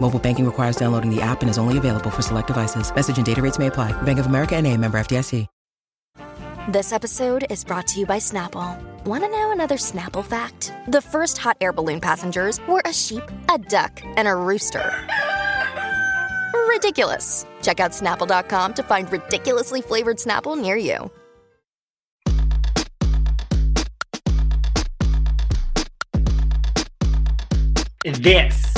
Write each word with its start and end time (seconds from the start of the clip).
Mobile 0.00 0.18
banking 0.18 0.46
requires 0.46 0.76
downloading 0.76 1.14
the 1.14 1.20
app 1.20 1.42
and 1.42 1.50
is 1.50 1.58
only 1.58 1.76
available 1.76 2.08
for 2.08 2.22
select 2.22 2.46
devices. 2.46 2.90
Message 2.94 3.18
and 3.18 3.26
data 3.26 3.42
rates 3.42 3.58
may 3.58 3.66
apply. 3.66 3.92
Bank 4.02 4.18
of 4.18 4.26
America 4.26 4.56
and 4.56 4.66
a 4.66 4.74
member 4.74 4.98
FDIC. 4.98 5.46
This 6.68 6.92
episode 6.92 7.46
is 7.48 7.64
brought 7.64 7.86
to 7.86 8.00
you 8.00 8.04
by 8.04 8.18
Snapple. 8.18 8.78
Want 9.06 9.24
to 9.24 9.30
know 9.30 9.52
another 9.52 9.76
Snapple 9.76 10.22
fact? 10.22 10.70
The 10.88 11.00
first 11.00 11.38
hot 11.38 11.56
air 11.62 11.72
balloon 11.72 11.98
passengers 11.98 12.60
were 12.68 12.82
a 12.84 12.92
sheep, 12.92 13.22
a 13.50 13.56
duck, 13.56 14.02
and 14.04 14.28
a 14.28 14.34
rooster. 14.34 14.92
Ridiculous. 16.68 17.46
Check 17.62 17.80
out 17.80 17.92
snapple.com 17.92 18.74
to 18.74 18.82
find 18.82 19.10
ridiculously 19.10 19.80
flavored 19.80 20.18
Snapple 20.18 20.60
near 20.60 20.76
you. 20.76 21.10
This 28.04 28.77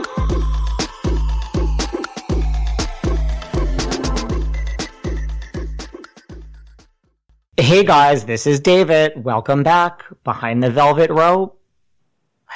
Hey 7.61 7.83
guys, 7.83 8.25
this 8.25 8.47
is 8.47 8.59
David. 8.59 9.23
Welcome 9.23 9.61
back 9.61 10.03
behind 10.23 10.63
the 10.63 10.71
velvet 10.71 11.11
rope. 11.11 11.61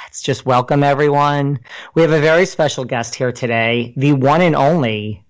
Let's 0.02 0.20
just 0.20 0.44
welcome 0.44 0.82
everyone. 0.82 1.60
We 1.94 2.02
have 2.02 2.10
a 2.10 2.20
very 2.20 2.44
special 2.44 2.84
guest 2.84 3.14
here 3.14 3.30
today, 3.30 3.94
the 3.96 4.14
one 4.14 4.40
and 4.40 4.56
only. 4.56 5.24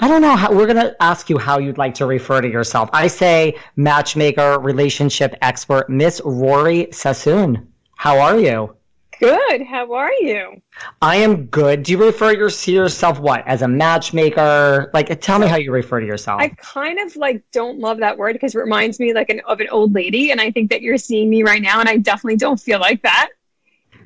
I 0.00 0.08
don't 0.08 0.22
know 0.22 0.34
how 0.34 0.54
we're 0.54 0.64
going 0.64 0.86
to 0.86 0.96
ask 1.02 1.28
you 1.28 1.36
how 1.36 1.58
you'd 1.58 1.76
like 1.76 1.92
to 1.96 2.06
refer 2.06 2.40
to 2.40 2.48
yourself. 2.48 2.88
I 2.94 3.08
say 3.08 3.58
matchmaker, 3.76 4.58
relationship 4.58 5.34
expert, 5.42 5.90
Miss 5.90 6.22
Rori 6.24 6.88
Sassoon. 6.90 7.70
How 7.94 8.18
are 8.18 8.38
you? 8.38 8.74
Good. 9.18 9.62
How 9.62 9.92
are 9.94 10.12
you? 10.12 10.62
I 11.02 11.16
am 11.16 11.46
good. 11.46 11.82
Do 11.82 11.92
you 11.92 12.04
refer 12.04 12.32
your, 12.32 12.50
to 12.50 12.72
yourself 12.72 13.18
what 13.18 13.46
as 13.46 13.62
a 13.62 13.68
matchmaker? 13.68 14.90
Like, 14.94 15.20
tell 15.20 15.38
me 15.38 15.46
how 15.46 15.56
you 15.56 15.72
refer 15.72 16.00
to 16.00 16.06
yourself. 16.06 16.40
I 16.40 16.50
kind 16.50 16.98
of 17.00 17.16
like 17.16 17.42
don't 17.52 17.78
love 17.78 17.98
that 17.98 18.16
word 18.16 18.34
because 18.34 18.54
it 18.54 18.58
reminds 18.58 19.00
me 19.00 19.12
like 19.12 19.28
an, 19.30 19.40
of 19.46 19.60
an 19.60 19.68
old 19.70 19.94
lady, 19.94 20.30
and 20.30 20.40
I 20.40 20.50
think 20.50 20.70
that 20.70 20.82
you're 20.82 20.98
seeing 20.98 21.28
me 21.28 21.42
right 21.42 21.62
now, 21.62 21.80
and 21.80 21.88
I 21.88 21.96
definitely 21.96 22.36
don't 22.36 22.60
feel 22.60 22.78
like 22.78 23.02
that. 23.02 23.30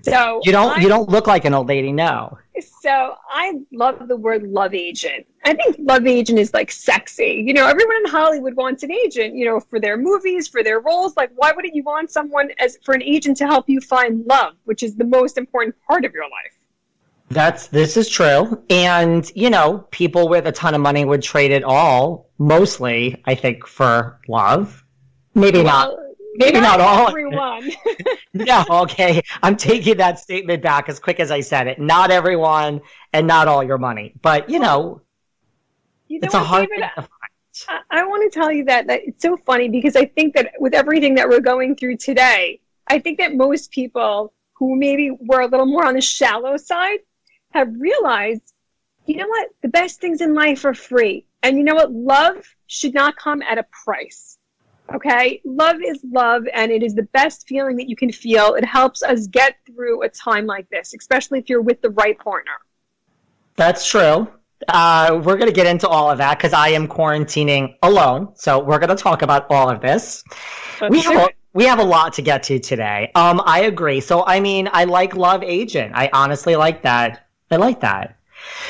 So 0.03 0.41
you 0.45 0.53
don't 0.53 0.79
I, 0.79 0.81
you 0.81 0.89
don't 0.89 1.09
look 1.09 1.27
like 1.27 1.45
an 1.45 1.55
old 1.55 1.69
lady, 1.69 1.93
no. 1.93 2.39
So 2.61 3.15
I 3.31 3.61
love 3.73 4.09
the 4.09 4.17
word 4.17 4.43
love 4.43 4.75
agent. 4.75 5.27
I 5.45 5.55
think 5.55 5.77
love 5.79 6.07
agent 6.07 6.39
is 6.39 6.53
like 6.53 6.71
sexy. 6.71 7.43
You 7.47 7.55
know, 7.55 7.67
everyone 7.67 7.97
in 8.05 8.11
Hollywood 8.11 8.55
wants 8.55 8.83
an 8.83 8.93
agent, 8.93 9.35
you 9.35 9.47
know, 9.47 9.59
for 9.59 9.81
their 9.81 9.97
movies, 9.97 10.49
for 10.49 10.63
their 10.63 10.81
roles. 10.81 11.17
Like 11.17 11.31
why 11.35 11.53
wouldn't 11.53 11.75
you 11.75 11.83
want 11.83 12.11
someone 12.11 12.51
as 12.59 12.79
for 12.85 12.95
an 12.95 13.03
agent 13.03 13.39
to 13.39 13.47
help 13.47 13.69
you 13.69 13.81
find 13.81 14.27
love, 14.27 14.55
which 14.65 14.83
is 14.83 14.97
the 14.97 15.05
most 15.05 15.39
important 15.39 15.75
part 15.89 16.05
of 16.05 16.13
your 16.13 16.25
life? 16.25 16.59
That's 17.31 17.69
this 17.69 17.97
is 17.97 18.09
true. 18.09 18.63
And, 18.69 19.31
you 19.35 19.49
know, 19.49 19.87
people 19.91 20.29
with 20.29 20.47
a 20.47 20.53
ton 20.53 20.75
of 20.75 20.83
money 20.83 21.05
would 21.05 21.23
trade 21.23 21.51
it 21.51 21.65
all, 21.65 22.29
mostly, 22.39 23.23
I 23.25 23.35
think, 23.35 23.67
for 23.67 24.21
love. 24.29 24.85
Maybe 25.35 25.63
well, 25.63 25.67
not 25.67 26.02
maybe 26.35 26.61
not, 26.61 26.79
not 26.79 26.81
all. 26.81 27.09
Everyone. 27.09 27.71
no, 28.35 28.65
okay. 28.71 29.23
I'm 29.43 29.57
taking 29.57 29.97
that 29.99 30.19
statement 30.19 30.63
back 30.63 30.89
as 30.89 30.99
quick 30.99 31.21
as 31.21 31.31
I 31.31 31.41
said 31.41 31.67
it. 31.67 31.79
Not 31.79 32.11
everyone 32.11 32.81
and 33.13 33.27
not 33.27 33.49
all 33.49 33.63
your 33.63 33.79
money. 33.79 34.15
But, 34.23 34.49
you 34.51 34.59
know, 34.59 35.03
you 36.09 36.21
know 36.21 36.27
it's 36.27 36.35
a 36.35 36.41
hard 36.41 36.69
David, 36.69 36.81
thing 36.81 36.91
to 36.97 37.03
find. 37.03 37.83
I, 37.91 38.01
I 38.01 38.05
want 38.05 38.31
to 38.31 38.39
tell 38.39 38.51
you 38.51 38.65
that, 38.65 38.87
that 38.87 39.01
it's 39.05 39.23
so 39.23 39.37
funny 39.37 39.69
because 39.69 39.97
I 39.97 40.07
think 40.07 40.35
that 40.35 40.53
with 40.59 40.75
everything 40.75 41.15
that 41.17 41.29
we're 41.29 41.41
going 41.41 41.77
through 41.77 41.99
today, 41.99 42.61
I 42.89 42.99
think 42.99 43.19
that 43.19 43.35
most 43.35 43.71
people 43.71 44.33
who 44.55 44.77
maybe 44.77 45.11
were 45.11 45.41
a 45.41 45.47
little 45.47 45.67
more 45.67 45.87
on 45.87 45.95
the 45.95 46.01
shallow 46.01 46.57
side 46.57 47.01
have 47.51 47.69
realized, 47.79 48.55
you 49.07 49.17
know 49.17 49.29
what? 49.29 49.49
The 49.63 49.69
best 49.69 50.01
things 50.01 50.21
in 50.21 50.35
life 50.35 50.65
are 50.65 50.75
free. 50.75 51.27
And 51.43 51.59
you 51.59 51.65
know 51.65 51.75
what? 51.75 51.93
Love 51.93 52.55
should 52.67 52.95
not 52.95 53.17
come 53.17 53.43
at 53.43 53.59
a 53.59 53.67
price. 53.85 54.32
Okay. 54.95 55.41
Love 55.45 55.77
is 55.85 56.01
love, 56.11 56.45
and 56.53 56.71
it 56.71 56.83
is 56.83 56.95
the 56.95 57.05
best 57.15 57.47
feeling 57.49 57.77
that 57.77 57.89
you 57.89 57.97
can 57.97 58.13
feel. 58.13 58.55
It 58.55 58.65
helps 58.65 59.03
us 59.03 59.27
get 59.27 59.57
through 59.67 60.03
a 60.03 60.09
time 60.09 60.47
like 60.47 60.69
this, 60.71 60.95
especially 60.95 61.39
if 61.39 61.49
you're 61.49 61.63
with 61.63 61.81
the 61.81 61.91
right 61.91 62.19
partner. 62.19 62.53
That's 63.57 63.89
true. 63.89 64.29
Uh, 64.69 65.21
we're 65.25 65.37
going 65.37 65.49
to 65.49 65.55
get 65.55 65.67
into 65.67 65.89
all 65.89 66.11
of 66.11 66.19
that 66.19 66.39
because 66.39 66.53
I 66.53 66.69
am 66.69 66.87
quarantining 66.87 67.75
alone. 67.83 68.29
So 68.35 68.59
we're 68.61 68.79
going 68.79 68.97
to 68.97 69.03
talk 69.03 69.23
about 69.23 69.47
all 69.51 69.69
of 69.69 69.81
this. 69.81 70.23
Let's 70.81 70.91
we 70.91 71.01
have, 71.01 71.17
a, 71.17 71.29
we 71.53 71.65
have 71.65 71.79
a 71.79 71.85
lot 71.85 72.13
to 72.15 72.23
get 72.23 72.43
to 72.45 72.59
today. 72.59 73.11
Um, 73.15 73.43
I 73.45 73.63
agree. 73.63 74.01
So, 74.01 74.25
I 74.25 74.41
mean, 74.41 74.69
I 74.73 74.85
like 74.85 75.17
Love 75.17 75.43
Agent. 75.43 75.93
I 75.95 76.11
honestly 76.13 76.55
like 76.57 76.83
that. 76.83 77.27
I 77.51 77.57
like 77.57 77.81
that. 77.81 78.17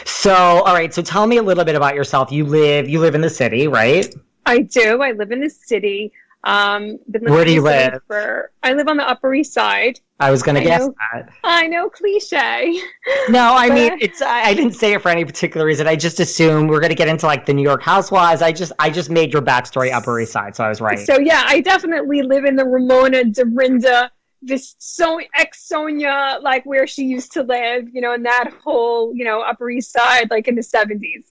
So, 0.05 0.35
all 0.35 0.75
right. 0.75 0.93
So 0.93 1.03
tell 1.03 1.27
me 1.27 1.37
a 1.37 1.43
little 1.43 1.65
bit 1.65 1.75
about 1.75 1.95
yourself. 1.95 2.33
You 2.33 2.47
live, 2.47 2.89
you 2.89 2.99
live 2.99 3.15
in 3.15 3.21
the 3.21 3.31
city, 3.31 3.69
right? 3.69 4.13
I 4.47 4.61
do. 4.61 5.03
I 5.03 5.13
live 5.13 5.33
in 5.33 5.41
the 5.41 5.51
city. 5.51 6.13
Um, 6.45 6.99
Where 7.07 7.45
do 7.45 7.53
you 7.53 7.63
live? 7.63 8.01
For, 8.09 8.51
I 8.65 8.73
live 8.73 8.89
on 8.89 8.97
the 8.97 9.09
Upper 9.09 9.33
East 9.33 9.53
Side. 9.53 10.01
I 10.19 10.33
was 10.33 10.43
going 10.43 10.57
to 10.57 10.61
guess 10.61 10.81
know. 10.81 10.95
that. 11.13 11.33
I 11.45 11.69
know, 11.69 11.89
cliche. 11.89 12.81
No, 13.29 13.55
I 13.55 13.69
But- 13.69 13.75
mean, 13.75 13.99
it's, 14.01 14.21
I, 14.21 14.43
I 14.47 14.55
didn't 14.55 14.75
say 14.75 14.93
it 14.93 15.03
for 15.03 15.09
any 15.09 15.25
particular 15.25 15.65
reason. 15.65 15.87
I 15.87 15.95
just 15.95 16.19
assume 16.19 16.67
we're 16.67 16.81
going 16.81 16.91
to 16.91 16.97
get 16.97 17.07
into 17.07 17.27
like 17.27 17.47
the 17.47 17.55
New 17.55 17.63
York 17.63 17.83
Housewives. 17.83 18.43
I 18.43 18.51
just, 18.51 18.73
I 18.81 18.91
just 18.91 19.09
made 19.09 19.33
your 19.33 19.43
backstory 19.43 19.93
Upper 19.93 20.19
East 20.19 20.33
Side. 20.33 20.57
So 20.57 20.65
I 20.65 20.69
was 20.69 20.81
right. 20.81 20.99
So 20.99 21.21
yeah, 21.21 21.45
I 21.47 21.61
definitely 21.61 22.23
live 22.23 22.45
in 22.45 22.57
the 22.57 22.65
Ramona, 22.65 23.25
Dorinda, 23.25 24.11
this 24.45 24.75
so 24.79 25.21
ex 25.37 25.69
Sonja, 25.73 26.43
like 26.43 26.67
where 26.67 26.89
she 26.89 27.05
used 27.05 27.31
to 27.35 27.45
live, 27.45 27.89
you 27.93 28.01
know, 28.01 28.15
in 28.15 28.25
that 28.25 28.51
whole, 28.65 29.15
you 29.15 29.25
know, 29.25 29.43
Upper 29.43 29.71
East 29.71 29.93
Side, 29.93 30.29
like 30.31 30.49
in 30.49 30.57
the 30.57 30.63
seventies. 30.65 31.31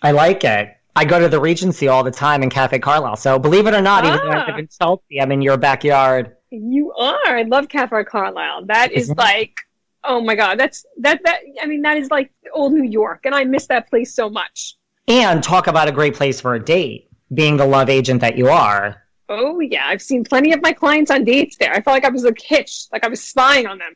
I 0.00 0.12
like 0.12 0.44
it. 0.44 0.74
I 0.98 1.04
go 1.04 1.20
to 1.20 1.28
the 1.28 1.38
Regency 1.40 1.86
all 1.86 2.02
the 2.02 2.10
time 2.10 2.42
in 2.42 2.50
Cafe 2.50 2.80
Carlyle. 2.80 3.14
So 3.14 3.38
believe 3.38 3.68
it 3.68 3.74
or 3.74 3.80
not, 3.80 4.04
even 4.04 4.18
though 4.18 4.30
I 4.32 4.38
Ah. 4.42 4.46
live 4.48 4.58
in 4.58 4.68
Chelsea, 4.68 5.20
I'm 5.20 5.30
in 5.30 5.40
your 5.40 5.56
backyard. 5.56 6.34
You 6.50 6.92
are. 6.94 7.36
I 7.38 7.42
love 7.42 7.68
Cafe 7.68 8.02
Carlyle. 8.02 8.66
That 8.66 8.90
is 8.90 9.10
it? 9.10 9.16
like, 9.16 9.54
oh 10.02 10.20
my 10.20 10.34
god, 10.34 10.58
that's 10.58 10.84
that 10.98 11.20
that. 11.24 11.38
I 11.62 11.66
mean, 11.66 11.82
that 11.82 11.98
is 11.98 12.10
like 12.10 12.32
old 12.52 12.72
New 12.72 12.82
York, 12.82 13.20
and 13.26 13.34
I 13.34 13.44
miss 13.44 13.68
that 13.68 13.88
place 13.88 14.12
so 14.12 14.28
much. 14.28 14.74
And 15.06 15.40
talk 15.40 15.68
about 15.68 15.86
a 15.86 15.92
great 15.92 16.14
place 16.14 16.40
for 16.40 16.54
a 16.56 16.64
date, 16.64 17.08
being 17.32 17.56
the 17.56 17.64
love 17.66 17.88
agent 17.88 18.20
that 18.22 18.36
you 18.36 18.48
are. 18.48 19.00
Oh 19.28 19.60
yeah, 19.60 19.84
I've 19.86 20.02
seen 20.02 20.24
plenty 20.24 20.52
of 20.52 20.60
my 20.62 20.72
clients 20.72 21.12
on 21.12 21.22
dates 21.22 21.56
there. 21.58 21.72
I 21.72 21.80
felt 21.80 21.94
like 21.94 22.04
I 22.04 22.08
was 22.08 22.24
like 22.24 22.40
hitched, 22.42 22.88
like 22.92 23.04
I 23.04 23.08
was 23.08 23.22
spying 23.22 23.68
on 23.68 23.78
them. 23.78 23.92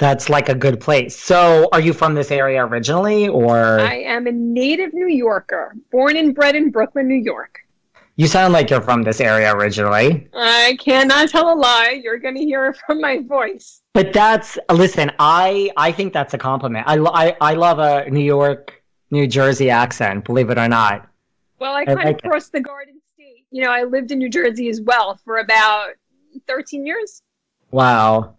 That's 0.00 0.30
like 0.30 0.48
a 0.48 0.54
good 0.54 0.80
place. 0.80 1.14
So 1.14 1.68
are 1.72 1.80
you 1.80 1.92
from 1.92 2.14
this 2.14 2.30
area 2.30 2.64
originally 2.64 3.28
or 3.28 3.78
I 3.78 3.96
am 3.96 4.26
a 4.26 4.32
native 4.32 4.94
New 4.94 5.08
Yorker, 5.08 5.76
born 5.92 6.16
and 6.16 6.34
bred 6.34 6.56
in 6.56 6.70
Brooklyn, 6.70 7.06
New 7.06 7.22
York. 7.22 7.60
you 8.16 8.26
sound 8.26 8.54
like 8.54 8.70
you're 8.70 8.80
from 8.80 9.02
this 9.02 9.20
area 9.20 9.54
originally? 9.54 10.26
I 10.34 10.78
cannot 10.80 11.28
tell 11.28 11.52
a 11.52 11.54
lie. 11.54 12.00
You're 12.02 12.18
going 12.18 12.34
to 12.36 12.40
hear 12.40 12.64
it 12.68 12.78
from 12.86 13.02
my 13.02 13.18
voice. 13.18 13.82
But 13.92 14.14
that's 14.14 14.58
listen, 14.72 15.12
I 15.18 15.70
I 15.76 15.92
think 15.92 16.14
that's 16.14 16.32
a 16.32 16.38
compliment. 16.38 16.86
I 16.88 16.96
I, 16.96 17.36
I 17.42 17.54
love 17.54 17.78
a 17.78 18.08
New 18.08 18.24
York, 18.24 18.82
New 19.10 19.26
Jersey 19.26 19.68
accent, 19.68 20.24
believe 20.24 20.48
it 20.48 20.58
or 20.58 20.68
not. 20.68 21.10
Well, 21.58 21.74
I 21.74 21.84
kind 21.84 21.98
like 21.98 22.16
of 22.16 22.22
crossed 22.22 22.52
the 22.52 22.62
Garden 22.62 22.98
State. 23.12 23.44
You 23.50 23.64
know, 23.64 23.70
I 23.70 23.82
lived 23.82 24.12
in 24.12 24.18
New 24.18 24.30
Jersey 24.30 24.70
as 24.70 24.80
well 24.80 25.20
for 25.26 25.40
about 25.40 25.90
13 26.46 26.86
years. 26.86 27.20
Wow. 27.70 28.36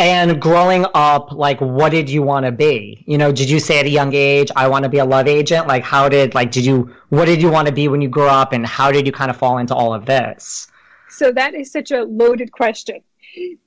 And 0.00 0.40
growing 0.40 0.86
up, 0.94 1.32
like, 1.32 1.60
what 1.60 1.90
did 1.90 2.08
you 2.08 2.22
want 2.22 2.46
to 2.46 2.52
be? 2.52 3.02
You 3.08 3.18
know, 3.18 3.32
did 3.32 3.50
you 3.50 3.58
say 3.58 3.80
at 3.80 3.86
a 3.86 3.90
young 3.90 4.14
age, 4.14 4.48
I 4.54 4.68
want 4.68 4.84
to 4.84 4.88
be 4.88 4.98
a 4.98 5.04
love 5.04 5.26
agent? 5.26 5.66
Like, 5.66 5.82
how 5.82 6.08
did, 6.08 6.34
like, 6.34 6.52
did 6.52 6.64
you, 6.64 6.94
what 7.08 7.24
did 7.24 7.42
you 7.42 7.50
want 7.50 7.66
to 7.66 7.74
be 7.74 7.88
when 7.88 8.00
you 8.00 8.08
grew 8.08 8.28
up 8.28 8.52
and 8.52 8.64
how 8.64 8.92
did 8.92 9.06
you 9.06 9.12
kind 9.12 9.28
of 9.28 9.36
fall 9.36 9.58
into 9.58 9.74
all 9.74 9.92
of 9.92 10.06
this? 10.06 10.68
So 11.08 11.32
that 11.32 11.54
is 11.54 11.72
such 11.72 11.90
a 11.90 12.04
loaded 12.04 12.52
question. 12.52 13.00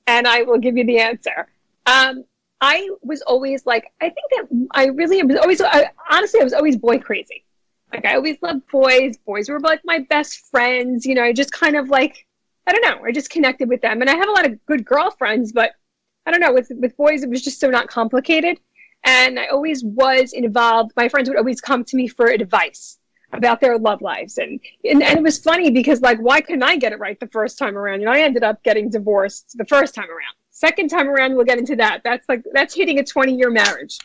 And 0.06 0.26
I 0.26 0.42
will 0.42 0.58
give 0.58 0.76
you 0.76 0.84
the 0.86 1.00
answer. 1.00 1.48
Um, 1.84 2.24
I 2.62 2.88
was 3.02 3.20
always 3.22 3.66
like, 3.66 3.92
I 4.00 4.08
think 4.08 4.30
that 4.30 4.68
I 4.70 4.86
really 4.86 5.22
was 5.22 5.36
always, 5.36 5.60
I, 5.60 5.90
honestly, 6.10 6.40
I 6.40 6.44
was 6.44 6.54
always 6.54 6.76
boy 6.78 6.98
crazy. 6.98 7.44
Like, 7.92 8.06
I 8.06 8.14
always 8.14 8.38
loved 8.40 8.66
boys. 8.68 9.18
Boys 9.18 9.50
were 9.50 9.60
like 9.60 9.82
my 9.84 9.98
best 10.08 10.46
friends. 10.50 11.04
You 11.04 11.14
know, 11.14 11.24
I 11.24 11.34
just 11.34 11.52
kind 11.52 11.76
of 11.76 11.90
like, 11.90 12.26
I 12.66 12.72
don't 12.72 12.84
know, 12.84 13.04
I 13.04 13.12
just 13.12 13.28
connected 13.28 13.68
with 13.68 13.82
them. 13.82 14.00
And 14.00 14.08
I 14.08 14.16
have 14.16 14.28
a 14.28 14.32
lot 14.32 14.46
of 14.46 14.64
good 14.64 14.84
girlfriends, 14.86 15.52
but 15.52 15.72
I 16.26 16.30
don't 16.30 16.40
know, 16.40 16.52
with, 16.52 16.70
with 16.76 16.96
boys, 16.96 17.22
it 17.22 17.30
was 17.30 17.42
just 17.42 17.60
so 17.60 17.68
not 17.68 17.88
complicated. 17.88 18.60
And 19.04 19.38
I 19.38 19.46
always 19.46 19.82
was 19.82 20.32
involved. 20.32 20.92
My 20.96 21.08
friends 21.08 21.28
would 21.28 21.38
always 21.38 21.60
come 21.60 21.84
to 21.84 21.96
me 21.96 22.06
for 22.06 22.26
advice 22.26 22.98
about 23.32 23.60
their 23.60 23.78
love 23.78 24.02
lives. 24.02 24.38
And, 24.38 24.60
and, 24.84 25.02
and 25.02 25.18
it 25.18 25.22
was 25.22 25.38
funny 25.38 25.70
because, 25.70 26.00
like, 26.00 26.18
why 26.18 26.40
couldn't 26.40 26.62
I 26.62 26.76
get 26.76 26.92
it 26.92 26.98
right 26.98 27.18
the 27.18 27.26
first 27.28 27.58
time 27.58 27.76
around? 27.76 28.00
You 28.00 28.06
know, 28.06 28.12
I 28.12 28.20
ended 28.20 28.44
up 28.44 28.62
getting 28.62 28.90
divorced 28.90 29.56
the 29.56 29.64
first 29.64 29.94
time 29.94 30.08
around. 30.08 30.34
Second 30.50 30.88
time 30.88 31.08
around, 31.08 31.34
we'll 31.34 31.44
get 31.44 31.58
into 31.58 31.74
that. 31.76 32.02
That's 32.04 32.28
like, 32.28 32.44
that's 32.52 32.74
hitting 32.74 32.98
a 32.98 33.04
20 33.04 33.34
year 33.34 33.50
marriage. 33.50 33.98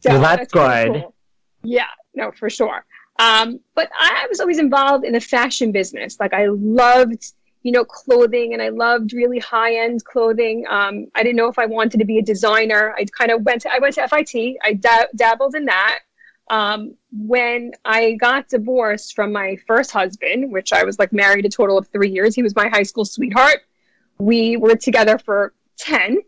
So 0.00 0.10
well, 0.10 0.20
that's, 0.20 0.52
that's 0.52 0.52
good. 0.52 1.02
Cool. 1.02 1.14
Yeah, 1.62 1.86
no, 2.14 2.30
for 2.30 2.48
sure. 2.48 2.84
Um, 3.18 3.60
but 3.74 3.90
I 3.98 4.26
was 4.28 4.40
always 4.40 4.58
involved 4.58 5.04
in 5.04 5.12
the 5.12 5.20
fashion 5.20 5.72
business. 5.72 6.18
Like, 6.20 6.32
I 6.32 6.46
loved 6.46 7.32
you 7.62 7.72
know, 7.72 7.84
clothing 7.84 8.54
and 8.54 8.62
I 8.62 8.70
loved 8.70 9.12
really 9.12 9.38
high 9.38 9.76
end 9.76 10.04
clothing. 10.04 10.64
Um, 10.68 11.08
I 11.14 11.22
didn't 11.22 11.36
know 11.36 11.48
if 11.48 11.58
I 11.58 11.66
wanted 11.66 11.98
to 11.98 12.04
be 12.04 12.18
a 12.18 12.22
designer. 12.22 12.94
I 12.96 13.04
kind 13.04 13.30
of 13.30 13.42
went 13.42 13.62
to, 13.62 13.72
I 13.72 13.78
went 13.78 13.94
to 13.96 14.08
FIT. 14.08 14.56
I 14.62 14.74
dab- 14.74 15.08
dabbled 15.14 15.54
in 15.54 15.66
that. 15.66 16.00
Um, 16.48 16.96
when 17.12 17.72
I 17.84 18.12
got 18.12 18.48
divorced 18.48 19.14
from 19.14 19.30
my 19.32 19.56
first 19.66 19.92
husband, 19.92 20.50
which 20.50 20.72
I 20.72 20.84
was 20.84 20.98
like 20.98 21.12
married 21.12 21.44
a 21.44 21.48
total 21.48 21.78
of 21.78 21.86
three 21.88 22.10
years, 22.10 22.34
he 22.34 22.42
was 22.42 22.56
my 22.56 22.68
high 22.68 22.82
school 22.82 23.04
sweetheart. 23.04 23.60
We 24.18 24.56
were 24.56 24.74
together 24.74 25.18
for 25.18 25.52
10. 25.76 26.18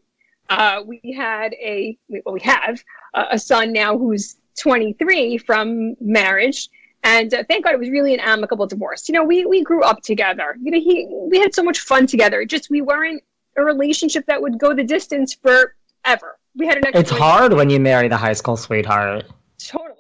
Uh, 0.48 0.82
we 0.86 1.00
had 1.16 1.54
a, 1.54 1.98
well, 2.08 2.34
we 2.34 2.40
have 2.40 2.84
a, 3.14 3.24
a 3.32 3.38
son 3.38 3.72
now 3.72 3.98
who's 3.98 4.36
23 4.58 5.38
from 5.38 5.96
marriage 6.00 6.68
and 7.02 7.32
uh, 7.34 7.42
thank 7.48 7.64
God 7.64 7.74
it 7.74 7.80
was 7.80 7.90
really 7.90 8.14
an 8.14 8.20
amicable 8.20 8.66
divorce. 8.66 9.08
You 9.08 9.14
know, 9.14 9.24
we 9.24 9.44
we 9.44 9.62
grew 9.62 9.82
up 9.82 10.02
together. 10.02 10.56
You 10.62 10.70
know, 10.70 10.80
he 10.80 11.06
we 11.30 11.40
had 11.40 11.54
so 11.54 11.62
much 11.62 11.80
fun 11.80 12.06
together. 12.06 12.44
Just 12.44 12.70
we 12.70 12.80
weren't 12.80 13.22
a 13.56 13.62
relationship 13.62 14.26
that 14.26 14.40
would 14.40 14.58
go 14.58 14.74
the 14.74 14.84
distance 14.84 15.34
forever. 15.34 16.38
We 16.54 16.66
had 16.66 16.78
an. 16.78 16.84
It's 16.94 17.10
hard 17.10 17.52
when 17.54 17.70
you 17.70 17.80
marry 17.80 18.08
the 18.08 18.16
high 18.16 18.34
school 18.34 18.56
sweetheart. 18.56 19.24
Totally. 19.58 19.98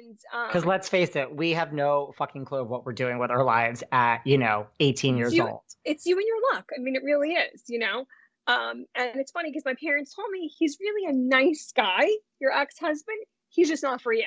And 0.00 0.18
because 0.48 0.62
um, 0.62 0.68
let's 0.68 0.88
face 0.88 1.14
it, 1.14 1.34
we 1.34 1.50
have 1.52 1.72
no 1.72 2.14
fucking 2.16 2.46
clue 2.46 2.60
of 2.60 2.68
what 2.68 2.86
we're 2.86 2.92
doing 2.92 3.18
with 3.18 3.30
our 3.30 3.44
lives 3.44 3.82
at 3.92 4.26
you 4.26 4.38
know 4.38 4.66
18 4.80 5.16
years 5.16 5.34
you, 5.34 5.46
old. 5.46 5.60
It's 5.84 6.06
you 6.06 6.16
and 6.16 6.26
your 6.26 6.54
luck. 6.54 6.70
I 6.74 6.80
mean, 6.80 6.96
it 6.96 7.02
really 7.04 7.32
is. 7.32 7.62
You 7.68 7.80
know. 7.80 8.06
Um, 8.48 8.86
and 8.96 9.20
it's 9.20 9.30
funny 9.30 9.50
because 9.50 9.64
my 9.64 9.74
parents 9.74 10.14
told 10.14 10.28
me 10.30 10.48
he's 10.58 10.78
really 10.80 11.08
a 11.08 11.12
nice 11.12 11.72
guy, 11.76 12.08
your 12.40 12.50
ex-husband. 12.50 13.18
He's 13.50 13.68
just 13.68 13.84
not 13.84 14.02
for 14.02 14.12
you. 14.12 14.26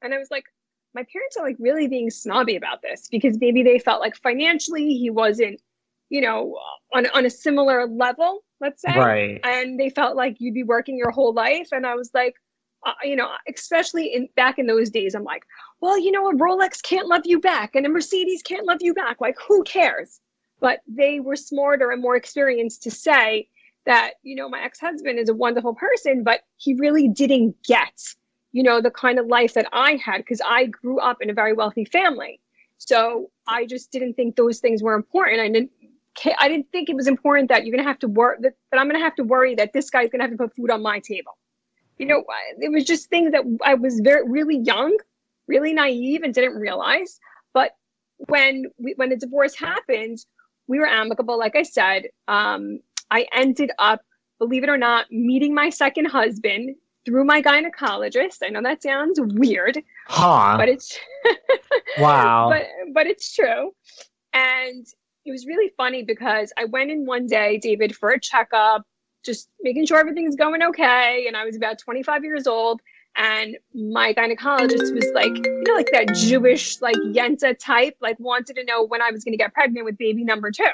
And 0.00 0.14
I 0.14 0.18
was 0.18 0.28
like, 0.30 0.44
my 0.94 1.04
parents 1.12 1.36
are 1.36 1.44
like 1.44 1.56
really 1.58 1.88
being 1.88 2.10
snobby 2.10 2.56
about 2.56 2.82
this 2.82 3.08
because 3.10 3.38
maybe 3.40 3.62
they 3.62 3.78
felt 3.78 4.00
like 4.00 4.16
financially 4.16 4.96
he 4.96 5.10
wasn't, 5.10 5.60
you 6.08 6.20
know, 6.20 6.58
on 6.94 7.06
on 7.14 7.26
a 7.26 7.30
similar 7.30 7.86
level, 7.86 8.44
let's 8.60 8.82
say. 8.82 8.96
Right. 8.96 9.40
And 9.44 9.78
they 9.78 9.90
felt 9.90 10.16
like 10.16 10.36
you'd 10.40 10.54
be 10.54 10.62
working 10.62 10.96
your 10.96 11.10
whole 11.10 11.32
life. 11.32 11.68
And 11.72 11.86
I 11.86 11.94
was 11.94 12.10
like, 12.14 12.34
uh, 12.86 12.92
you 13.02 13.16
know, 13.16 13.28
especially 13.52 14.14
in 14.14 14.28
back 14.36 14.58
in 14.58 14.66
those 14.66 14.90
days, 14.90 15.14
I'm 15.14 15.24
like, 15.24 15.42
well, 15.80 15.98
you 15.98 16.10
know, 16.10 16.28
a 16.28 16.34
Rolex 16.34 16.82
can't 16.82 17.08
love 17.08 17.22
you 17.24 17.40
back 17.40 17.74
and 17.74 17.84
a 17.84 17.88
Mercedes 17.88 18.42
can't 18.42 18.66
love 18.66 18.78
you 18.80 18.94
back. 18.94 19.20
Like, 19.20 19.36
who 19.46 19.62
cares? 19.64 20.20
But 20.60 20.80
they 20.88 21.20
were 21.20 21.36
smarter 21.36 21.90
and 21.90 22.02
more 22.02 22.16
experienced 22.16 22.82
to 22.84 22.90
say 22.90 23.48
that, 23.86 24.14
you 24.22 24.34
know, 24.34 24.48
my 24.48 24.60
ex 24.62 24.80
husband 24.80 25.18
is 25.18 25.28
a 25.28 25.34
wonderful 25.34 25.74
person, 25.74 26.22
but 26.24 26.40
he 26.56 26.74
really 26.74 27.08
didn't 27.08 27.56
get 27.62 27.92
you 28.58 28.64
know, 28.64 28.80
the 28.80 28.90
kind 28.90 29.20
of 29.20 29.26
life 29.26 29.54
that 29.54 29.68
I 29.72 30.00
had 30.04 30.16
because 30.16 30.40
I 30.44 30.66
grew 30.66 30.98
up 30.98 31.18
in 31.22 31.30
a 31.30 31.32
very 31.32 31.52
wealthy 31.52 31.84
family. 31.84 32.40
So 32.78 33.30
I 33.46 33.66
just 33.66 33.92
didn't 33.92 34.14
think 34.14 34.34
those 34.34 34.58
things 34.58 34.82
were 34.82 34.94
important. 34.94 35.40
I 35.40 35.48
didn't 35.48 35.70
I 36.40 36.48
didn't 36.48 36.72
think 36.72 36.88
it 36.88 36.96
was 36.96 37.06
important 37.06 37.50
that 37.50 37.64
you're 37.64 37.76
going 37.76 37.84
to 37.84 37.88
have 37.88 38.00
to 38.00 38.08
work 38.08 38.38
that, 38.40 38.54
that 38.72 38.80
I'm 38.80 38.88
going 38.88 38.98
to 38.98 39.04
have 39.04 39.14
to 39.14 39.22
worry 39.22 39.54
that 39.54 39.72
this 39.72 39.90
guy's 39.90 40.10
going 40.10 40.18
to 40.18 40.24
have 40.24 40.32
to 40.32 40.36
put 40.36 40.56
food 40.56 40.72
on 40.72 40.82
my 40.82 40.98
table. 40.98 41.38
You 41.98 42.06
know, 42.06 42.24
it 42.58 42.72
was 42.72 42.82
just 42.82 43.08
things 43.08 43.30
that 43.30 43.44
I 43.64 43.74
was 43.74 44.00
very 44.00 44.28
really 44.28 44.58
young, 44.58 44.96
really 45.46 45.72
naive 45.72 46.24
and 46.24 46.34
didn't 46.34 46.56
realize. 46.56 47.20
But 47.54 47.76
when 48.16 48.64
we, 48.76 48.94
when 48.96 49.10
the 49.10 49.16
divorce 49.16 49.54
happened, 49.54 50.18
we 50.66 50.80
were 50.80 50.88
amicable 50.88 51.38
like 51.38 51.54
I 51.54 51.62
said. 51.62 52.06
Um, 52.26 52.80
I 53.08 53.28
ended 53.32 53.70
up 53.78 54.00
believe 54.40 54.64
it 54.64 54.68
or 54.68 54.78
not 54.78 55.06
meeting 55.12 55.54
my 55.54 55.70
second 55.70 56.06
husband 56.06 56.74
through 57.08 57.24
my 57.24 57.40
gynecologist. 57.40 58.38
I 58.42 58.50
know 58.50 58.60
that 58.62 58.82
sounds 58.82 59.18
weird, 59.18 59.82
huh? 60.06 60.56
But 60.58 60.68
it's 60.68 60.98
wow. 61.98 62.50
But 62.50 62.66
but 62.92 63.06
it's 63.06 63.34
true, 63.34 63.72
and 64.34 64.86
it 65.24 65.30
was 65.30 65.46
really 65.46 65.72
funny 65.76 66.02
because 66.02 66.52
I 66.58 66.66
went 66.66 66.90
in 66.90 67.06
one 67.06 67.26
day, 67.26 67.58
David, 67.58 67.96
for 67.96 68.10
a 68.10 68.20
checkup, 68.20 68.86
just 69.24 69.48
making 69.62 69.86
sure 69.86 69.98
everything's 69.98 70.36
going 70.36 70.62
okay, 70.62 71.24
and 71.26 71.36
I 71.36 71.44
was 71.44 71.56
about 71.56 71.78
25 71.78 72.24
years 72.24 72.46
old. 72.46 72.80
And 73.16 73.56
my 73.74 74.14
gynecologist 74.14 74.94
was 74.94 75.10
like, 75.12 75.34
you 75.34 75.64
know, 75.66 75.74
like 75.74 75.90
that 75.92 76.14
Jewish, 76.14 76.80
like 76.80 76.94
Yenta 76.94 77.58
type, 77.58 77.96
like 78.00 78.20
wanted 78.20 78.54
to 78.56 78.64
know 78.64 78.84
when 78.84 79.02
I 79.02 79.10
was 79.10 79.24
going 79.24 79.32
to 79.32 79.38
get 79.38 79.52
pregnant 79.52 79.84
with 79.84 79.98
baby 79.98 80.22
number 80.22 80.52
two. 80.52 80.64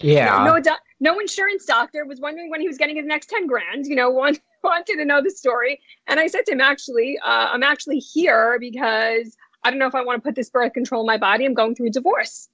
Yeah. 0.00 0.44
No, 0.44 0.56
no, 0.56 0.74
no 1.00 1.18
insurance 1.18 1.64
doctor 1.64 2.04
was 2.04 2.20
wondering 2.20 2.50
when 2.50 2.60
he 2.60 2.68
was 2.68 2.78
getting 2.78 2.96
his 2.96 3.06
next 3.06 3.28
10 3.28 3.46
grand, 3.46 3.86
you 3.86 3.96
know, 3.96 4.10
one 4.26 4.36
wanted 4.62 4.96
to 4.96 5.04
know 5.04 5.22
the 5.22 5.30
story. 5.30 5.80
And 6.06 6.18
I 6.18 6.26
said 6.26 6.46
to 6.46 6.52
him, 6.52 6.60
actually, 6.60 7.18
uh, 7.24 7.50
I'm 7.52 7.62
actually 7.62 7.98
here 7.98 8.58
because 8.58 9.36
I 9.62 9.70
don't 9.70 9.78
know 9.78 9.86
if 9.86 9.94
I 9.94 10.04
want 10.04 10.22
to 10.22 10.26
put 10.26 10.34
this 10.34 10.50
birth 10.50 10.72
control 10.72 11.02
in 11.02 11.06
my 11.06 11.18
body. 11.18 11.44
I'm 11.44 11.54
going 11.54 11.74
through 11.74 11.88
a 11.88 11.90
divorce. 11.90 12.48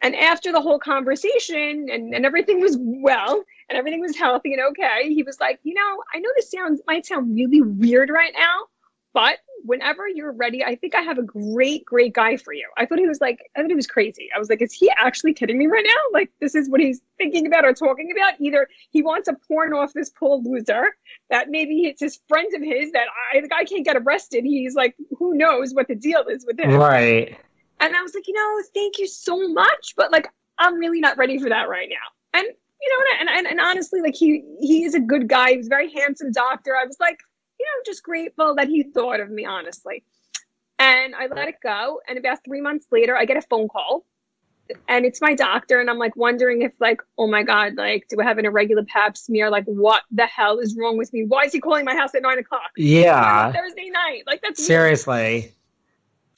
And 0.00 0.14
after 0.14 0.52
the 0.52 0.60
whole 0.60 0.78
conversation 0.78 1.88
and, 1.90 2.14
and 2.14 2.24
everything 2.24 2.60
was 2.60 2.76
well 2.80 3.42
and 3.68 3.78
everything 3.78 4.00
was 4.00 4.16
healthy 4.16 4.52
and 4.54 4.62
okay, 4.70 5.12
he 5.12 5.22
was 5.22 5.40
like, 5.40 5.58
you 5.64 5.74
know, 5.74 6.02
I 6.14 6.18
know 6.20 6.30
this 6.36 6.50
sounds 6.50 6.80
might 6.86 7.04
sound 7.04 7.34
really 7.34 7.60
weird 7.60 8.08
right 8.08 8.32
now, 8.32 8.66
but 9.12 9.38
whenever 9.68 10.08
you're 10.08 10.32
ready, 10.32 10.64
I 10.64 10.76
think 10.76 10.94
I 10.94 11.02
have 11.02 11.18
a 11.18 11.22
great, 11.22 11.84
great 11.84 12.14
guy 12.14 12.38
for 12.38 12.54
you. 12.54 12.66
I 12.78 12.86
thought 12.86 12.98
he 12.98 13.06
was 13.06 13.20
like, 13.20 13.38
I 13.54 13.60
thought 13.60 13.68
he 13.68 13.76
was 13.76 13.86
crazy. 13.86 14.30
I 14.34 14.38
was 14.38 14.48
like, 14.48 14.62
is 14.62 14.72
he 14.72 14.90
actually 14.96 15.34
kidding 15.34 15.58
me 15.58 15.66
right 15.66 15.84
now? 15.86 16.00
Like, 16.10 16.30
this 16.40 16.54
is 16.54 16.70
what 16.70 16.80
he's 16.80 17.02
thinking 17.18 17.46
about 17.46 17.66
or 17.66 17.74
talking 17.74 18.10
about. 18.10 18.40
Either 18.40 18.66
he 18.90 19.02
wants 19.02 19.28
to 19.28 19.36
porn 19.46 19.74
off 19.74 19.92
this 19.92 20.08
poor 20.08 20.38
loser 20.38 20.96
that 21.28 21.50
maybe 21.50 21.82
it's 21.82 22.00
his 22.00 22.18
friends 22.28 22.54
of 22.54 22.62
his 22.62 22.92
that 22.92 23.08
I, 23.34 23.42
the 23.42 23.48
guy 23.48 23.64
can't 23.64 23.84
get 23.84 23.96
arrested. 23.96 24.44
He's 24.44 24.74
like, 24.74 24.96
who 25.18 25.36
knows 25.36 25.74
what 25.74 25.86
the 25.86 25.94
deal 25.94 26.24
is 26.28 26.46
with 26.46 26.58
him. 26.58 26.72
Right. 26.72 27.36
And 27.80 27.94
I 27.94 28.00
was 28.00 28.14
like, 28.14 28.26
you 28.26 28.34
know, 28.34 28.62
thank 28.72 28.98
you 28.98 29.06
so 29.06 29.48
much. 29.48 29.92
But 29.98 30.10
like, 30.10 30.28
I'm 30.58 30.76
really 30.76 31.00
not 31.00 31.18
ready 31.18 31.38
for 31.38 31.50
that 31.50 31.68
right 31.68 31.90
now. 31.90 32.40
And, 32.40 32.46
you 32.46 32.88
know, 32.88 33.04
and, 33.20 33.28
and, 33.28 33.46
and 33.46 33.60
honestly, 33.60 34.00
like 34.00 34.14
he, 34.14 34.44
he 34.60 34.84
is 34.84 34.94
a 34.94 35.00
good 35.00 35.28
guy. 35.28 35.50
He 35.50 35.56
was 35.58 35.66
a 35.66 35.68
very 35.68 35.92
handsome 35.92 36.32
doctor. 36.32 36.74
I 36.74 36.86
was 36.86 36.96
like, 36.98 37.18
you 37.58 37.66
know, 37.66 37.82
just 37.84 38.02
grateful 38.02 38.54
that 38.56 38.68
he 38.68 38.82
thought 38.82 39.20
of 39.20 39.30
me, 39.30 39.44
honestly. 39.44 40.04
And 40.78 41.14
I 41.14 41.26
let 41.26 41.48
it 41.48 41.56
go. 41.62 42.00
And 42.08 42.18
about 42.18 42.44
three 42.44 42.60
months 42.60 42.86
later, 42.92 43.16
I 43.16 43.24
get 43.24 43.36
a 43.36 43.42
phone 43.42 43.68
call 43.68 44.04
and 44.88 45.04
it's 45.04 45.20
my 45.20 45.34
doctor. 45.34 45.80
And 45.80 45.90
I'm 45.90 45.98
like 45.98 46.14
wondering 46.14 46.62
if, 46.62 46.72
like, 46.78 47.00
oh 47.16 47.26
my 47.26 47.42
God, 47.42 47.74
like, 47.76 48.06
do 48.08 48.20
I 48.20 48.24
have 48.24 48.38
an 48.38 48.46
irregular 48.46 48.84
pap 48.84 49.16
smear? 49.16 49.50
Like, 49.50 49.64
what 49.64 50.02
the 50.12 50.26
hell 50.26 50.58
is 50.58 50.76
wrong 50.76 50.96
with 50.96 51.12
me? 51.12 51.24
Why 51.26 51.44
is 51.44 51.52
he 51.52 51.60
calling 51.60 51.84
my 51.84 51.96
house 51.96 52.14
at 52.14 52.22
nine 52.22 52.38
o'clock? 52.38 52.70
Yeah. 52.76 53.52
Thursday 53.52 53.90
night. 53.90 54.22
Like, 54.26 54.40
that's 54.42 54.64
seriously. 54.64 55.52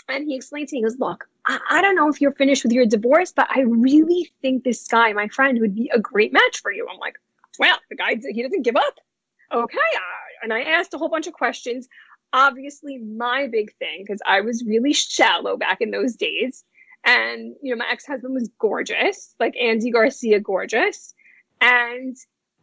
And 0.08 0.24
he 0.24 0.34
explained 0.34 0.68
to 0.68 0.76
me, 0.76 0.80
he 0.80 0.84
goes, 0.84 0.98
look, 0.98 1.28
I, 1.46 1.60
I 1.70 1.82
don't 1.82 1.94
know 1.94 2.08
if 2.08 2.20
you're 2.20 2.32
finished 2.32 2.62
with 2.64 2.72
your 2.72 2.86
divorce, 2.86 3.32
but 3.32 3.46
I 3.54 3.60
really 3.60 4.32
think 4.42 4.64
this 4.64 4.88
guy, 4.88 5.12
my 5.12 5.28
friend, 5.28 5.60
would 5.60 5.74
be 5.74 5.90
a 5.92 6.00
great 6.00 6.32
match 6.32 6.62
for 6.62 6.72
you. 6.72 6.88
I'm 6.90 6.98
like, 6.98 7.16
well, 7.58 7.78
the 7.90 7.96
guy, 7.96 8.16
he 8.16 8.42
doesn't 8.42 8.62
give 8.62 8.76
up. 8.76 8.94
Okay. 9.52 9.78
And 10.42 10.52
I 10.52 10.62
asked 10.62 10.94
a 10.94 10.98
whole 10.98 11.08
bunch 11.08 11.26
of 11.26 11.32
questions. 11.32 11.88
Obviously, 12.32 12.98
my 12.98 13.48
big 13.48 13.74
thing, 13.78 14.04
because 14.04 14.20
I 14.24 14.40
was 14.40 14.64
really 14.64 14.92
shallow 14.92 15.56
back 15.56 15.80
in 15.80 15.90
those 15.90 16.14
days. 16.14 16.64
And, 17.04 17.56
you 17.62 17.74
know, 17.74 17.78
my 17.78 17.90
ex 17.90 18.06
husband 18.06 18.34
was 18.34 18.50
gorgeous, 18.58 19.34
like 19.40 19.56
Andy 19.56 19.90
Garcia 19.90 20.38
gorgeous. 20.38 21.14
And, 21.60 22.16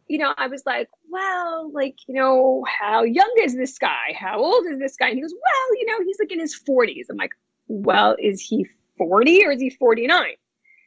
you 0.06 0.18
know, 0.18 0.32
I 0.36 0.46
was 0.46 0.62
like, 0.64 0.88
well, 1.10 1.70
like, 1.72 1.96
you 2.06 2.14
know, 2.14 2.64
how 2.66 3.02
young 3.02 3.32
is 3.40 3.56
this 3.56 3.78
guy? 3.78 4.14
How 4.18 4.38
old 4.38 4.64
is 4.70 4.78
this 4.78 4.96
guy? 4.96 5.08
And 5.08 5.16
he 5.16 5.22
goes, 5.22 5.34
well, 5.34 5.78
you 5.78 5.86
know, 5.86 6.04
he's 6.04 6.18
like 6.18 6.32
in 6.32 6.40
his 6.40 6.58
40s. 6.58 7.06
I'm 7.10 7.16
like, 7.16 7.34
well, 7.66 8.16
is 8.18 8.40
he 8.40 8.66
40 8.96 9.44
or 9.44 9.52
is 9.52 9.60
he 9.60 9.70
49? 9.70 10.26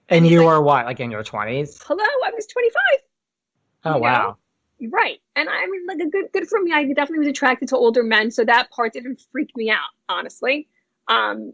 And 0.10 0.28
you 0.28 0.40
like, 0.40 0.48
were 0.48 0.62
what, 0.62 0.86
like 0.86 1.00
in 1.00 1.12
your 1.12 1.24
20s? 1.24 1.84
Hello, 1.86 2.04
I 2.04 2.32
was 2.34 2.48
25. 2.48 2.82
Oh, 3.84 3.98
wow. 3.98 4.22
Know? 4.22 4.38
Right. 4.90 5.20
And 5.36 5.48
I 5.48 5.68
mean, 5.68 5.86
like, 5.88 6.00
a 6.00 6.10
good, 6.10 6.32
good 6.34 6.48
for 6.48 6.60
me. 6.60 6.72
I 6.74 6.86
definitely 6.86 7.20
was 7.20 7.28
attracted 7.28 7.70
to 7.70 7.78
older 7.78 8.04
men. 8.04 8.32
So 8.32 8.44
that 8.46 8.72
part 8.72 8.94
didn't 8.94 9.22
freak 9.32 9.56
me 9.56 9.70
out, 9.70 9.90
honestly. 10.10 10.68
Um, 11.08 11.52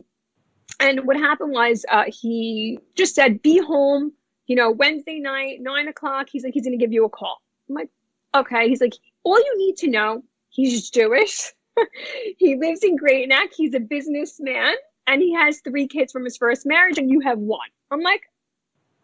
and 0.79 1.05
what 1.05 1.17
happened 1.17 1.51
was 1.51 1.85
uh, 1.91 2.05
he 2.07 2.79
just 2.95 3.15
said, 3.15 3.41
be 3.41 3.59
home, 3.59 4.13
you 4.45 4.55
know, 4.55 4.71
Wednesday 4.71 5.19
night, 5.19 5.57
nine 5.61 5.87
o'clock. 5.87 6.27
He's 6.31 6.43
like, 6.43 6.53
he's 6.53 6.63
going 6.63 6.77
to 6.77 6.83
give 6.83 6.93
you 6.93 7.05
a 7.05 7.09
call. 7.09 7.41
I'm 7.67 7.75
like, 7.75 7.89
okay. 8.35 8.69
He's 8.69 8.81
like, 8.81 8.93
all 9.23 9.37
you 9.37 9.57
need 9.57 9.77
to 9.77 9.89
know, 9.89 10.23
he's 10.49 10.89
Jewish. 10.89 11.51
he 12.37 12.55
lives 12.55 12.83
in 12.83 12.95
Great 12.95 13.27
Neck. 13.27 13.49
He's 13.55 13.73
a 13.73 13.79
businessman 13.79 14.73
and 15.05 15.21
he 15.21 15.33
has 15.33 15.59
three 15.61 15.87
kids 15.87 16.11
from 16.11 16.23
his 16.23 16.37
first 16.37 16.65
marriage 16.65 16.97
and 16.97 17.09
you 17.09 17.21
have 17.21 17.39
one. 17.39 17.67
I'm 17.91 18.01
like, 18.01 18.21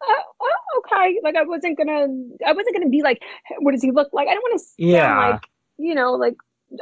oh, 0.07 0.24
oh, 0.41 0.81
okay. 0.86 1.19
Like 1.24 1.36
I 1.36 1.43
wasn't 1.43 1.77
gonna, 1.77 2.07
I 2.45 2.53
wasn't 2.53 2.75
gonna 2.75 2.89
be 2.89 3.01
like, 3.01 3.22
what 3.60 3.72
does 3.72 3.81
he 3.81 3.91
look 3.91 4.10
like? 4.13 4.27
I 4.27 4.33
don't 4.33 4.41
want 4.43 4.60
to 4.60 4.65
yeah. 4.77 5.29
like, 5.29 5.43
you 5.77 5.95
know, 5.95 6.13
like 6.13 6.36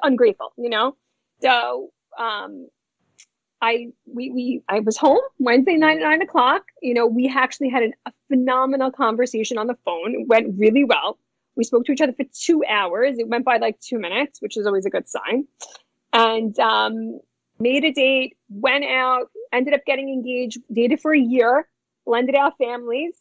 ungrateful, 0.03 0.53
you 0.57 0.69
know? 0.69 0.95
So, 1.41 1.89
um, 2.19 2.67
I 3.61 3.87
we 4.11 4.31
we 4.31 4.63
I 4.67 4.79
was 4.79 4.97
home 4.97 5.21
Wednesday 5.37 5.75
night 5.75 5.97
at 5.97 6.03
nine 6.03 6.21
o'clock. 6.21 6.63
You 6.81 6.95
know, 6.95 7.05
we 7.05 7.31
actually 7.33 7.69
had 7.69 7.83
an, 7.83 7.93
a 8.07 8.11
phenomenal 8.27 8.91
conversation 8.91 9.57
on 9.57 9.67
the 9.67 9.77
phone. 9.85 10.15
It 10.15 10.27
went 10.27 10.57
really 10.57 10.83
well. 10.83 11.19
We 11.55 11.63
spoke 11.63 11.85
to 11.85 11.91
each 11.91 12.01
other 12.01 12.13
for 12.13 12.25
two 12.33 12.63
hours. 12.67 13.19
It 13.19 13.27
went 13.27 13.45
by 13.45 13.57
like 13.57 13.79
two 13.79 13.99
minutes, 13.99 14.41
which 14.41 14.57
is 14.57 14.65
always 14.65 14.85
a 14.85 14.89
good 14.89 15.07
sign. 15.07 15.45
And 16.11 16.57
um, 16.59 17.19
made 17.59 17.83
a 17.83 17.91
date, 17.91 18.35
went 18.49 18.83
out, 18.83 19.27
ended 19.53 19.73
up 19.73 19.81
getting 19.85 20.09
engaged, 20.09 20.59
dated 20.73 20.99
for 20.99 21.13
a 21.13 21.19
year, 21.19 21.67
blended 22.05 22.35
our 22.35 22.53
families, 22.57 23.15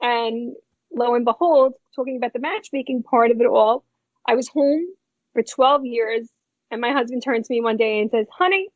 and 0.00 0.54
lo 0.92 1.14
and 1.14 1.24
behold, 1.24 1.74
talking 1.94 2.16
about 2.16 2.32
the 2.32 2.40
matchmaking 2.40 3.02
part 3.02 3.30
of 3.30 3.40
it 3.40 3.46
all, 3.46 3.84
I 4.26 4.34
was 4.34 4.48
home 4.48 4.86
for 5.32 5.42
12 5.42 5.84
years, 5.84 6.28
and 6.70 6.80
my 6.80 6.92
husband 6.92 7.22
turns 7.22 7.48
to 7.48 7.54
me 7.54 7.60
one 7.60 7.76
day 7.76 8.00
and 8.00 8.10
says, 8.10 8.26
Honey, 8.36 8.68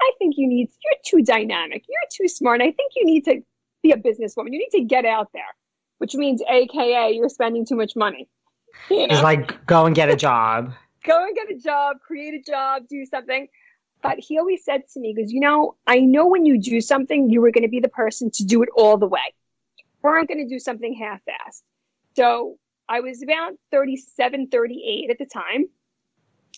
I 0.00 0.12
think 0.18 0.34
you 0.36 0.48
need, 0.48 0.68
you're 0.84 0.98
too 1.04 1.24
dynamic. 1.24 1.84
You're 1.88 1.98
too 2.12 2.28
smart. 2.28 2.60
I 2.60 2.72
think 2.72 2.92
you 2.96 3.04
need 3.06 3.24
to 3.24 3.40
be 3.82 3.92
a 3.92 3.96
businesswoman. 3.96 4.52
You 4.52 4.58
need 4.58 4.70
to 4.72 4.84
get 4.84 5.04
out 5.04 5.28
there, 5.32 5.42
which 5.98 6.14
means, 6.14 6.42
AKA, 6.48 7.12
you're 7.12 7.28
spending 7.28 7.64
too 7.64 7.76
much 7.76 7.96
money. 7.96 8.28
You 8.90 9.06
know? 9.06 9.14
It's 9.14 9.22
like, 9.22 9.64
go 9.66 9.86
and 9.86 9.94
get 9.94 10.08
a 10.08 10.16
job. 10.16 10.72
go 11.04 11.24
and 11.24 11.34
get 11.34 11.50
a 11.50 11.58
job, 11.58 11.96
create 12.06 12.34
a 12.34 12.42
job, 12.42 12.82
do 12.88 13.04
something. 13.06 13.48
But 14.08 14.18
he 14.18 14.38
always 14.38 14.64
said 14.64 14.82
to 14.94 15.00
me, 15.00 15.12
because, 15.14 15.32
you 15.32 15.40
know, 15.40 15.76
I 15.86 16.00
know 16.00 16.26
when 16.26 16.44
you 16.44 16.58
do 16.58 16.80
something, 16.80 17.30
you 17.30 17.40
were 17.40 17.50
going 17.50 17.64
to 17.64 17.68
be 17.68 17.80
the 17.80 17.88
person 17.88 18.30
to 18.32 18.44
do 18.44 18.62
it 18.62 18.68
all 18.76 18.96
the 18.96 19.06
way. 19.06 19.34
We 20.02 20.10
aren't 20.10 20.28
going 20.28 20.46
to 20.46 20.48
do 20.48 20.58
something 20.58 20.94
half 20.94 21.20
assed. 21.26 21.62
So 22.14 22.58
I 22.88 23.00
was 23.00 23.22
about 23.22 23.52
37, 23.72 24.48
38 24.48 25.10
at 25.10 25.18
the 25.18 25.26
time. 25.26 25.66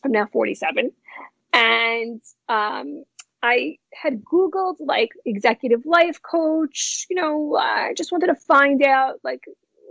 I'm 0.04 0.12
now 0.12 0.26
47. 0.26 0.92
And 1.52 2.20
um, 2.48 3.04
I 3.42 3.78
had 3.94 4.22
Googled 4.24 4.76
like 4.80 5.10
executive 5.24 5.86
life 5.86 6.20
coach. 6.22 7.06
You 7.10 7.16
know, 7.16 7.56
I 7.56 7.94
just 7.96 8.12
wanted 8.12 8.26
to 8.26 8.34
find 8.34 8.82
out 8.82 9.16
like, 9.24 9.44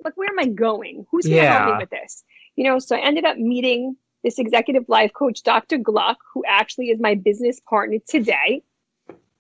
like 0.06 0.16
where 0.16 0.30
am 0.30 0.40
I 0.40 0.48
going? 0.48 1.06
Who's 1.12 1.26
going 1.26 1.38
to 1.38 1.44
yeah. 1.44 1.66
help 1.66 1.78
me 1.78 1.84
with 1.84 1.90
this? 1.90 2.24
You 2.56 2.66
know, 2.66 2.80
so 2.80 2.96
I 2.96 3.00
ended 3.00 3.26
up 3.26 3.38
meeting 3.38 3.98
this 4.24 4.40
executive 4.40 4.86
life 4.88 5.12
coach, 5.14 5.44
Dr. 5.44 5.78
Gluck, 5.78 6.18
who 6.34 6.44
actually 6.48 6.90
is 6.90 7.00
my 7.00 7.16
business 7.16 7.60
partner 7.60 7.98
today. 8.08 8.64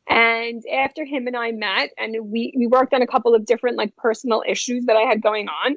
And 0.09 0.63
after 0.71 1.03
him 1.03 1.27
and 1.27 1.35
I 1.35 1.51
met, 1.51 1.89
and 1.97 2.31
we 2.31 2.53
we 2.55 2.67
worked 2.67 2.93
on 2.93 3.01
a 3.01 3.07
couple 3.07 3.35
of 3.35 3.45
different 3.45 3.77
like 3.77 3.95
personal 3.97 4.43
issues 4.47 4.85
that 4.85 4.95
I 4.95 5.01
had 5.01 5.21
going 5.21 5.49
on, 5.49 5.75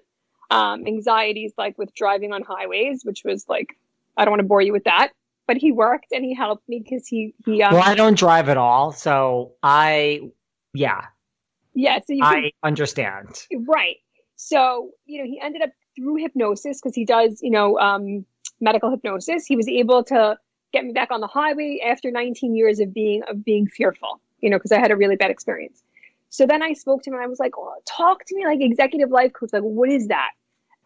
um, 0.51 0.87
anxieties 0.87 1.53
like 1.59 1.77
with 1.79 1.93
driving 1.95 2.33
on 2.33 2.43
highways, 2.43 3.05
which 3.05 3.23
was 3.25 3.49
like 3.49 3.77
I 4.17 4.25
don't 4.25 4.33
want 4.33 4.41
to 4.41 4.47
bore 4.47 4.63
you 4.63 4.73
with 4.73 4.85
that 4.85 5.11
but 5.51 5.57
he 5.57 5.73
worked 5.73 6.13
and 6.13 6.25
he 6.25 6.33
helped 6.33 6.69
me 6.69 6.79
because 6.79 7.09
he 7.09 7.35
he. 7.45 7.61
Um, 7.61 7.75
well, 7.75 7.83
I 7.83 7.97
don't 7.97 8.17
drive 8.17 8.49
at 8.49 8.57
all, 8.57 8.93
so 8.93 9.55
I, 9.65 10.31
yeah, 10.73 11.07
yeah. 11.75 11.99
So 12.07 12.13
you 12.13 12.23
I 12.23 12.53
understand, 12.63 13.49
right? 13.67 13.97
So 14.37 14.91
you 15.07 15.19
know, 15.19 15.29
he 15.29 15.41
ended 15.41 15.63
up 15.63 15.71
through 15.97 16.23
hypnosis 16.23 16.81
because 16.81 16.95
he 16.95 17.05
does, 17.05 17.41
you 17.43 17.51
know, 17.51 17.77
um, 17.81 18.25
medical 18.61 18.91
hypnosis. 18.91 19.47
He 19.47 19.57
was 19.57 19.69
able 19.69 20.05
to 20.05 20.39
get 20.73 20.85
me 20.85 20.93
back 20.93 21.11
on 21.11 21.21
the 21.21 21.27
highway 21.27 21.81
after 21.85 22.11
19 22.11 22.55
years 22.55 22.81
of 22.81 22.95
being 22.95 23.23
of 23.29 23.45
being 23.45 23.67
fearful, 23.67 24.21
you 24.41 24.51
know, 24.51 24.57
because 24.57 24.73
I 24.73 24.79
had 24.79 24.91
a 24.91 24.97
really 24.97 25.17
bad 25.17 25.31
experience. 25.31 25.83
So 26.29 26.47
then 26.47 26.63
I 26.63 26.75
spoke 26.75 27.03
to 27.03 27.11
him 27.11 27.15
and 27.15 27.23
I 27.23 27.27
was 27.27 27.41
like, 27.41 27.53
oh, 27.59 27.75
talk 27.87 28.25
to 28.25 28.37
me 28.37 28.47
like 28.47 28.61
executive 28.61 29.11
life 29.11 29.33
coach. 29.33 29.51
Like, 29.53 29.63
what 29.63 29.91
is 29.91 30.09
that? 30.09 30.31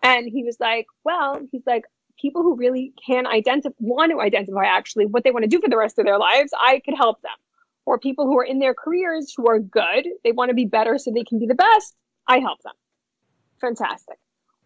And 0.03 0.27
he 0.27 0.43
was 0.43 0.59
like, 0.59 0.87
well, 1.05 1.41
he's 1.53 1.67
like, 1.67 1.85
people 2.19 2.43
who 2.43 2.57
really 2.57 2.93
can 3.07 3.27
identify, 3.27 3.75
want 3.79 4.11
to 4.13 4.21
identify 4.21 4.65
actually 4.65 5.07
what 5.07 5.25
they 5.25 5.31
want 5.31 5.43
to 5.43 5.49
do 5.49 5.61
for 5.61 5.69
the 5.69 5.77
rest 5.77 5.99
of 5.99 6.07
their 6.07 6.19
lives, 6.19 6.53
I 6.59 6.81
could 6.85 6.95
help 6.95 7.21
them. 7.23 7.33
Or 7.87 7.99
people 7.99 8.27
who 8.27 8.39
are 8.39 8.45
in 8.45 8.59
their 8.59 8.75
careers 8.75 9.35
who 9.37 9.47
are 9.49 9.59
good, 9.59 10.07
they 10.23 10.33
want 10.33 10.49
to 10.49 10.55
be 10.55 10.65
better 10.65 10.97
so 10.97 11.11
they 11.11 11.25
can 11.25 11.39
be 11.39 11.47
the 11.47 11.55
best, 11.55 11.95
I 12.27 12.39
help 12.39 12.63
them. 12.63 12.73
Fantastic. 13.61 14.17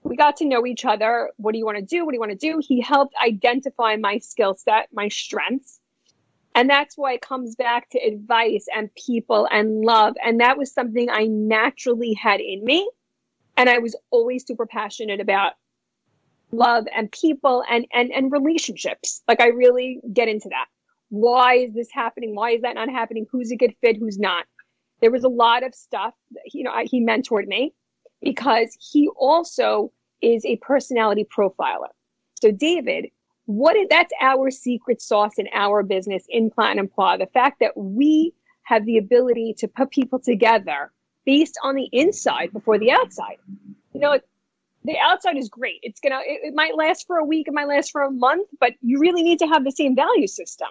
We 0.09 0.17
got 0.17 0.37
to 0.39 0.47
know 0.47 0.67
each 0.67 0.87
other. 0.87 1.31
What 1.37 1.53
do 1.53 1.59
you 1.59 1.67
want 1.67 1.77
to 1.77 1.85
do? 1.85 2.05
What 2.05 2.13
do 2.13 2.17
you 2.17 2.21
want 2.21 2.33
to 2.33 2.39
do? 2.39 2.61
He 2.67 2.81
helped 2.81 3.15
identify 3.23 3.97
my 3.97 4.19
skill 4.19 4.55
set, 4.55 4.89
my 4.93 5.09
strengths. 5.09 5.81
And 6.55 6.69
that's 6.69 6.97
why 6.97 7.13
it 7.13 7.21
comes 7.21 7.55
back 7.55 7.91
to 7.91 7.99
advice 7.99 8.67
and 8.75 8.93
people 8.95 9.47
and 9.51 9.83
love. 9.83 10.15
And 10.25 10.41
that 10.41 10.57
was 10.57 10.73
something 10.73 11.11
I 11.11 11.27
naturally 11.27 12.15
had 12.15 12.41
in 12.41 12.65
me. 12.65 12.91
And 13.59 13.69
I 13.69 13.79
was 13.79 13.95
always 14.11 14.47
super 14.47 14.67
passionate 14.67 15.21
about 15.21 15.53
love 16.51 16.87
and 16.97 17.13
people 17.13 17.63
and 17.71 17.87
and 17.93 18.11
and 18.11 18.33
relationships 18.33 19.23
like 19.29 19.39
i 19.39 19.49
really 19.49 20.01
get 20.15 20.29
into 20.29 20.49
that 20.49 20.65
why 21.11 21.57
is 21.57 21.75
this 21.75 21.91
happening 21.93 22.35
why 22.35 22.53
is 22.53 22.63
that 22.63 22.75
not 22.75 22.89
happening 22.89 23.27
who's 23.31 23.51
a 23.51 23.57
good 23.57 23.75
fit 23.83 23.99
who's 23.99 24.19
not 24.19 24.47
there 25.01 25.11
was 25.11 25.25
a 25.25 25.29
lot 25.29 25.63
of 25.63 25.75
stuff 25.75 26.15
you 26.53 26.65
know 26.65 26.71
I, 26.71 26.85
he 26.85 27.05
mentored 27.05 27.47
me 27.47 27.75
because 28.23 28.75
he 28.81 29.09
also 29.15 29.93
is 30.21 30.45
a 30.45 30.57
personality 30.57 31.25
profiler 31.25 31.89
so 32.41 32.51
david 32.51 33.07
what 33.47 33.77
is 33.77 33.87
that's 33.91 34.13
our 34.21 34.51
secret 34.51 35.01
sauce 35.01 35.39
in 35.39 35.49
our 35.55 35.83
business 35.83 36.25
in 36.29 36.51
platinum 36.51 36.89
Poire 36.89 37.19
the 37.19 37.27
fact 37.27 37.61
that 37.61 37.77
we 37.77 38.33
have 38.63 38.85
the 38.85 38.99
ability 38.99 39.55
to 39.59 39.69
put 39.69 39.91
people 39.91 40.19
together 40.19 40.93
based 41.25 41.59
on 41.63 41.75
the 41.75 41.89
inside 41.93 42.53
before 42.53 42.79
the 42.79 42.91
outside 42.91 43.39
you 43.95 44.01
know 44.01 44.19
the 44.85 44.97
outside 44.99 45.37
is 45.37 45.49
great. 45.49 45.81
It's 45.83 46.01
gonna 46.01 46.21
it, 46.25 46.41
it, 46.45 46.55
might 46.55 46.77
last 46.77 47.07
for 47.07 47.17
a 47.17 47.25
week, 47.25 47.49
it 47.49 47.55
might 47.55 47.69
last 47.69 47.91
for 47.91 48.03
a 48.03 48.11
month, 48.11 48.49
but 48.61 48.73
you 48.81 48.99
really 48.99 49.23
need 49.23 49.39
to 49.41 49.47
have 49.47 49.65
the 49.65 49.73
same 49.73 49.95
value 49.95 50.27
system. 50.27 50.69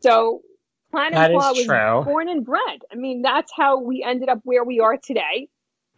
So 0.00 0.42
Planet 0.90 1.32
Pla 1.32 1.50
was 1.52 1.64
true. 1.64 2.04
born 2.04 2.28
and 2.28 2.44
bred. 2.44 2.80
I 2.90 2.94
mean, 2.94 3.22
that's 3.22 3.52
how 3.54 3.78
we 3.78 4.02
ended 4.02 4.28
up 4.28 4.40
where 4.44 4.64
we 4.64 4.80
are 4.80 4.96
today. 4.96 5.48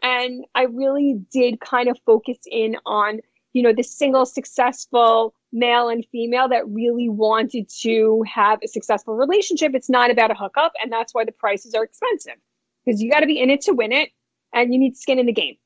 And 0.03 0.45
I 0.55 0.63
really 0.63 1.21
did 1.31 1.61
kind 1.61 1.89
of 1.89 1.99
focus 2.07 2.39
in 2.47 2.77
on, 2.87 3.21
you 3.53 3.63
know, 3.63 3.73
the 3.73 3.83
single 3.83 4.27
successful 4.27 5.35
male 5.53 5.89
and 5.89 6.07
female 6.13 6.49
that 6.49 6.69
really 6.69 7.09
wanted 7.09 7.69
to 7.81 8.25
have 8.33 8.61
a 8.63 8.69
successful 8.69 9.15
relationship. 9.15 9.75
It's 9.75 9.91
not 9.91 10.11
about 10.11 10.31
a 10.31 10.35
hookup, 10.35 10.73
and 10.83 10.91
that's 10.91 11.15
why 11.15 11.25
the 11.25 11.33
prices 11.33 11.75
are 11.75 11.85
expensive. 11.85 12.37
Because 12.85 13.03
you 13.03 13.11
got 13.11 13.21
to 13.21 13.27
be 13.27 13.41
in 13.41 13.51
it 13.51 13.61
to 13.63 13.73
win 13.73 13.93
it, 13.93 14.11
and 14.55 14.73
you 14.73 14.79
need 14.79 14.97
skin 14.97 15.19
in 15.19 15.27
the 15.27 15.33
game. 15.33 15.57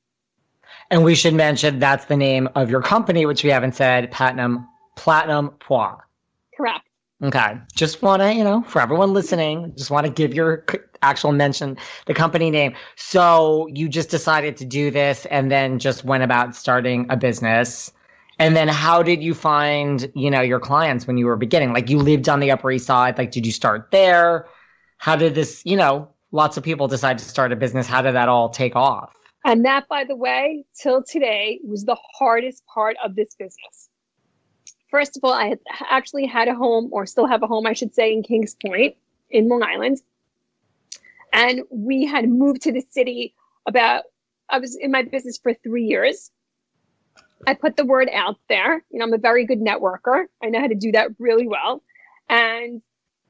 And 0.91 1.05
we 1.05 1.14
should 1.14 1.35
mention 1.35 1.79
that's 1.79 2.07
the 2.07 2.17
name 2.17 2.49
of 2.55 2.71
your 2.71 2.83
company, 2.83 3.26
which 3.26 3.45
we 3.45 3.50
haven't 3.50 3.75
said, 3.75 4.11
Platinum 4.11 4.67
Platinum 4.97 5.50
Poire. 5.61 6.00
Correct. 6.57 6.88
Okay. 7.23 7.59
Just 7.75 8.02
want 8.02 8.23
to, 8.23 8.35
you 8.35 8.44
know, 8.44 8.62
for 8.62 8.80
everyone 8.83 9.12
listening, 9.12 9.73
just 9.76 9.90
want 9.90 10.04
to 10.06 10.12
give 10.12 10.35
your 10.35 10.64
actual 11.02 11.33
mention 11.33 11.76
the 12.06 12.14
company 12.14 12.50
name. 12.50 12.75
So 12.97 13.68
you 13.73 13.88
just 13.88 14.11
decided 14.11 14.56
to 14.59 14.64
do 14.64 14.90
this 14.90 15.26
and 15.26 15.50
then 15.50 15.78
just 15.78 16.04
went 16.04 16.23
about 16.23 16.56
starting 16.56 17.06
a 17.11 17.16
business. 17.16 17.92
And 18.38 18.56
then 18.56 18.66
how 18.66 19.02
did 19.02 19.23
you 19.23 19.33
find, 19.33 20.11
you 20.14 20.30
know, 20.30 20.40
your 20.40 20.59
clients 20.59 21.06
when 21.06 21.16
you 21.16 21.26
were 21.26 21.37
beginning? 21.37 21.73
Like 21.73 21.88
you 21.88 21.99
lived 21.99 22.28
on 22.28 22.40
the 22.40 22.50
Upper 22.50 22.73
East 22.73 22.87
Side. 22.87 23.16
Like, 23.16 23.30
did 23.30 23.47
you 23.47 23.52
start 23.52 23.90
there? 23.92 24.47
How 24.99 25.14
did 25.14 25.35
this, 25.35 25.62
you 25.64 25.76
know, 25.76 26.09
lots 26.33 26.56
of 26.56 26.64
people 26.64 26.88
decide 26.88 27.18
to 27.18 27.25
start 27.25 27.52
a 27.52 27.56
business. 27.56 27.87
How 27.87 28.02
did 28.02 28.14
that 28.14 28.28
all 28.28 28.49
take 28.49 28.75
off? 28.75 29.14
And 29.44 29.64
that, 29.66 29.87
by 29.88 30.04
the 30.04 30.16
way, 30.16 30.64
till 30.75 31.02
today 31.02 31.61
was 31.62 31.85
the 31.85 31.97
hardest 32.18 32.64
part 32.66 32.97
of 33.04 33.14
this 33.14 33.35
business. 33.38 33.88
First 34.94 35.16
of 35.16 35.24
all, 35.24 35.32
I 35.32 35.56
actually 35.90 36.24
had 36.24 36.46
a 36.46 36.54
home, 36.54 36.88
or 36.92 37.04
still 37.04 37.26
have 37.26 37.42
a 37.42 37.48
home, 37.48 37.66
I 37.66 37.72
should 37.72 37.92
say, 37.92 38.12
in 38.12 38.22
Kings 38.22 38.54
Point 38.54 38.94
in 39.28 39.48
Long 39.48 39.64
Island. 39.64 39.98
And 41.32 41.62
we 41.68 42.06
had 42.06 42.28
moved 42.28 42.62
to 42.62 42.70
the 42.70 42.84
city 42.90 43.34
about, 43.66 44.04
I 44.48 44.60
was 44.60 44.76
in 44.76 44.92
my 44.92 45.02
business 45.02 45.36
for 45.36 45.52
three 45.52 45.82
years. 45.82 46.30
I 47.44 47.54
put 47.54 47.76
the 47.76 47.84
word 47.84 48.08
out 48.14 48.36
there. 48.48 48.84
You 48.88 49.00
know, 49.00 49.06
I'm 49.06 49.12
a 49.12 49.18
very 49.18 49.44
good 49.44 49.60
networker. 49.60 50.26
I 50.40 50.50
know 50.50 50.60
how 50.60 50.68
to 50.68 50.76
do 50.76 50.92
that 50.92 51.08
really 51.18 51.48
well. 51.48 51.82
And 52.28 52.80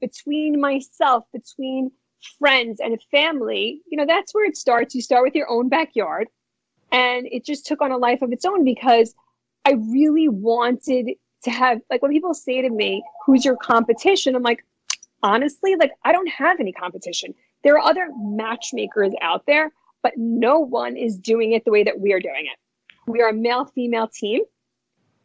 between 0.02 0.61
myself, 0.61 1.25
between 1.33 1.92
friends 2.38 2.78
and 2.78 3.00
family, 3.11 3.80
you 3.90 3.97
know, 3.97 4.04
that's 4.04 4.35
where 4.35 4.44
it 4.44 4.59
starts. 4.59 4.94
You 4.94 5.00
start 5.00 5.25
with 5.25 5.35
your 5.35 5.49
own 5.49 5.71
backyard. 5.71 6.28
And 6.92 7.26
it 7.26 7.47
just 7.47 7.64
took 7.64 7.80
on 7.80 7.90
a 7.90 7.97
life 7.97 8.21
of 8.21 8.33
its 8.33 8.44
own 8.44 8.64
because 8.64 9.14
I 9.64 9.78
really 9.90 10.28
wanted 10.28 11.12
to 11.45 11.51
have, 11.51 11.81
like, 11.91 12.03
when 12.03 12.11
people 12.11 12.35
say 12.35 12.63
to 12.63 12.71
me, 12.71 13.03
who's 13.25 13.45
your 13.45 13.57
competition? 13.57 14.35
I'm 14.35 14.43
like, 14.43 14.65
honestly, 15.23 15.77
like, 15.77 15.93
I 16.05 16.13
don't 16.13 16.29
have 16.29 16.61
any 16.61 16.73
competition. 16.73 17.35
There 17.63 17.75
are 17.75 17.89
other 17.89 18.09
matchmakers 18.19 19.13
out 19.23 19.47
there, 19.47 19.73
but 20.03 20.13
no 20.17 20.59
one 20.59 20.97
is 20.97 21.17
doing 21.17 21.53
it 21.53 21.65
the 21.65 21.71
way 21.71 21.85
that 21.85 22.01
we 22.01 22.13
are 22.13 22.21
doing 22.21 22.47
it. 22.47 22.59
We 23.11 23.23
are 23.23 23.29
a 23.29 23.35
male 23.35 23.65
female 23.65 24.09
team. 24.09 24.43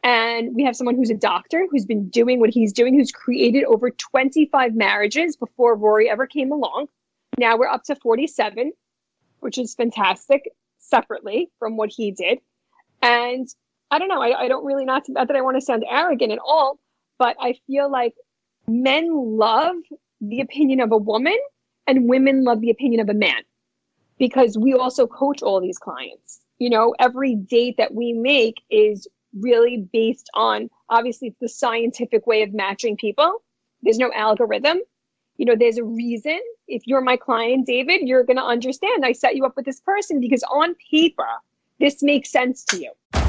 And 0.02 0.56
we 0.56 0.64
have 0.64 0.78
someone 0.78 0.96
who's 0.96 1.10
a 1.10 1.16
doctor 1.16 1.68
who's 1.70 1.86
been 1.86 2.08
doing 2.08 2.40
what 2.40 2.52
he's 2.52 2.72
doing, 2.72 2.98
who's 2.98 3.12
created 3.12 3.66
over 3.66 3.90
25 3.90 4.74
marriages 4.74 5.36
before 5.36 5.76
Rori 5.76 6.10
ever 6.10 6.26
came 6.26 6.54
along. 6.54 6.88
Now 7.38 7.58
we're 7.58 7.68
up 7.68 7.84
to 7.86 7.96
47, 7.96 8.72
which 9.42 9.58
is 9.58 9.76
fantastic 9.76 10.50
separately 10.78 11.52
from 11.60 11.76
what 11.76 11.90
he 11.90 12.12
did. 12.12 12.40
And 13.02 13.48
I 13.92 14.00
don't 14.00 14.08
know, 14.08 14.22
I, 14.22 14.42
I 14.42 14.48
don't 14.48 14.66
really, 14.66 14.86
not, 14.86 15.04
not 15.10 15.28
that 15.28 15.36
I 15.36 15.42
want 15.42 15.58
to 15.58 15.62
sound 15.62 15.84
arrogant 15.90 16.32
at 16.32 16.40
all, 16.40 16.80
but 17.18 17.36
I 17.40 17.56
feel 17.66 17.92
like 17.92 18.14
men 18.68 19.08
love 19.12 19.76
the 20.22 20.42
opinion 20.42 20.80
of 20.80 20.92
a 20.92 20.98
woman 20.98 21.38
and 21.88 22.08
women 22.08 22.44
love 22.44 22.62
the 22.62 22.70
opinion 22.70 23.02
of 23.02 23.10
a 23.10 23.14
man 23.14 23.42
because 24.20 24.58
we 24.58 24.74
also 24.74 25.08
coach 25.08 25.42
all 25.42 25.60
these 25.60 25.80
clients. 25.80 26.40
You 26.60 26.70
know, 26.70 26.94
every 27.00 27.36
date 27.36 27.78
that 27.78 27.94
we 27.94 28.14
make 28.14 28.62
is 28.70 29.08
really 29.40 29.88
based 29.92 30.30
on 30.34 30.70
obviously 30.90 31.36
the 31.40 31.50
scientific 31.50 32.28
way 32.28 32.44
of 32.44 32.54
matching 32.54 32.98
people. 32.98 33.42
There's 33.82 33.98
no 33.98 34.12
algorithm. 34.14 34.80
You 35.38 35.46
know, 35.46 35.56
there's 35.58 35.78
a 35.78 35.84
reason. 35.84 36.40
If 36.68 36.86
you're 36.86 37.02
my 37.02 37.16
client, 37.16 37.66
David, 37.66 38.02
you're 38.02 38.24
going 38.24 38.38
to 38.38 38.44
understand 38.44 39.06
I 39.06 39.14
set 39.14 39.36
you 39.36 39.46
up 39.46 39.56
with 39.56 39.66
this 39.66 39.80
person 39.80 40.20
because 40.20 40.44
on 40.44 40.76
paper, 40.92 41.28
this 41.80 42.04
makes 42.04 42.30
sense 42.30 42.66
to 42.66 42.78
you. 42.82 43.29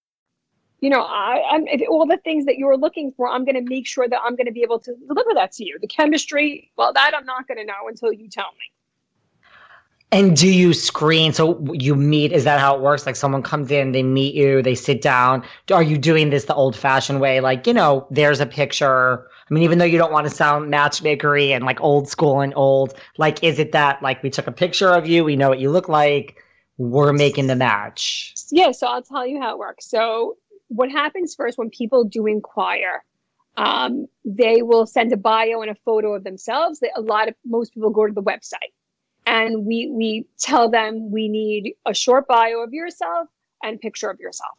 you 0.81 0.89
know, 0.89 1.01
I, 1.01 1.43
I'm 1.51 1.65
all 1.89 2.07
the 2.07 2.17
things 2.17 2.45
that 2.45 2.57
you're 2.57 2.75
looking 2.75 3.11
for. 3.11 3.29
I'm 3.29 3.45
going 3.45 3.55
to 3.55 3.69
make 3.69 3.87
sure 3.87 4.09
that 4.09 4.19
I'm 4.25 4.35
going 4.35 4.47
to 4.47 4.51
be 4.51 4.63
able 4.63 4.79
to 4.79 4.95
deliver 5.07 5.29
that 5.35 5.51
to 5.53 5.63
you. 5.63 5.77
The 5.79 5.87
chemistry, 5.87 6.71
well, 6.75 6.91
that 6.91 7.13
I'm 7.15 7.25
not 7.25 7.47
going 7.47 7.59
to 7.59 7.63
know 7.63 7.87
until 7.87 8.11
you 8.11 8.27
tell 8.27 8.51
me. 8.53 8.71
And 10.13 10.35
do 10.35 10.51
you 10.51 10.73
screen? 10.73 11.31
So 11.31 11.63
you 11.71 11.95
meet? 11.95 12.33
Is 12.33 12.43
that 12.43 12.59
how 12.59 12.75
it 12.75 12.81
works? 12.81 13.05
Like 13.05 13.15
someone 13.15 13.43
comes 13.43 13.71
in, 13.71 13.93
they 13.93 14.03
meet 14.03 14.35
you, 14.35 14.61
they 14.61 14.75
sit 14.75 15.01
down. 15.01 15.43
Are 15.71 15.83
you 15.83 15.97
doing 15.97 16.31
this 16.31 16.45
the 16.45 16.55
old-fashioned 16.55 17.21
way? 17.21 17.39
Like 17.39 17.65
you 17.65 17.73
know, 17.73 18.07
there's 18.11 18.41
a 18.41 18.45
picture. 18.45 19.25
I 19.49 19.53
mean, 19.53 19.63
even 19.63 19.77
though 19.77 19.85
you 19.85 19.97
don't 19.97 20.11
want 20.11 20.27
to 20.27 20.33
sound 20.33 20.73
matchmakery 20.73 21.51
and 21.51 21.63
like 21.63 21.79
old 21.79 22.09
school 22.09 22.41
and 22.41 22.51
old, 22.57 22.93
like 23.17 23.41
is 23.41 23.57
it 23.57 23.71
that 23.71 24.01
like 24.01 24.21
we 24.21 24.29
took 24.29 24.47
a 24.47 24.51
picture 24.51 24.89
of 24.89 25.07
you, 25.07 25.23
we 25.23 25.37
know 25.37 25.47
what 25.47 25.59
you 25.59 25.71
look 25.71 25.87
like, 25.87 26.43
we're 26.77 27.13
making 27.13 27.47
the 27.47 27.55
match? 27.55 28.33
Yeah. 28.51 28.71
So 28.71 28.87
I'll 28.87 29.03
tell 29.03 29.25
you 29.25 29.39
how 29.39 29.53
it 29.53 29.59
works. 29.59 29.89
So 29.89 30.35
what 30.71 30.89
happens 30.89 31.35
first 31.35 31.57
when 31.57 31.69
people 31.69 32.05
do 32.05 32.25
inquire, 32.27 33.03
um, 33.57 34.07
they 34.23 34.61
will 34.61 34.85
send 34.85 35.11
a 35.11 35.17
bio 35.17 35.61
and 35.61 35.69
a 35.69 35.75
photo 35.85 36.15
of 36.15 36.23
themselves. 36.23 36.79
They, 36.79 36.89
a 36.95 37.01
lot 37.01 37.27
of 37.27 37.35
most 37.45 37.73
people 37.73 37.89
go 37.89 38.07
to 38.07 38.13
the 38.13 38.23
website, 38.23 38.71
and 39.25 39.65
we 39.65 39.89
we 39.91 40.25
tell 40.39 40.69
them 40.69 41.11
we 41.11 41.27
need 41.27 41.75
a 41.85 41.93
short 41.93 42.27
bio 42.27 42.63
of 42.63 42.73
yourself 42.73 43.27
and 43.61 43.79
picture 43.81 44.09
of 44.09 44.19
yourself. 44.19 44.57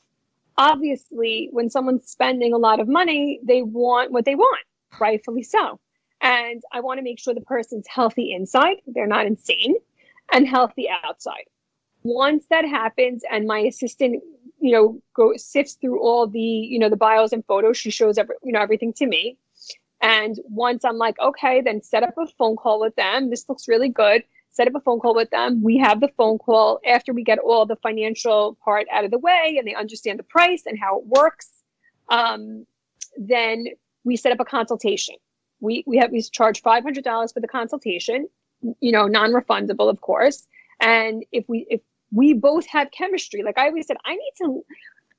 Obviously, 0.58 1.48
when 1.50 1.70
someone's 1.70 2.06
spending 2.06 2.52
a 2.52 2.58
lot 2.58 2.78
of 2.78 2.88
money, 2.88 3.40
they 3.42 3.62
want 3.62 4.12
what 4.12 4.26
they 4.26 4.34
want, 4.34 4.64
rightfully 5.00 5.42
so. 5.42 5.80
And 6.20 6.62
I 6.70 6.80
want 6.80 6.98
to 6.98 7.02
make 7.02 7.18
sure 7.18 7.34
the 7.34 7.40
person's 7.40 7.86
healthy 7.88 8.32
inside, 8.32 8.76
they're 8.86 9.06
not 9.06 9.26
insane, 9.26 9.76
and 10.30 10.46
healthy 10.46 10.88
outside. 11.04 11.46
Once 12.02 12.44
that 12.50 12.66
happens, 12.66 13.22
and 13.30 13.46
my 13.46 13.60
assistant 13.60 14.22
you 14.62 14.70
know, 14.70 15.02
go 15.14 15.32
sifts 15.36 15.74
through 15.74 16.00
all 16.00 16.28
the, 16.28 16.38
you 16.38 16.78
know, 16.78 16.88
the 16.88 16.96
bios 16.96 17.32
and 17.32 17.44
photos. 17.46 17.76
She 17.76 17.90
shows 17.90 18.16
every, 18.16 18.36
you 18.44 18.52
know, 18.52 18.60
everything 18.60 18.92
to 18.94 19.06
me. 19.06 19.36
And 20.00 20.38
once 20.44 20.84
I'm 20.84 20.98
like, 20.98 21.18
okay, 21.18 21.60
then 21.60 21.82
set 21.82 22.04
up 22.04 22.14
a 22.16 22.26
phone 22.38 22.56
call 22.56 22.80
with 22.80 22.94
them. 22.94 23.28
This 23.28 23.48
looks 23.48 23.66
really 23.66 23.88
good. 23.88 24.22
Set 24.52 24.68
up 24.68 24.74
a 24.76 24.80
phone 24.80 25.00
call 25.00 25.16
with 25.16 25.30
them. 25.30 25.62
We 25.62 25.78
have 25.78 26.00
the 26.00 26.10
phone 26.16 26.38
call 26.38 26.78
after 26.86 27.12
we 27.12 27.24
get 27.24 27.40
all 27.40 27.66
the 27.66 27.76
financial 27.76 28.56
part 28.64 28.86
out 28.92 29.04
of 29.04 29.10
the 29.10 29.18
way 29.18 29.56
and 29.58 29.66
they 29.66 29.74
understand 29.74 30.20
the 30.20 30.24
price 30.24 30.62
and 30.66 30.78
how 30.78 31.00
it 31.00 31.06
works. 31.06 31.50
Um, 32.08 32.64
then 33.16 33.66
we 34.04 34.16
set 34.16 34.30
up 34.30 34.40
a 34.40 34.44
consultation. 34.44 35.16
We 35.60 35.82
we 35.88 35.96
have 35.98 36.12
we 36.12 36.22
charge 36.22 36.62
five 36.62 36.84
hundred 36.84 37.02
dollars 37.02 37.32
for 37.32 37.40
the 37.40 37.48
consultation, 37.48 38.28
you 38.80 38.92
know, 38.92 39.06
non-refundable, 39.06 39.88
of 39.88 40.00
course. 40.00 40.46
And 40.80 41.24
if 41.32 41.48
we 41.48 41.66
if 41.68 41.80
we 42.12 42.34
both 42.34 42.66
have 42.66 42.90
chemistry. 42.90 43.42
Like 43.42 43.58
I 43.58 43.66
always 43.68 43.86
said, 43.86 43.96
I 44.04 44.14
need 44.14 44.32
to 44.38 44.64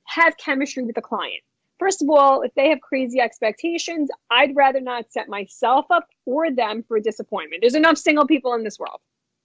have 0.04 0.36
chemistry 0.36 0.82
with 0.84 0.94
the 0.94 1.02
client. 1.02 1.42
First 1.78 2.02
of 2.02 2.08
all, 2.08 2.42
if 2.42 2.54
they 2.54 2.68
have 2.68 2.80
crazy 2.80 3.20
expectations, 3.20 4.08
I'd 4.30 4.54
rather 4.54 4.80
not 4.80 5.12
set 5.12 5.28
myself 5.28 5.86
up 5.90 6.06
or 6.24 6.50
them 6.50 6.84
for 6.86 7.00
disappointment. 7.00 7.62
There's 7.62 7.74
enough 7.74 7.98
single 7.98 8.26
people 8.26 8.54
in 8.54 8.62
this 8.62 8.78
world. 8.78 9.00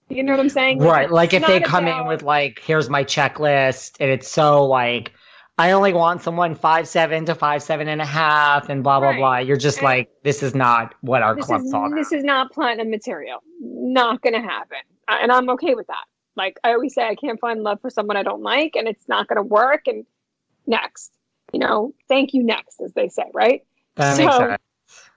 You 0.08 0.22
know 0.22 0.32
what 0.32 0.40
I'm 0.40 0.48
saying? 0.48 0.78
Right. 0.78 1.10
Like, 1.10 1.34
if 1.34 1.46
they 1.46 1.60
come 1.60 1.86
about... 1.86 2.02
in 2.02 2.06
with 2.06 2.22
like, 2.22 2.60
here's 2.64 2.88
my 2.88 3.04
checklist, 3.04 3.96
and 4.00 4.10
it's 4.10 4.28
so 4.28 4.64
like, 4.64 5.12
I 5.58 5.72
only 5.72 5.92
want 5.92 6.22
someone 6.22 6.54
five 6.54 6.88
seven 6.88 7.24
to 7.26 7.34
five 7.34 7.62
seven 7.62 7.86
and 7.86 8.00
a 8.00 8.06
half, 8.06 8.68
and 8.68 8.82
blah 8.82 8.98
blah 8.98 9.10
right. 9.10 9.18
blah. 9.18 9.38
You're 9.38 9.56
just 9.56 9.78
and 9.78 9.84
like, 9.84 10.10
this 10.24 10.42
is 10.42 10.54
not 10.54 10.94
what 11.02 11.22
our 11.22 11.36
club's 11.36 11.72
all 11.72 11.86
about. 11.86 11.96
This 11.96 12.12
is 12.12 12.24
not 12.24 12.50
platinum 12.50 12.90
material. 12.90 13.38
Not 13.60 14.22
gonna 14.22 14.40
happen, 14.40 14.78
and 15.06 15.30
I'm 15.30 15.50
okay 15.50 15.74
with 15.74 15.86
that. 15.88 16.04
Like 16.40 16.58
I 16.64 16.72
always 16.72 16.94
say, 16.94 17.06
I 17.06 17.16
can't 17.16 17.38
find 17.38 17.62
love 17.62 17.82
for 17.82 17.90
someone 17.90 18.16
I 18.16 18.22
don't 18.22 18.42
like, 18.42 18.74
and 18.74 18.88
it's 18.88 19.06
not 19.06 19.28
going 19.28 19.36
to 19.36 19.42
work. 19.42 19.82
And 19.86 20.06
next, 20.66 21.12
you 21.52 21.58
know, 21.58 21.92
thank 22.08 22.32
you 22.32 22.42
next, 22.42 22.80
as 22.80 22.94
they 22.94 23.08
say, 23.08 23.24
right? 23.34 23.62
That 23.96 24.16
so, 24.16 24.24
makes 24.24 24.36
sense. 24.36 24.62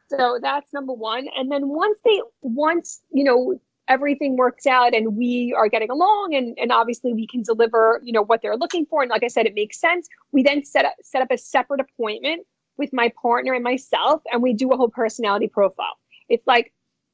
So 0.09 0.39
that's 0.41 0.73
number 0.73 0.91
one. 0.91 1.29
And 1.37 1.49
then 1.49 1.69
once 1.69 1.97
they, 2.03 2.21
once 2.41 2.99
you 3.13 3.23
know, 3.23 3.57
everything 3.87 4.35
works 4.35 4.67
out 4.67 4.93
and 4.93 5.15
we 5.15 5.55
are 5.57 5.69
getting 5.69 5.89
along 5.89 6.35
and, 6.35 6.57
and 6.57 6.73
obviously 6.73 7.13
we 7.13 7.25
can 7.25 7.41
deliver 7.41 8.01
you 8.03 8.13
know 8.13 8.21
what 8.21 8.41
they're 8.41 8.55
looking 8.55 8.85
for 8.85 9.01
and 9.01 9.09
like 9.09 9.23
i 9.23 9.27
said 9.27 9.45
it 9.45 9.53
makes 9.53 9.77
sense 9.77 10.07
we 10.31 10.41
then 10.41 10.63
set 10.63 10.85
up 10.85 10.93
set 11.01 11.21
up 11.21 11.29
a 11.31 11.37
separate 11.37 11.81
appointment 11.81 12.47
with 12.77 12.93
my 12.93 13.11
partner 13.21 13.51
and 13.53 13.61
myself 13.61 14.21
and 14.31 14.41
we 14.41 14.53
do 14.53 14.71
a 14.71 14.77
whole 14.77 14.87
personality 14.87 15.49
profile 15.49 15.97
it's 16.29 16.47
like 16.47 16.71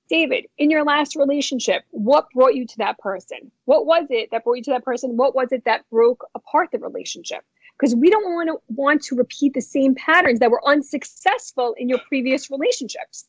David, 0.10 0.46
in 0.58 0.70
your 0.70 0.84
last 0.84 1.16
relationship, 1.16 1.84
what 1.92 2.28
brought 2.34 2.56
you 2.56 2.66
to 2.66 2.78
that 2.78 2.98
person? 3.00 3.52
What 3.66 3.86
was 3.86 4.08
it 4.10 4.30
that 4.32 4.44
brought 4.44 4.56
you 4.56 4.64
to 4.64 4.72
that 4.72 4.84
person? 4.84 5.18
What 5.18 5.36
was 5.36 5.52
it 5.52 5.64
that 5.66 5.88
broke 5.90 6.26
apart 6.36 6.70
the 6.72 6.80
relationship? 6.80 7.44
Because 7.78 7.96
we 7.96 8.10
don't 8.10 8.34
want 8.34 8.50
to 8.50 8.58
want 8.76 9.04
to 9.04 9.16
repeat 9.16 9.54
the 9.54 9.62
same 9.62 9.96
patterns 9.96 10.40
that 10.40 10.52
were 10.52 10.68
unsuccessful 10.68 11.76
in 11.78 11.88
your 11.88 12.00
previous 12.08 12.50
relationships. 12.50 13.28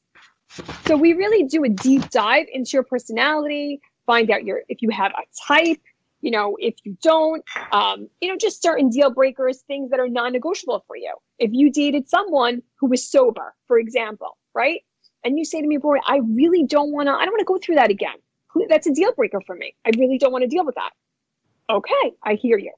So 0.87 0.97
we 0.97 1.13
really 1.13 1.45
do 1.45 1.63
a 1.65 1.69
deep 1.69 2.11
dive 2.11 2.47
into 2.53 2.71
your 2.73 2.83
personality, 2.83 3.81
find 4.07 4.31
out 4.31 4.45
your 4.45 4.63
if 4.69 4.83
you 4.83 4.91
have 4.91 5.13
a 5.13 5.23
type, 5.47 5.81
you 6.21 6.31
know, 6.31 6.57
if 6.59 6.75
you 6.85 6.97
don't, 7.03 7.45
um, 7.73 8.09
you 8.21 8.29
know, 8.29 8.37
just 8.37 8.63
certain 8.63 8.89
deal 8.91 9.11
breakers, 9.11 9.63
things 9.67 9.91
that 9.91 10.01
are 10.01 10.09
non-negotiable 10.09 10.85
for 10.87 10.97
you. 10.97 11.15
If 11.39 11.51
you 11.53 11.71
dated 11.71 12.09
someone 12.09 12.63
who 12.79 12.89
was 12.89 13.09
sober, 13.09 13.55
for 13.69 13.79
example, 13.79 14.37
right? 14.55 14.81
And 15.25 15.39
you 15.39 15.45
say 15.45 15.61
to 15.61 15.67
me, 15.67 15.77
Rori, 15.77 16.01
I 16.07 16.21
really 16.35 16.65
don't 16.65 16.93
want 16.93 17.09
to, 17.09 17.13
I 17.13 17.25
don't 17.25 17.33
want 17.33 17.41
to 17.41 17.45
go 17.45 17.59
through 17.59 17.77
that 17.77 17.91
again. 17.91 18.17
that's 18.69 18.87
a 18.87 18.93
deal 18.93 19.13
breaker 19.13 19.41
for 19.47 19.55
me. 19.55 19.75
I 19.87 19.91
really 19.99 20.19
don't 20.19 20.33
want 20.33 20.43
to 20.43 20.49
deal 20.49 20.65
with 20.65 20.77
that. 20.77 20.91
Okay, 21.69 22.13
I 22.23 22.35
hear 22.35 22.59
you. 22.59 22.73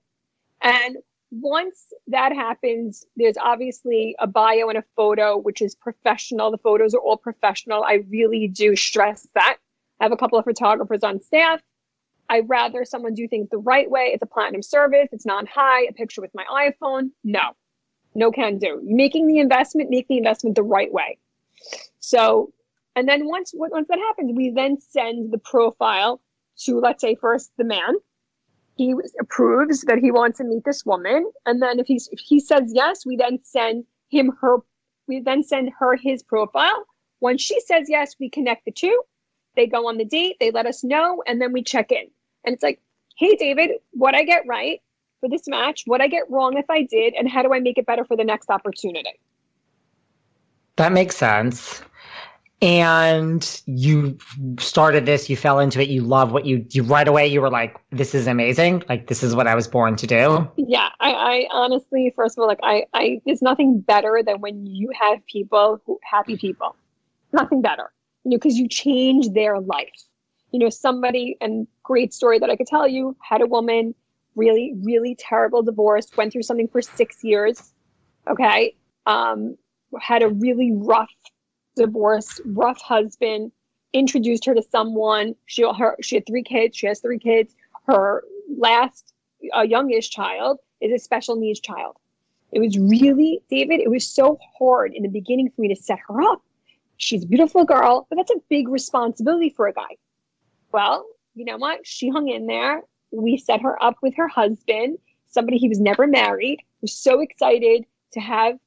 And 0.61 0.96
once 1.31 1.87
that 2.09 2.33
happens, 2.33 3.07
there's 3.16 3.37
obviously 3.38 4.14
a 4.18 4.26
bio 4.26 4.68
and 4.68 4.76
a 4.76 4.85
photo, 4.96 5.38
which 5.38 5.62
is 5.62 5.74
professional. 5.74 6.50
The 6.50 6.59
photos 6.59 6.94
are 6.94 7.00
all 7.00 7.16
professional. 7.16 7.85
I 7.85 8.05
really 8.11 8.48
do 8.48 8.76
stress 8.76 9.26
that. 9.35 9.57
I 9.98 10.05
have 10.05 10.12
a 10.12 10.16
couple 10.16 10.38
of 10.38 10.44
photographers 10.44 11.02
on 11.02 11.20
staff. 11.20 11.61
I'd 12.28 12.48
rather 12.48 12.85
someone 12.85 13.14
do 13.14 13.26
things 13.28 13.48
the 13.50 13.59
right 13.59 13.90
way. 13.90 14.11
It's 14.12 14.22
a 14.22 14.26
platinum 14.26 14.62
service. 14.62 15.09
It's 15.12 15.26
not 15.26 15.48
high. 15.48 15.85
A 15.85 15.92
picture 15.92 16.20
with 16.20 16.33
my 16.35 16.44
iPhone. 16.50 17.11
No, 17.24 17.52
no 18.14 18.31
can 18.31 18.59
do. 18.59 18.81
Making 18.85 19.26
the 19.26 19.38
investment, 19.38 19.90
make 19.90 20.09
the 20.09 20.18
investment 20.18 20.57
the 20.57 20.62
right 20.62 20.92
way. 20.92 21.18
So, 22.01 22.53
and 22.94 23.09
then 23.09 23.27
once 23.27 23.53
once 23.55 23.88
that 23.88 23.98
happens, 23.98 24.33
we 24.35 24.51
then 24.51 24.79
send 24.81 25.33
the 25.33 25.38
profile 25.38 26.20
to 26.64 26.79
let's 26.79 27.01
say 27.01 27.14
first 27.14 27.51
the 27.57 27.64
man. 27.64 27.94
He 28.77 28.94
approves 29.20 29.83
that 29.83 29.98
he 29.98 30.11
wants 30.11 30.38
to 30.38 30.44
meet 30.44 30.64
this 30.64 30.85
woman. 30.85 31.31
And 31.46 31.62
then 31.62 31.79
if 31.79 31.87
he's 31.87 32.09
if 32.12 32.20
he 32.20 32.40
says 32.40 32.70
yes 32.75 33.07
we 33.07 33.16
then 33.16 33.38
send 33.42 33.85
him 34.09 34.33
her 34.40 34.59
we 35.09 35.20
then 35.20 35.42
send 35.42 35.70
her 35.79 35.96
his 35.96 36.22
profile. 36.22 36.85
Once 37.20 37.40
she 37.40 37.61
says 37.61 37.87
yes 37.88 38.14
we 38.18 38.29
connect 38.29 38.64
the 38.64 38.72
two. 38.72 39.03
They 39.55 39.66
go 39.66 39.88
on 39.88 39.98
the 39.98 40.05
date. 40.05 40.37
They 40.40 40.51
let 40.51 40.66
us 40.66 40.83
know. 40.83 41.22
And 41.27 41.40
then 41.40 41.53
we 41.53 41.62
check 41.62 41.92
in. 41.92 42.11
And 42.44 42.55
it's 42.55 42.62
like 42.62 42.81
hey 43.16 43.37
david 43.37 43.70
what 43.92 44.14
i 44.14 44.25
get 44.25 44.44
right 44.46 44.81
for 45.20 45.29
this 45.29 45.46
match? 45.46 45.83
What 45.87 46.01
i 46.01 46.09
get 46.09 46.31
wrong 46.31 46.57
if 46.57 46.68
i 46.68 46.83
did? 46.83 47.14
And 47.14 47.29
how 47.29 47.42
do 47.42 47.55
i 47.55 47.61
make 47.61 47.79
it 47.79 47.87
better 47.87 48.05
for 48.05 48.16
the 48.16 48.25
next 48.25 48.51
opportunity 48.51 49.20
that 50.76 50.92
makes 50.92 51.16
sense. 51.16 51.82
And 52.61 53.61
you 53.66 54.16
started 54.61 55.04
this 55.04 55.28
you 55.28 55.37
fell 55.37 55.58
into 55.58 55.80
it 55.80 55.88
you 55.88 56.00
love 56.00 56.30
what 56.30 56.46
you 56.46 56.64
you 56.70 56.85
right 56.85 57.08
away 57.08 57.26
you 57.26 57.40
were 57.40 57.50
like 57.50 57.76
this 57.90 58.14
is 58.14 58.28
amazing. 58.28 58.85
Like 58.88 59.08
this 59.08 59.24
is 59.24 59.35
what 59.35 59.48
i 59.48 59.54
was 59.56 59.66
born 59.66 59.96
to 59.96 60.06
do. 60.06 60.48
Yeah 60.56 60.88
i, 61.00 61.11
I 61.11 61.48
honestly 61.50 62.12
first 62.14 62.38
of 62.38 62.42
all 62.42 62.46
like 62.46 62.61
I, 62.62 62.85
I 62.94 63.20
there's 63.26 63.42
nothing 63.42 63.80
better 63.80 64.22
than 64.24 64.40
when 64.40 64.64
you 64.64 64.90
have 64.98 65.26
people 65.26 65.82
who 65.85 65.98
happy 66.04 66.37
people. 66.37 66.76
Nothing 67.32 67.62
better. 67.62 67.92
You 68.24 68.30
know 68.30 68.37
because 68.37 68.56
you 68.56 68.68
change 68.68 69.30
their 69.30 69.58
life. 69.58 69.88
You 70.52 70.61
know 70.61 70.70
somebody 70.70 71.37
and 71.40 71.66
great 71.82 72.14
story 72.14 72.38
that 72.38 72.48
i 72.48 72.54
could 72.54 72.68
tell 72.68 72.87
you 72.87 73.16
had 73.28 73.40
a 73.40 73.46
woman 73.46 73.92
really 74.37 74.72
really 74.82 75.16
terrible 75.16 75.64
divorce 75.64 76.06
went 76.16 76.32
through 76.32 76.42
something 76.42 76.68
for 76.68 76.80
six 76.80 77.24
years 77.24 77.72
okay? 78.28 78.76
Um 79.06 79.56
had 80.00 80.22
a 80.22 80.28
really 80.28 80.72
rough 80.72 81.12
divorce, 81.76 82.40
rough 82.44 82.81
husband, 82.81 83.52
introduced 83.92 84.44
her 84.46 84.55
to 84.55 84.62
someone. 84.62 85.35
She 85.46 85.62
her 85.62 85.96
she 86.02 86.16
had 86.16 86.26
three 86.26 86.42
kids. 86.42 86.76
She 86.76 86.87
has 86.87 87.00
three 87.00 87.18
kids. 87.18 87.55
Her 87.87 88.24
last 88.57 89.12
uh, 89.57 89.62
youngest 89.62 90.12
child 90.12 90.59
is 90.81 90.92
a 90.92 90.98
special 90.98 91.37
needs 91.37 91.61
child. 91.61 91.96
It 92.52 92.61
was 92.61 92.78
really 92.78 93.42
David. 93.50 93.81
It 93.81 93.90
was 93.90 94.07
so 94.07 94.38
hard 94.59 94.92
in 94.94 95.02
the 95.02 95.09
beginning 95.09 95.50
for 95.50 95.62
me 95.62 95.68
to 95.68 95.76
set 95.76 95.98
her 96.09 96.20
up. 96.22 96.42
She's 96.98 97.24
a 97.24 97.26
beautiful 97.26 97.64
girl, 97.64 98.07
but 98.09 98.16
that's 98.16 98.31
a 98.31 98.40
big 98.48 98.68
responsibility 98.68 99.50
for 99.50 99.66
a 99.66 99.72
guy. 99.72 99.96
Well, 100.70 101.07
you 101.35 101.44
know 101.44 101.57
what? 101.57 101.87
She 101.87 102.11
hung 102.11 102.28
in 102.28 102.46
there. 102.46 102.83
We 103.11 103.38
set 103.38 103.62
her 103.62 103.83
up 103.83 103.96
with 104.02 104.14
her 104.16 104.28
husband, 104.28 104.98
somebody 105.28 105.59
he 105.59 105.68
was 105.68 105.81
never 105.81 106.07
married. 106.07 106.61
Was 106.81 106.94
so 106.94 107.20
excited 107.20 107.85
to 108.12 108.20
have 108.20 108.59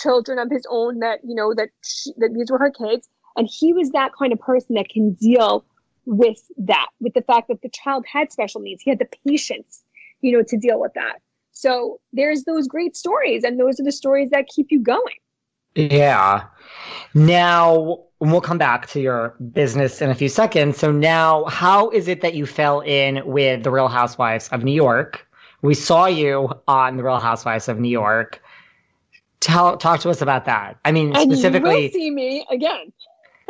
children 0.00 0.38
of 0.38 0.50
his 0.50 0.66
own 0.70 1.00
that 1.00 1.20
you 1.24 1.34
know 1.34 1.54
that 1.54 1.70
she, 1.84 2.12
that 2.18 2.32
these 2.34 2.50
were 2.50 2.58
her 2.58 2.70
kids. 2.70 3.08
And 3.36 3.48
he 3.50 3.72
was 3.72 3.90
that 3.90 4.10
kind 4.18 4.32
of 4.32 4.40
person 4.40 4.74
that 4.74 4.88
can 4.88 5.12
deal 5.12 5.64
with 6.06 6.40
that 6.56 6.88
with 7.00 7.14
the 7.14 7.22
fact 7.22 7.48
that 7.48 7.62
the 7.62 7.68
child 7.68 8.04
had 8.10 8.32
special 8.32 8.60
needs. 8.60 8.82
He 8.82 8.90
had 8.90 8.98
the 8.98 9.08
patience 9.26 9.82
you 10.20 10.32
know 10.32 10.42
to 10.42 10.56
deal 10.56 10.80
with 10.80 10.92
that. 10.94 11.20
So 11.52 12.00
there's 12.12 12.44
those 12.44 12.68
great 12.68 12.96
stories 12.96 13.44
and 13.44 13.58
those 13.58 13.80
are 13.80 13.84
the 13.84 13.92
stories 13.92 14.30
that 14.30 14.46
keep 14.48 14.68
you 14.70 14.80
going. 14.80 15.16
Yeah. 15.74 16.44
Now 17.14 18.04
we'll 18.20 18.40
come 18.40 18.58
back 18.58 18.88
to 18.88 19.00
your 19.00 19.34
business 19.52 20.00
in 20.00 20.10
a 20.10 20.14
few 20.14 20.28
seconds. 20.28 20.78
So 20.78 20.90
now 20.90 21.44
how 21.44 21.90
is 21.90 22.08
it 22.08 22.20
that 22.20 22.34
you 22.34 22.46
fell 22.46 22.80
in 22.80 23.26
with 23.26 23.64
the 23.64 23.70
real 23.70 23.88
housewives 23.88 24.48
of 24.48 24.64
new 24.64 24.72
york? 24.72 25.26
We 25.62 25.74
saw 25.74 26.06
you 26.06 26.52
on 26.68 26.96
the 26.96 27.02
real 27.02 27.18
housewives 27.18 27.68
of 27.68 27.80
new 27.80 27.88
york 27.88 28.40
tell 29.40 29.76
talk 29.76 30.00
to 30.00 30.10
us 30.10 30.20
about 30.20 30.44
that. 30.46 30.78
I 30.84 30.92
mean, 30.92 31.14
and 31.14 31.32
specifically, 31.32 31.90
see 31.90 32.10
me 32.10 32.46
again 32.50 32.92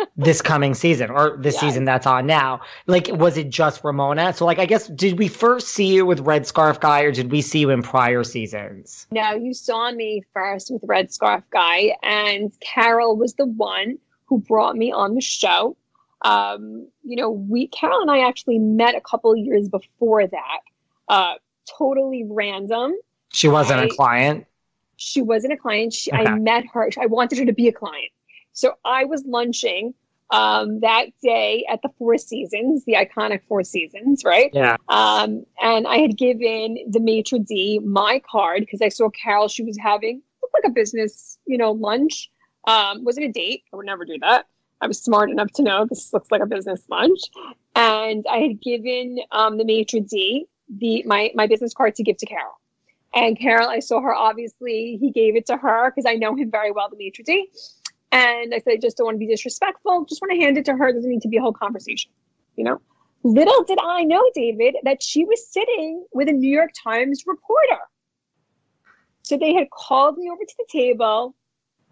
this 0.17 0.43
coming 0.43 0.75
season 0.75 1.11
or 1.11 1.37
this 1.39 1.55
yes. 1.55 1.61
season 1.61 1.85
that's 1.85 2.07
on 2.07 2.27
now. 2.27 2.61
Like, 2.87 3.09
was 3.13 3.37
it 3.37 3.51
just 3.51 3.83
Ramona? 3.85 4.33
So, 4.33 4.45
like, 4.45 4.59
I 4.59 4.67
guess 4.67 4.89
did 4.89 5.19
we 5.19 5.29
first 5.29 5.69
see 5.69 5.87
you 5.87 6.07
with 6.07 6.21
Red 6.21 6.47
Scarf 6.47 6.81
Guy, 6.81 7.03
or 7.03 7.13
did 7.13 7.31
we 7.31 7.43
see 7.43 7.61
you 7.61 7.71
in 7.71 7.83
prior 7.83 8.25
seasons? 8.25 9.07
No, 9.11 9.35
you 9.35 9.55
saw 9.55 9.91
me 9.93 10.23
first 10.33 10.71
with 10.71 10.83
Red 10.85 11.13
Scarf 11.13 11.45
Guy, 11.51 11.97
and 12.03 12.53
Carol 12.61 13.17
was 13.17 13.35
the 13.35 13.47
one 13.47 13.99
who 14.27 14.39
brought 14.39 14.77
me 14.77 14.93
on 14.93 15.15
the 15.15 15.21
show. 15.21 15.77
Um, 16.23 16.89
you 17.05 17.17
know, 17.17 17.31
we 17.31 17.69
Carol 17.69 18.01
and 18.01 18.11
I 18.11 18.27
actually 18.27 18.59
met 18.59 18.95
a 18.95 19.01
couple 19.01 19.35
years 19.37 19.69
before 19.69 20.27
that. 20.27 20.61
Uh, 21.09 21.35
totally 21.79 22.25
random. 22.29 22.95
She 23.33 23.49
wasn't 23.49 23.81
I, 23.81 23.85
a 23.85 23.89
client. 23.89 24.47
She 24.99 25.23
wasn't 25.23 25.55
a 25.55 25.57
client. 25.57 25.95
She, 25.95 26.13
okay. 26.13 26.25
I 26.25 26.35
met 26.35 26.65
her. 26.75 26.91
I 27.01 27.07
wanted 27.07 27.39
her 27.39 27.47
to 27.47 27.53
be 27.53 27.69
a 27.69 27.73
client. 27.73 28.11
So 28.53 28.75
I 28.85 29.05
was 29.05 29.25
lunching 29.25 29.95
um, 30.31 30.81
that 30.81 31.07
day 31.23 31.65
at 31.71 31.81
the 31.83 31.89
Four 31.99 32.19
Seasons, 32.19 32.85
the 32.85 32.95
iconic 32.95 33.41
Four 33.49 33.63
Seasons, 33.65 34.25
right? 34.25 34.51
Yeah. 34.53 34.77
Um, 34.89 35.45
and 35.63 35.87
I 35.87 35.99
had 35.99 36.19
given 36.19 36.79
the 36.91 37.01
maitre 37.01 37.39
d 37.39 37.79
my 37.79 38.21
card 38.31 38.61
because 38.61 38.83
I 38.83 38.89
saw 38.89 39.09
Carol. 39.11 39.49
She 39.49 39.63
was 39.63 39.79
having 39.79 40.21
looked 40.43 40.55
like 40.55 40.71
a 40.71 40.75
business, 40.75 41.39
you 41.47 41.57
know, 41.57 41.73
lunch. 41.73 42.31
Um, 42.67 43.05
was 43.05 43.17
it 43.17 43.25
a 43.25 43.33
date? 43.33 43.63
I 43.73 43.77
would 43.77 43.87
never 43.87 44.05
do 44.05 44.19
that. 44.21 44.47
I 44.81 44.87
was 44.87 45.01
smart 45.01 45.31
enough 45.31 45.51
to 45.53 45.63
know 45.63 45.87
this 45.89 46.13
looks 46.13 46.31
like 46.31 46.43
a 46.43 46.47
business 46.47 46.83
lunch, 46.89 47.21
and 47.75 48.25
I 48.31 48.39
had 48.39 48.61
given 48.61 49.19
um, 49.33 49.57
the 49.57 49.65
maitre 49.65 50.01
d 50.01 50.47
the 50.69 51.03
my 51.07 51.31
my 51.35 51.47
business 51.47 51.73
card 51.73 51.95
to 51.97 52.03
give 52.03 52.19
to 52.19 52.27
Carol. 52.27 52.61
And 53.15 53.39
Carol, 53.39 53.69
I 53.69 53.81
saw 53.81 54.01
her 54.01 54.15
obviously, 54.15 54.99
he 55.01 55.11
gave 55.11 55.35
it 55.35 55.47
to 55.47 55.57
her 55.57 55.91
because 55.91 56.07
I 56.07 56.15
know 56.15 56.37
him 56.37 56.51
very 56.51 56.71
well, 56.71 56.89
the 56.91 56.97
maitre 56.97 57.25
d. 57.25 57.51
And 58.13 58.55
I 58.55 58.59
said, 58.59 58.75
I 58.75 58.77
just 58.77 58.97
don't 58.97 59.07
want 59.07 59.17
to 59.17 59.19
be 59.19 59.27
disrespectful. 59.27 60.05
Just 60.09 60.23
want 60.23 60.33
to 60.33 60.39
hand 60.39 60.57
it 60.57 60.65
to 60.67 60.75
her. 60.75 60.89
It 60.89 60.95
doesn't 60.95 61.11
need 61.11 61.23
to 61.23 61.29
be 61.29 61.37
a 61.37 61.43
whole 61.43 61.53
conversation, 61.53 62.11
you 62.57 62.65
know? 62.65 62.81
Little 63.25 63.65
did 63.65 63.79
I 63.83 64.05
know, 64.05 64.23
David, 64.35 64.77
that 64.85 65.03
she 65.03 65.25
was 65.25 65.47
sitting 65.51 66.07
with 66.13 66.29
a 66.29 66.33
New 66.33 66.51
York 66.51 66.71
Times 66.83 67.25
reporter. 67.27 67.81
So 69.23 69.37
they 69.37 69.53
had 69.53 69.69
called 69.71 70.17
me 70.17 70.31
over 70.31 70.43
to 70.43 70.55
the 70.59 70.67
table. 70.71 71.35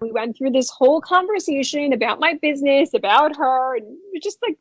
We 0.01 0.13
went 0.13 0.37
through 0.37 0.51
this 0.51 0.71
whole 0.71 1.01
conversation 1.01 1.93
about 1.93 2.21
my 2.21 2.39
business, 2.41 2.95
about 2.95 3.37
her, 3.37 3.77
and 3.77 3.85
it 3.85 4.11
was 4.15 4.23
just 4.23 4.39
like 4.47 4.57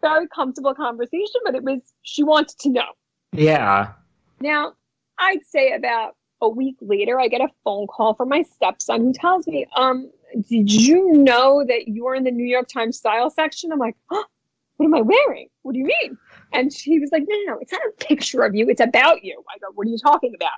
very 0.00 0.26
comfortable 0.28 0.74
conversation, 0.74 1.40
but 1.44 1.54
it 1.54 1.62
was 1.62 1.80
she 2.02 2.22
wanted 2.22 2.58
to 2.58 2.70
know. 2.70 2.92
Yeah. 3.32 3.92
Now, 4.40 4.74
I'd 5.18 5.44
say 5.46 5.72
about 5.72 6.16
a 6.40 6.48
week 6.48 6.76
later, 6.80 7.18
I 7.18 7.28
get 7.28 7.40
a 7.40 7.48
phone 7.64 7.86
call 7.86 8.14
from 8.14 8.28
my 8.28 8.42
stepson 8.42 9.00
who 9.00 9.12
tells 9.12 9.46
me, 9.46 9.66
um, 9.76 10.10
did 10.48 10.70
you 10.70 11.12
know 11.12 11.64
that 11.66 11.88
you're 11.88 12.14
in 12.14 12.24
the 12.24 12.30
New 12.30 12.46
York 12.46 12.68
Times 12.68 12.98
style 12.98 13.30
section? 13.30 13.72
I'm 13.72 13.78
like, 13.78 13.96
huh, 14.10 14.24
what 14.76 14.86
am 14.86 14.94
I 14.94 15.00
wearing? 15.00 15.48
What 15.62 15.72
do 15.72 15.78
you 15.78 15.86
mean? 15.86 16.16
And 16.52 16.72
she 16.72 16.98
was 16.98 17.10
like, 17.10 17.24
no, 17.28 17.36
no, 17.36 17.54
no, 17.54 17.58
it's 17.60 17.72
not 17.72 17.82
a 17.82 18.04
picture 18.04 18.42
of 18.42 18.54
you. 18.54 18.68
It's 18.68 18.80
about 18.80 19.24
you. 19.24 19.42
I 19.52 19.58
go, 19.58 19.66
what 19.74 19.86
are 19.86 19.90
you 19.90 19.98
talking 19.98 20.34
about? 20.34 20.52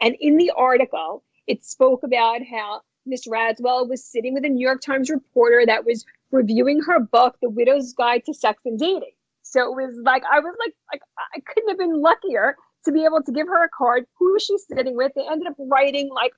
And 0.00 0.14
in 0.20 0.36
the 0.36 0.52
article, 0.56 1.24
it 1.46 1.64
spoke 1.64 2.02
about 2.02 2.40
how 2.48 2.82
Miss 3.06 3.26
Radziwill 3.26 3.88
was 3.88 4.04
sitting 4.04 4.34
with 4.34 4.44
a 4.44 4.48
New 4.48 4.64
York 4.64 4.80
Times 4.80 5.10
reporter 5.10 5.64
that 5.66 5.84
was 5.84 6.04
reviewing 6.30 6.80
her 6.82 7.00
book, 7.00 7.36
The 7.40 7.48
Widow's 7.48 7.92
Guide 7.92 8.24
to 8.26 8.34
Sex 8.34 8.62
and 8.64 8.78
Dating. 8.78 9.12
So 9.42 9.62
it 9.62 9.74
was 9.76 9.96
like 10.02 10.24
I 10.30 10.40
was 10.40 10.54
like, 10.58 10.74
like 10.92 11.02
I 11.34 11.40
couldn't 11.40 11.68
have 11.68 11.78
been 11.78 12.00
luckier 12.00 12.56
to 12.86 12.92
be 12.92 13.04
able 13.04 13.22
to 13.22 13.32
give 13.32 13.46
her 13.46 13.64
a 13.64 13.68
card. 13.68 14.06
Who 14.18 14.38
she's 14.40 14.64
sitting 14.66 14.96
with? 14.96 15.12
They 15.14 15.26
ended 15.30 15.48
up 15.48 15.56
writing 15.58 16.08
like 16.12 16.32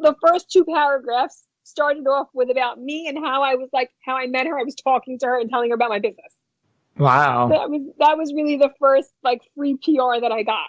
the 0.00 0.14
first 0.26 0.50
two 0.50 0.64
paragraphs 0.64 1.44
started 1.64 2.06
off 2.06 2.28
with 2.34 2.50
about 2.50 2.80
me 2.80 3.06
and 3.08 3.18
how 3.18 3.42
I 3.42 3.54
was 3.54 3.68
like 3.72 3.90
how 4.04 4.16
I 4.16 4.26
met 4.26 4.46
her. 4.46 4.58
I 4.58 4.64
was 4.64 4.74
talking 4.74 5.18
to 5.20 5.26
her 5.26 5.40
and 5.40 5.48
telling 5.48 5.70
her 5.70 5.76
about 5.76 5.90
my 5.90 6.00
business. 6.00 6.34
Wow. 6.98 7.48
That 7.48 7.70
was 7.70 7.82
that 7.98 8.18
was 8.18 8.32
really 8.34 8.56
the 8.56 8.70
first 8.80 9.12
like 9.22 9.42
free 9.56 9.74
PR 9.74 10.20
that 10.20 10.32
I 10.32 10.42
got. 10.42 10.68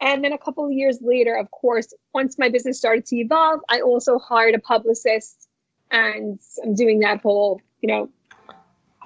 And 0.00 0.22
then 0.22 0.32
a 0.32 0.38
couple 0.38 0.64
of 0.64 0.70
years 0.70 0.98
later, 1.00 1.34
of 1.34 1.50
course, 1.50 1.92
once 2.14 2.38
my 2.38 2.48
business 2.48 2.78
started 2.78 3.04
to 3.06 3.16
evolve, 3.16 3.60
I 3.68 3.80
also 3.80 4.18
hired 4.18 4.54
a 4.54 4.60
publicist 4.60 5.48
and 5.90 6.38
I'm 6.62 6.74
doing 6.74 7.00
that 7.00 7.20
whole, 7.20 7.60
you 7.80 7.88
know, 7.88 8.08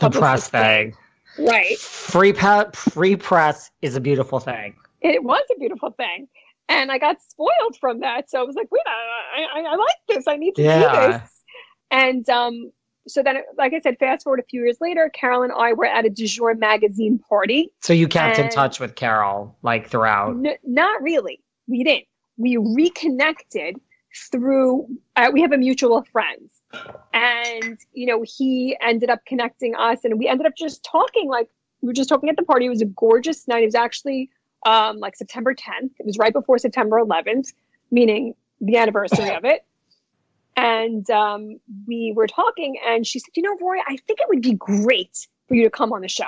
the 0.01 0.11
press 0.11 0.49
thing. 0.49 0.95
Right. 1.39 1.79
Free 1.79 2.35
pe- 2.35 2.73
free 2.75 3.17
press 3.17 3.71
is 3.81 3.97
a 3.97 4.01
beautiful 4.01 4.39
thing 4.39 4.75
it 5.03 5.23
was 5.23 5.43
a 5.55 5.59
beautiful 5.59 5.91
thing. 5.91 6.29
And 6.69 6.91
I 6.91 6.99
got 6.99 7.21
spoiled 7.21 7.77
from 7.81 8.01
that. 8.01 8.31
So 8.31 8.41
I 8.41 8.45
was 8.45 8.55
like, 8.55 8.71
wait, 8.71 8.83
I, 8.87 9.61
I, 9.61 9.73
I 9.73 9.75
like 9.77 9.97
this. 10.09 10.25
I 10.27 10.37
need 10.37 10.55
to 10.57 10.63
yeah. 10.63 11.07
do 11.07 11.13
this. 11.13 11.43
And 11.91 12.29
um, 12.31 12.71
so 13.07 13.23
then, 13.23 13.37
like 13.59 13.75
I 13.75 13.81
said, 13.81 13.99
fast 13.99 14.25
forward 14.25 14.41
a 14.41 14.45
few 14.45 14.63
years 14.63 14.79
later, 14.81 15.11
Carol 15.13 15.43
and 15.43 15.53
I 15.53 15.73
were 15.73 15.85
at 15.85 16.07
a 16.07 16.11
Du 16.11 16.27
Jour 16.27 16.55
magazine 16.55 17.19
party. 17.19 17.73
So 17.81 17.93
you 17.93 18.09
kept 18.09 18.39
in 18.39 18.49
touch 18.49 18.81
with 18.81 18.95
Carol 18.95 19.57
like 19.63 19.89
throughout. 19.89 20.31
N- 20.31 20.57
not 20.65 21.03
really. 21.03 21.41
We 21.67 21.85
didn't. 21.85 22.07
We 22.39 22.57
reconnected 22.57 23.77
through, 24.31 24.87
uh, 25.17 25.31
we 25.33 25.43
have 25.43 25.53
a 25.53 25.59
mutual 25.59 26.05
friend. 26.13 26.49
And, 27.13 27.79
you 27.93 28.07
know, 28.07 28.25
he 28.25 28.77
ended 28.81 29.11
up 29.11 29.21
connecting 29.27 29.75
us 29.75 30.05
and 30.05 30.19
we 30.19 30.29
ended 30.29 30.47
up 30.47 30.55
just 30.57 30.83
talking 30.85 31.29
like, 31.29 31.49
we 31.83 31.89
were 31.89 31.93
just 31.93 32.09
talking 32.09 32.29
at 32.29 32.37
the 32.37 32.43
party. 32.43 32.67
It 32.67 32.71
was 32.71 32.81
a 32.81 32.87
gorgeous 32.87 33.47
night. 33.49 33.63
It 33.63 33.67
was 33.67 33.75
actually 33.75 34.31
um, 34.67 34.99
like 34.99 35.17
September 35.17 35.55
10th. 35.55 35.91
It 35.99 36.07
was 36.07 36.19
right 36.19 36.33
before 36.33 36.59
September 36.59 36.99
11th, 37.01 37.53
meaning 37.91 38.35
the 38.61 38.77
anniversary 38.77 39.31
of 39.35 39.45
it. 39.45 39.65
And 40.57 41.09
um, 41.11 41.59
we 41.87 42.13
were 42.15 42.27
talking, 42.27 42.77
and 42.87 43.07
she 43.07 43.19
said, 43.19 43.31
You 43.35 43.43
know, 43.43 43.57
Roy, 43.61 43.79
I 43.89 43.97
think 44.07 44.21
it 44.21 44.29
would 44.29 44.43
be 44.43 44.53
great 44.55 45.27
for 45.49 45.55
you 45.55 45.63
to 45.65 45.71
come 45.71 45.93
on 45.93 46.03
the 46.03 46.09
show. 46.09 46.27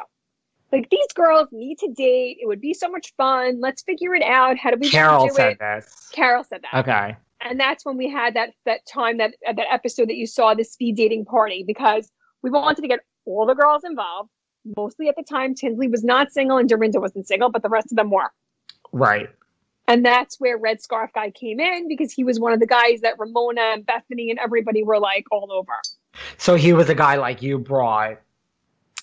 Like, 0.73 0.88
these 0.90 1.07
girls 1.14 1.49
need 1.53 1.79
to 1.81 1.92
date. 1.92 2.38
It 2.40 2.47
would 2.47 2.61
be 2.61 2.75
so 2.75 2.88
much 2.88 3.12
fun. 3.16 3.61
Let's 3.61 3.83
figure 3.83 4.14
it 4.14 4.23
out. 4.23 4.57
How 4.57 4.70
do 4.70 4.79
we 4.81 4.88
Carol 4.90 5.29
do 5.29 5.35
said 5.35 5.53
it? 5.53 5.59
this. 5.61 6.09
Carol 6.12 6.42
said 6.42 6.62
that 6.62 6.81
Okay. 6.81 7.16
and 7.42 7.61
that's 7.61 7.85
when 7.85 7.97
we 7.97 8.09
had 8.09 8.35
that 8.35 8.51
that 8.64 8.81
time 8.87 9.18
that 9.18 9.35
that 9.44 9.66
episode 9.70 10.09
that 10.09 10.16
you 10.16 10.27
saw 10.27 10.55
the 10.55 10.64
speed 10.64 10.97
dating 10.97 11.27
party 11.27 11.62
because 11.66 12.11
we 12.42 12.51
wanted 12.51 12.81
to 12.81 12.88
get 12.88 13.01
all 13.27 13.47
the 13.47 13.55
girls 13.55 13.85
involved 13.85 14.31
mostly 14.77 15.09
at 15.09 15.16
the 15.16 15.22
time 15.22 15.55
tinsley 15.55 15.88
was 15.88 16.03
not 16.05 16.33
single 16.33 16.57
and 16.59 16.68
dorinda 16.68 17.00
wasn't 17.00 17.27
single 17.27 17.50
but 17.50 17.62
the 17.62 17.68
rest 17.68 17.92
of 17.92 17.96
them 17.96 18.11
were. 18.11 18.31
Right. 18.92 19.29
and 19.88 20.05
that's 20.05 20.38
where 20.40 20.57
red 20.57 20.81
scarf 20.81 21.11
guy 21.14 21.31
came 21.31 21.61
in 21.61 21.88
because 21.88 22.12
he 22.12 22.24
was 22.24 22.38
one 22.40 22.53
of 22.53 22.61
the 22.61 22.66
guys 22.66 23.00
that 23.03 23.18
ramona 23.18 23.61
and 23.74 23.85
bethany 23.85 24.31
and 24.31 24.38
everybody 24.38 24.83
were 24.83 24.98
like 24.98 25.27
all 25.31 25.50
over. 25.53 25.72
So 26.38 26.55
he 26.55 26.72
was 26.72 26.88
a 26.88 26.94
guy 26.94 27.16
like 27.16 27.42
you 27.42 27.59
brought. 27.59 28.20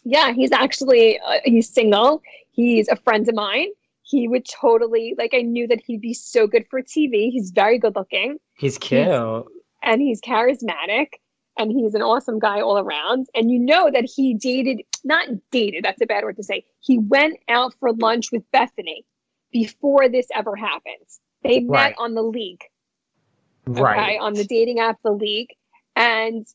yeah 0.04 0.32
he's 0.34 0.52
actually 0.52 1.20
uh, 1.20 1.40
he's 1.44 1.70
single. 1.70 2.22
He's 2.52 2.88
a 2.90 2.96
friend 2.96 3.28
of 3.30 3.36
mine. 3.36 3.68
He 4.04 4.28
would 4.28 4.46
totally 4.46 5.16
like 5.18 5.34
i 5.34 5.42
knew 5.42 5.68
that 5.68 5.82
he'd 5.86 6.02
be 6.02 6.14
so 6.14 6.46
good 6.48 6.66
for 6.70 6.82
tv 6.82 7.32
he's 7.32 7.52
very 7.52 7.78
good 7.80 7.96
looking. 7.96 8.38
He's 8.56 8.78
cute. 8.78 9.46
and 9.84 10.02
he's 10.02 10.20
charismatic 10.22 11.08
and 11.62 11.72
he's 11.72 11.94
an 11.94 12.02
awesome 12.02 12.40
guy 12.40 12.62
all 12.62 12.78
around. 12.78 13.28
And 13.36 13.52
you 13.52 13.60
know 13.60 13.90
that 13.92 14.06
he 14.06 14.34
dated, 14.34 14.82
not 15.04 15.28
dated, 15.52 15.84
that's 15.84 16.02
a 16.02 16.06
bad 16.06 16.24
word 16.24 16.38
to 16.38 16.44
say. 16.44 16.64
He 16.80 16.98
went 16.98 17.38
out 17.50 17.74
for 17.80 17.94
lunch 17.94 18.32
with 18.32 18.44
Bethany 18.52 19.06
before 19.52 20.10
this 20.10 20.28
ever 20.34 20.56
happened. 20.56 20.96
They 21.44 21.60
met 21.60 21.72
Right. 21.72 21.96
on 21.98 22.14
the 22.14 22.22
league, 22.22 22.64
right. 23.66 24.00
okay, 24.00 24.18
on 24.18 24.34
the 24.34 24.44
dating 24.46 24.80
app, 24.80 25.00
the 25.04 25.12
league. 25.12 25.50
And, 25.96 26.46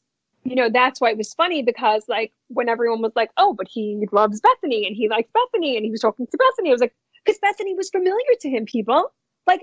you 0.45 0.55
know, 0.55 0.71
that's 0.71 1.01
why 1.01 1.11
it 1.11 1.17
was 1.17 1.35
funny 1.35 1.63
because, 1.63 2.05
like, 2.09 2.33
when 2.49 2.69
everyone 2.69 3.03
was 3.03 3.13
like, 3.17 3.31
oh, 3.37 3.53
but 3.53 3.67
he 3.69 4.07
loves 4.13 4.41
Bethany 4.41 4.87
and 4.87 4.97
he 4.97 5.09
likes 5.09 5.31
Bethany 5.33 5.77
and 5.77 5.85
he 5.85 5.91
was 5.91 6.01
talking 6.01 6.27
to 6.27 6.39
Bethany, 6.39 6.71
I 6.71 6.73
was 6.73 6.81
like, 6.81 6.95
because 7.25 7.39
Bethany 7.41 7.75
was 7.75 7.91
familiar 7.91 8.35
to 8.41 8.49
him, 8.49 8.65
people. 8.65 9.13
Like, 9.47 9.63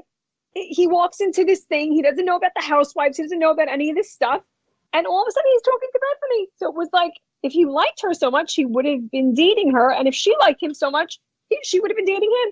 he 0.54 0.86
walks 0.86 1.20
into 1.20 1.44
this 1.44 1.62
thing. 1.62 1.94
He 1.94 2.02
doesn't 2.02 2.26
know 2.26 2.36
about 2.36 2.52
the 2.56 2.62
housewives. 2.62 3.18
He 3.18 3.24
doesn't 3.24 3.40
know 3.40 3.52
about 3.52 3.70
any 3.70 3.90
of 3.90 3.96
this 3.96 4.12
stuff. 4.12 4.42
And 4.94 5.08
all 5.08 5.22
of 5.22 5.28
a 5.28 5.32
sudden, 5.32 5.52
he's 5.52 5.62
talking 5.64 5.90
to 5.92 6.00
Bethany. 6.00 6.48
So 6.58 6.70
it 6.70 6.76
was 6.76 6.90
like, 6.94 7.14
if 7.42 7.52
he 7.52 7.66
liked 7.66 8.02
her 8.02 8.14
so 8.14 8.32
much, 8.32 8.54
he 8.54 8.66
would 8.66 8.86
have 8.86 9.12
been 9.12 9.34
dating 9.34 9.72
her. 9.74 9.92
And 9.92 10.08
if 10.08 10.16
she 10.16 10.36
liked 10.40 10.62
him 10.62 10.74
so 10.74 10.90
much, 10.90 11.20
he, 11.50 11.60
she 11.64 11.80
would 11.80 11.92
have 11.92 11.98
been 11.98 12.06
dating 12.06 12.32
him. 12.44 12.52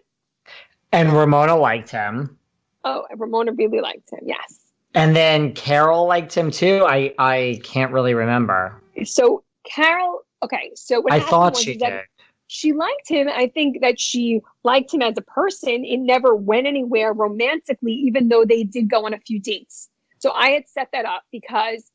And 0.92 1.14
Ramona 1.14 1.56
liked 1.56 1.90
him. 1.90 2.38
Oh, 2.84 3.06
and 3.10 3.20
Ramona 3.20 3.54
really 3.54 3.80
liked 3.80 4.12
him. 4.12 4.20
Yes. 4.26 4.60
And 4.94 5.16
then 5.16 5.54
Carol 5.54 6.06
liked 6.06 6.36
him 6.36 6.52
too. 6.52 6.84
I 6.86 7.14
I 7.18 7.62
can't 7.64 7.94
really 7.94 8.14
remember. 8.14 8.82
So 9.06 9.44
Carol, 9.64 10.22
okay. 10.44 10.72
So 10.76 11.04
I 11.10 11.20
thought 11.20 11.56
she 11.56 11.78
did. 11.78 12.02
She 12.48 12.74
liked 12.74 13.08
him. 13.08 13.30
I 13.30 13.48
think 13.48 13.80
that 13.80 13.98
she 13.98 14.42
liked 14.66 14.94
him 14.94 15.02
as 15.02 15.14
a 15.18 15.22
person. 15.22 15.86
It 15.86 16.00
never 16.00 16.36
went 16.36 16.68
anywhere 16.68 17.14
romantically, 17.14 17.94
even 17.94 18.28
though 18.28 18.44
they 18.44 18.66
did 18.66 18.90
go 18.90 19.06
on 19.06 19.14
a 19.14 19.20
few 19.20 19.40
dates. 19.40 19.90
So 20.20 20.32
I 20.32 20.50
had 20.50 20.68
set 20.68 20.90
that 20.92 21.06
up 21.06 21.24
because 21.32 21.90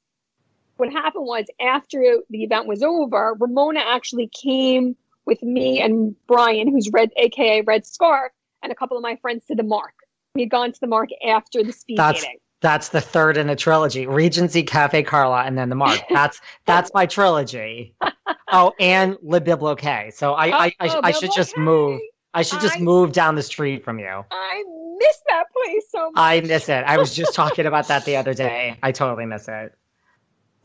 what 0.77 0.93
happened 0.93 1.27
was 1.27 1.45
after 1.61 2.19
the 2.31 2.43
event 2.45 2.67
was 2.67 2.83
over, 2.83 3.37
Ramona 3.39 3.81
actually 3.81 4.29
came 4.29 4.97
with 5.25 5.43
me 5.43 5.81
and 5.81 6.15
Brian, 6.27 6.69
who's 6.69 6.89
red, 6.93 7.11
aka 7.17 7.63
Red 7.63 7.87
Scarf, 7.87 8.33
and 8.63 8.71
a 8.71 8.75
couple 8.75 8.97
of 8.97 9.03
my 9.03 9.17
friends 9.17 9.45
to 9.47 9.55
the 9.55 9.63
Mark. 9.63 9.95
We 10.35 10.43
had 10.43 10.51
gone 10.51 10.73
to 10.73 10.81
the 10.81 10.87
Mark 10.87 11.09
after 11.27 11.63
the 11.65 11.73
speed 11.73 11.99
That's 11.99 12.23
dating. 12.23 12.39
that's 12.61 12.91
the 12.91 13.01
third 13.01 13.37
in 13.37 13.47
the 13.47 13.57
trilogy. 13.57 14.07
Regency, 14.07 14.63
Cafe 14.63 15.03
Carlyle, 15.03 15.47
and 15.47 15.57
then 15.59 15.69
the 15.71 15.75
Mark. 15.77 16.01
That's 16.11 16.41
that's 16.67 16.91
my 16.95 17.07
trilogy. 17.07 17.95
Oh, 18.53 18.73
and 18.79 19.17
Le 19.23 19.41
Bilboquet. 19.41 20.13
So 20.15 20.35
I 20.35 20.47
I, 20.67 20.73
I, 20.81 20.89
Oh, 20.89 21.01
I 21.03 21.11
should 21.13 21.31
just 21.35 21.57
move. 21.57 22.01
I 22.35 22.43
should 22.43 22.61
just 22.61 22.77
I- 22.77 22.81
move 22.81 23.13
down 23.13 23.35
the 23.35 23.43
street 23.43 23.83
from 23.85 23.99
you. 23.99 24.25
I 24.31 24.65
miss 24.99 25.19
that 25.29 25.45
place 25.53 25.85
so 25.91 26.11
much. 26.11 26.15
I 26.17 26.41
miss 26.43 26.69
it. 26.69 26.85
I 26.87 26.97
was 26.97 27.15
just 27.15 27.35
talking 27.35 27.67
about 27.67 27.89
that 27.89 28.05
the 28.05 28.17
other 28.21 28.35
day. 28.35 28.79
I 28.85 28.93
totally 28.93 29.27
miss 29.27 29.49
it. 29.49 29.75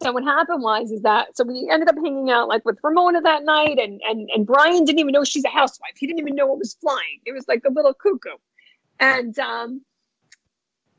So 0.01 0.11
what 0.11 0.23
happened 0.23 0.63
was 0.63 0.91
is 0.91 1.03
that 1.03 1.37
so 1.37 1.43
we 1.43 1.69
ended 1.71 1.87
up 1.87 1.95
hanging 1.95 2.31
out 2.31 2.47
like 2.47 2.65
with 2.65 2.79
Ramona 2.83 3.21
that 3.21 3.43
night 3.43 3.77
and 3.77 4.01
and 4.03 4.29
and 4.33 4.47
Brian 4.47 4.83
didn't 4.83 4.99
even 4.99 5.11
know 5.11 5.23
she's 5.23 5.45
a 5.45 5.49
housewife. 5.49 5.93
He 5.95 6.07
didn't 6.07 6.19
even 6.19 6.35
know 6.35 6.47
what 6.47 6.57
was 6.57 6.73
flying. 6.73 7.19
It 7.25 7.33
was 7.33 7.47
like 7.47 7.61
a 7.67 7.71
little 7.71 7.93
cuckoo. 7.93 8.37
And 8.99 9.37
um 9.37 9.81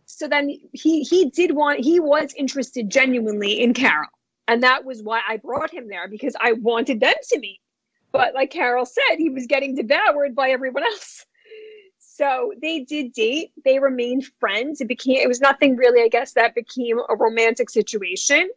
so 0.07 0.29
then 0.29 0.51
he 0.73 1.03
he 1.03 1.31
did 1.31 1.53
want 1.53 1.81
he 1.81 1.99
was 1.99 2.33
interested 2.35 2.91
genuinely 2.91 3.61
in 3.61 3.75
Carol. 3.75 4.09
And 4.47 4.62
that 4.62 4.85
was 4.85 5.03
why 5.03 5.21
I 5.29 5.38
brought 5.38 5.73
him 5.73 5.88
there 5.88 6.07
because 6.09 6.37
I 6.41 6.53
wanted 6.53 7.01
them 7.01 7.15
to 7.31 7.38
meet. 7.41 7.61
But 8.12 8.35
like 8.35 8.51
Carol 8.51 8.87
said, 8.87 9.17
he 9.17 9.31
was 9.31 9.47
getting 9.47 9.75
devoured 9.75 10.35
by 10.35 10.51
everyone 10.51 10.85
else. 10.85 11.27
So 11.99 12.53
they 12.61 12.81
did 12.81 13.15
date. 13.15 13.53
They 13.65 13.79
remained 13.79 14.27
friends. 14.38 14.81
It 14.81 14.87
became 14.87 15.17
it 15.17 15.29
was 15.29 15.41
nothing 15.41 15.77
really, 15.77 16.03
I 16.03 16.09
guess, 16.09 16.35
that 16.35 16.55
became 16.55 16.99
a 17.09 17.17
romantic 17.17 17.71
situation. 17.71 18.49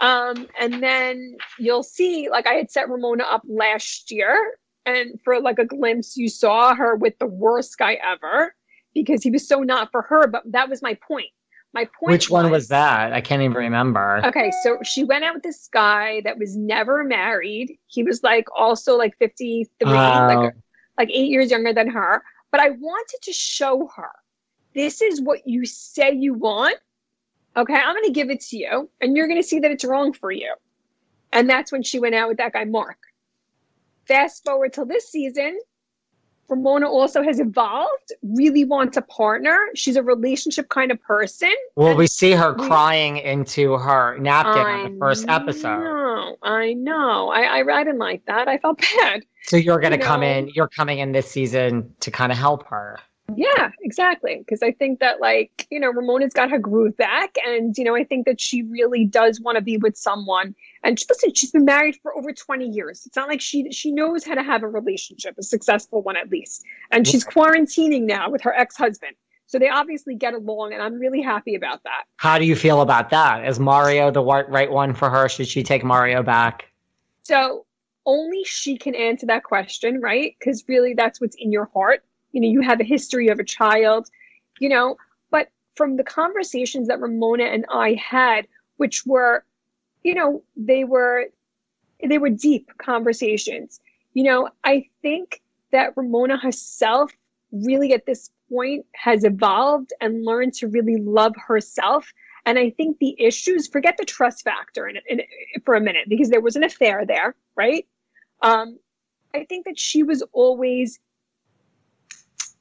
Um, 0.00 0.46
and 0.58 0.82
then 0.82 1.36
you'll 1.58 1.82
see, 1.82 2.28
like 2.30 2.46
I 2.46 2.54
had 2.54 2.70
set 2.70 2.88
Ramona 2.88 3.24
up 3.24 3.42
last 3.46 4.10
year, 4.10 4.54
and 4.86 5.20
for 5.22 5.40
like 5.40 5.58
a 5.58 5.64
glimpse, 5.66 6.16
you 6.16 6.28
saw 6.28 6.74
her 6.74 6.96
with 6.96 7.18
the 7.18 7.26
worst 7.26 7.76
guy 7.78 7.98
ever 8.02 8.54
because 8.94 9.22
he 9.22 9.30
was 9.30 9.46
so 9.46 9.60
not 9.60 9.90
for 9.90 10.02
her. 10.02 10.26
But 10.26 10.42
that 10.52 10.68
was 10.68 10.82
my 10.82 10.94
point. 10.94 11.28
My 11.72 11.84
point. 11.84 12.10
Which 12.12 12.30
one 12.30 12.50
was 12.50 12.68
that? 12.68 13.12
I 13.12 13.20
can't 13.20 13.42
even 13.42 13.56
remember. 13.56 14.20
Okay, 14.24 14.50
so 14.64 14.78
she 14.82 15.04
went 15.04 15.22
out 15.22 15.34
with 15.34 15.44
this 15.44 15.68
guy 15.72 16.20
that 16.22 16.38
was 16.38 16.56
never 16.56 17.04
married. 17.04 17.78
He 17.86 18.02
was 18.02 18.22
like 18.24 18.46
also 18.56 18.96
like 18.96 19.16
53, 19.18 19.68
Oh. 19.86 19.92
like 19.92 20.54
like 20.98 21.10
eight 21.10 21.30
years 21.30 21.50
younger 21.50 21.72
than 21.72 21.88
her. 21.90 22.22
But 22.50 22.60
I 22.60 22.70
wanted 22.70 23.18
to 23.22 23.32
show 23.32 23.88
her 23.94 24.10
this 24.74 25.00
is 25.00 25.20
what 25.20 25.46
you 25.46 25.64
say 25.66 26.12
you 26.12 26.34
want. 26.34 26.76
Okay, 27.56 27.74
I'm 27.74 27.94
going 27.94 28.04
to 28.06 28.12
give 28.12 28.30
it 28.30 28.40
to 28.42 28.56
you, 28.56 28.88
and 29.00 29.16
you're 29.16 29.26
going 29.26 29.40
to 29.42 29.46
see 29.46 29.58
that 29.60 29.70
it's 29.70 29.84
wrong 29.84 30.12
for 30.12 30.30
you. 30.30 30.54
And 31.32 31.48
that's 31.48 31.72
when 31.72 31.82
she 31.82 31.98
went 31.98 32.14
out 32.14 32.28
with 32.28 32.38
that 32.38 32.52
guy, 32.52 32.64
Mark. 32.64 32.98
Fast 34.06 34.44
forward 34.44 34.72
till 34.72 34.86
this 34.86 35.10
season, 35.10 35.58
Ramona 36.48 36.88
also 36.88 37.22
has 37.22 37.38
evolved, 37.38 38.12
really 38.22 38.64
wants 38.64 38.96
a 38.96 39.02
partner. 39.02 39.68
She's 39.76 39.94
a 39.96 40.02
relationship 40.02 40.68
kind 40.68 40.90
of 40.90 41.00
person. 41.02 41.52
Well, 41.76 41.94
we 41.96 42.06
see 42.08 42.32
her 42.32 42.54
we- 42.54 42.66
crying 42.66 43.18
into 43.18 43.74
her 43.76 44.18
napkin 44.18 44.62
on 44.66 44.92
the 44.92 44.98
first 44.98 45.28
episode. 45.28 45.78
know, 45.84 46.36
I 46.42 46.72
know. 46.74 47.30
I, 47.30 47.60
I, 47.60 47.78
I 47.80 47.84
didn't 47.84 48.00
like 48.00 48.24
that. 48.26 48.48
I 48.48 48.58
felt 48.58 48.80
bad. 49.00 49.22
So 49.44 49.56
you're 49.56 49.78
gonna 49.78 49.96
You 49.96 50.02
come 50.02 50.20
know. 50.22 50.26
in. 50.28 50.50
You're 50.54 50.68
coming 50.68 50.98
in 50.98 51.12
this 51.12 51.30
season 51.30 51.94
to 52.00 52.10
kind 52.10 52.32
of 52.32 52.38
help 52.38 52.66
her. 52.66 52.98
Yeah, 53.36 53.70
exactly. 53.82 54.38
Because 54.38 54.62
I 54.62 54.72
think 54.72 55.00
that, 55.00 55.20
like, 55.20 55.66
you 55.70 55.80
know, 55.80 55.90
Ramona's 55.92 56.32
got 56.32 56.50
her 56.50 56.58
groove 56.58 56.96
back. 56.96 57.36
And, 57.46 57.76
you 57.76 57.84
know, 57.84 57.96
I 57.96 58.04
think 58.04 58.26
that 58.26 58.40
she 58.40 58.62
really 58.62 59.04
does 59.04 59.40
want 59.40 59.56
to 59.56 59.62
be 59.62 59.76
with 59.76 59.96
someone. 59.96 60.54
And 60.82 60.98
she- 60.98 61.06
listen, 61.08 61.34
she's 61.34 61.50
been 61.50 61.64
married 61.64 61.96
for 62.02 62.16
over 62.16 62.32
20 62.32 62.66
years. 62.66 63.04
It's 63.06 63.16
not 63.16 63.28
like 63.28 63.40
she 63.40 63.70
she 63.70 63.92
knows 63.92 64.24
how 64.24 64.34
to 64.34 64.42
have 64.42 64.62
a 64.62 64.68
relationship, 64.68 65.36
a 65.38 65.42
successful 65.42 66.02
one 66.02 66.16
at 66.16 66.30
least. 66.30 66.64
And 66.90 67.06
she's 67.06 67.24
quarantining 67.24 68.02
now 68.02 68.30
with 68.30 68.42
her 68.42 68.54
ex 68.54 68.76
husband. 68.76 69.14
So 69.46 69.58
they 69.58 69.68
obviously 69.68 70.14
get 70.14 70.34
along. 70.34 70.72
And 70.72 70.82
I'm 70.82 70.94
really 70.94 71.20
happy 71.20 71.54
about 71.54 71.82
that. 71.82 72.04
How 72.16 72.38
do 72.38 72.44
you 72.44 72.54
feel 72.54 72.80
about 72.80 73.10
that? 73.10 73.46
Is 73.46 73.58
Mario 73.58 74.10
the 74.10 74.22
right 74.22 74.70
one 74.70 74.94
for 74.94 75.10
her? 75.10 75.28
Should 75.28 75.48
she 75.48 75.62
take 75.62 75.84
Mario 75.84 76.22
back? 76.22 76.66
So 77.24 77.66
only 78.06 78.44
she 78.44 78.76
can 78.78 78.94
answer 78.94 79.26
that 79.26 79.44
question, 79.44 80.00
right? 80.00 80.34
Because 80.38 80.64
really 80.68 80.94
that's 80.94 81.20
what's 81.20 81.36
in 81.36 81.52
your 81.52 81.68
heart. 81.72 82.04
You 82.32 82.40
know, 82.40 82.48
you 82.48 82.60
have 82.60 82.80
a 82.80 82.84
history 82.84 83.28
of 83.28 83.38
a 83.38 83.44
child, 83.44 84.08
you 84.58 84.68
know, 84.68 84.96
but 85.30 85.48
from 85.76 85.96
the 85.96 86.04
conversations 86.04 86.88
that 86.88 87.00
Ramona 87.00 87.44
and 87.44 87.64
I 87.70 87.94
had, 87.94 88.46
which 88.76 89.04
were, 89.06 89.44
you 90.02 90.14
know, 90.14 90.42
they 90.56 90.84
were 90.84 91.26
they 92.08 92.18
were 92.18 92.30
deep 92.30 92.70
conversations. 92.78 93.80
You 94.14 94.24
know, 94.24 94.48
I 94.64 94.86
think 95.02 95.42
that 95.72 95.96
Ramona 95.96 96.36
herself 96.38 97.12
really 97.52 97.92
at 97.92 98.06
this 98.06 98.30
point 98.48 98.86
has 98.94 99.24
evolved 99.24 99.92
and 100.00 100.24
learned 100.24 100.54
to 100.54 100.66
really 100.66 100.96
love 100.96 101.34
herself 101.36 102.12
And 102.46 102.58
I 102.58 102.70
think 102.70 102.98
the 102.98 103.16
issues, 103.18 103.68
forget 103.68 103.96
the 103.98 104.04
trust 104.04 104.42
factor 104.42 104.88
in, 104.88 104.96
in, 105.08 105.20
for 105.64 105.74
a 105.74 105.80
minute, 105.80 106.08
because 106.08 106.30
there 106.30 106.40
was 106.40 106.56
an 106.56 106.64
affair 106.64 107.04
there, 107.06 107.34
right? 107.54 107.86
Um, 108.42 108.78
I 109.34 109.44
think 109.44 109.66
that 109.66 109.78
she 109.78 110.02
was 110.02 110.22
always 110.32 110.98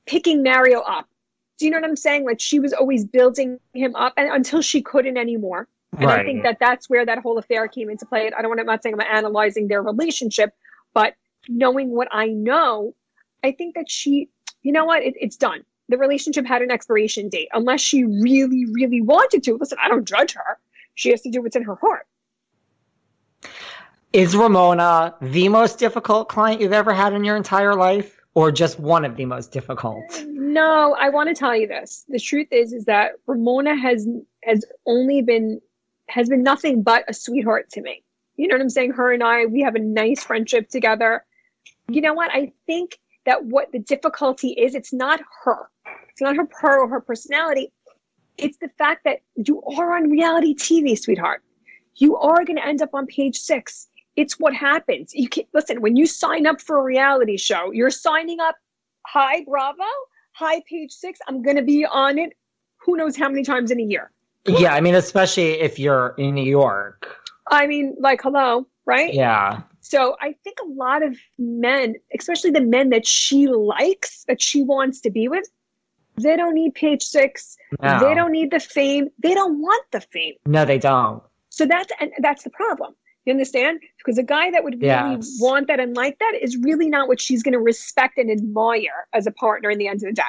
picking 0.09 0.41
Mario 0.41 0.79
up. 0.79 1.07
Do 1.59 1.65
you 1.65 1.71
know 1.71 1.79
what 1.79 1.87
I'm 1.87 1.95
saying? 1.95 2.25
Like 2.25 2.39
she 2.39 2.59
was 2.59 2.73
always 2.73 3.05
building 3.05 3.59
him 3.73 3.95
up 3.95 4.13
and, 4.17 4.33
until 4.33 4.61
she 4.61 4.81
couldn't 4.81 5.17
anymore. 5.17 5.67
And 5.97 6.05
right. 6.05 6.21
I 6.21 6.23
think 6.23 6.43
that 6.43 6.57
that's 6.59 6.89
where 6.89 7.05
that 7.05 7.19
whole 7.19 7.37
affair 7.37 7.67
came 7.67 7.89
into 7.89 8.05
play. 8.07 8.31
I 8.35 8.41
don't 8.41 8.49
want 8.49 8.57
to, 8.57 8.61
I'm 8.61 8.67
not 8.67 8.81
saying 8.81 8.95
I'm 8.95 9.01
analyzing 9.01 9.67
their 9.67 9.83
relationship, 9.83 10.53
but 10.93 11.13
knowing 11.47 11.91
what 11.91 12.07
I 12.11 12.27
know, 12.27 12.95
I 13.43 13.51
think 13.51 13.75
that 13.75 13.89
she, 13.89 14.29
you 14.63 14.71
know 14.71 14.85
what, 14.85 15.03
it, 15.03 15.13
it's 15.19 15.37
done. 15.37 15.63
The 15.89 15.97
relationship 15.97 16.45
had 16.45 16.61
an 16.61 16.71
expiration 16.71 17.29
date, 17.29 17.49
unless 17.53 17.81
she 17.81 18.03
really, 18.03 18.65
really 18.71 19.01
wanted 19.01 19.43
to. 19.43 19.57
Listen, 19.57 19.77
I 19.81 19.89
don't 19.89 20.07
judge 20.07 20.33
her. 20.33 20.57
She 20.95 21.11
has 21.11 21.21
to 21.21 21.29
do 21.29 21.41
what's 21.41 21.55
in 21.55 21.63
her 21.63 21.75
heart. 21.75 22.07
Is 24.11 24.35
Ramona 24.35 25.15
the 25.21 25.49
most 25.49 25.77
difficult 25.77 26.29
client 26.29 26.61
you've 26.61 26.73
ever 26.73 26.93
had 26.93 27.13
in 27.13 27.23
your 27.23 27.35
entire 27.35 27.75
life, 27.75 28.18
or 28.39 28.53
just 28.53 28.79
one 28.79 29.03
of 29.03 29.17
the 29.17 29.25
most 29.25 29.51
difficult? 29.51 30.23
No, 30.27 30.95
I 30.97 31.09
want 31.09 31.27
to 31.27 31.35
tell 31.35 31.53
you 31.53 31.67
this. 31.67 32.05
The 32.07 32.19
truth 32.19 32.47
is, 32.51 32.71
is 32.71 32.85
that 32.85 33.11
Ramona 33.27 33.75
has 33.75 34.07
has 34.45 34.63
only 34.85 35.21
been 35.21 35.59
has 36.07 36.29
been 36.29 36.41
nothing 36.41 36.81
but 36.81 37.03
a 37.09 37.13
sweetheart 37.13 37.69
to 37.71 37.81
me. 37.81 38.01
You 38.37 38.47
know 38.47 38.55
what 38.55 38.61
I'm 38.61 38.69
saying? 38.69 38.91
Her 38.91 39.11
and 39.11 39.21
I, 39.21 39.45
we 39.45 39.61
have 39.61 39.75
a 39.75 39.79
nice 39.79 40.23
friendship 40.23 40.69
together. 40.69 41.25
You 41.89 41.99
know 41.99 42.13
what? 42.13 42.31
I 42.33 42.53
think 42.65 42.97
that 43.25 43.43
what 43.43 43.73
the 43.73 43.79
difficulty 43.79 44.51
is, 44.51 44.73
it's 44.73 44.93
not 44.93 45.19
her. 45.43 45.69
It's 46.09 46.21
not 46.21 46.37
her 46.37 46.47
her 46.61 46.79
or 46.79 46.87
her 46.87 47.01
personality. 47.01 47.73
It's 48.37 48.57
the 48.59 48.69
fact 48.77 49.03
that 49.03 49.19
you 49.35 49.61
are 49.63 49.97
on 49.97 50.09
reality 50.09 50.55
TV, 50.55 50.97
sweetheart. 50.97 51.43
You 51.95 52.15
are 52.15 52.45
going 52.45 52.55
to 52.55 52.65
end 52.65 52.81
up 52.81 52.93
on 52.93 53.05
page 53.05 53.37
six. 53.37 53.89
It's 54.19 54.37
what 54.37 54.53
happens. 54.53 55.13
You 55.13 55.29
can 55.29 55.45
listen 55.53 55.79
when 55.79 55.95
you 55.95 56.05
sign 56.05 56.45
up 56.45 56.59
for 56.59 56.77
a 56.77 56.83
reality 56.83 57.37
show. 57.37 57.71
You're 57.71 57.89
signing 57.89 58.41
up. 58.41 58.57
Hi, 59.07 59.45
Bravo. 59.45 59.85
Hi, 60.33 60.61
page 60.69 60.91
six. 60.91 61.19
I'm 61.29 61.41
going 61.41 61.55
to 61.55 61.63
be 61.63 61.85
on 61.85 62.19
it. 62.19 62.33
Who 62.79 62.97
knows 62.97 63.15
how 63.15 63.29
many 63.29 63.43
times 63.43 63.71
in 63.71 63.79
a 63.79 63.83
year? 63.83 64.11
Yeah, 64.45 64.73
I 64.73 64.81
mean, 64.81 64.93
especially 64.95 65.61
if 65.61 65.79
you're 65.79 66.15
in 66.17 66.35
New 66.35 66.49
York. 66.49 67.15
I 67.47 67.65
mean, 67.65 67.95
like, 67.97 68.21
hello, 68.21 68.67
right? 68.85 69.13
Yeah. 69.13 69.61
So 69.79 70.17
I 70.19 70.35
think 70.43 70.57
a 70.61 70.67
lot 70.67 71.01
of 71.01 71.17
men, 71.37 71.95
especially 72.17 72.51
the 72.51 72.59
men 72.59 72.89
that 72.89 73.07
she 73.07 73.47
likes, 73.47 74.25
that 74.27 74.41
she 74.41 74.63
wants 74.63 74.99
to 75.01 75.09
be 75.09 75.29
with, 75.29 75.47
they 76.17 76.35
don't 76.35 76.55
need 76.55 76.73
page 76.75 77.03
six. 77.03 77.55
No. 77.81 77.99
They 77.99 78.13
don't 78.15 78.33
need 78.33 78.51
the 78.51 78.59
fame. 78.59 79.07
They 79.19 79.33
don't 79.33 79.61
want 79.61 79.85
the 79.91 80.01
fame. 80.01 80.33
No, 80.45 80.65
they 80.65 80.77
don't. 80.77 81.23
So 81.47 81.65
that's 81.65 81.91
and 82.01 82.11
that's 82.19 82.43
the 82.43 82.49
problem. 82.49 82.95
You 83.25 83.33
understand? 83.33 83.81
Because 83.97 84.17
a 84.17 84.23
guy 84.23 84.49
that 84.51 84.63
would 84.63 84.75
really 84.75 85.15
yes. 85.15 85.37
want 85.39 85.67
that 85.67 85.79
and 85.79 85.95
like 85.95 86.17
that 86.19 86.33
is 86.41 86.57
really 86.57 86.89
not 86.89 87.07
what 87.07 87.19
she's 87.19 87.43
going 87.43 87.53
to 87.53 87.59
respect 87.59 88.17
and 88.17 88.31
admire 88.31 89.07
as 89.13 89.27
a 89.27 89.31
partner 89.31 89.69
in 89.69 89.77
the 89.77 89.87
end 89.87 89.97
of 89.97 90.09
the 90.09 90.13
day. 90.13 90.23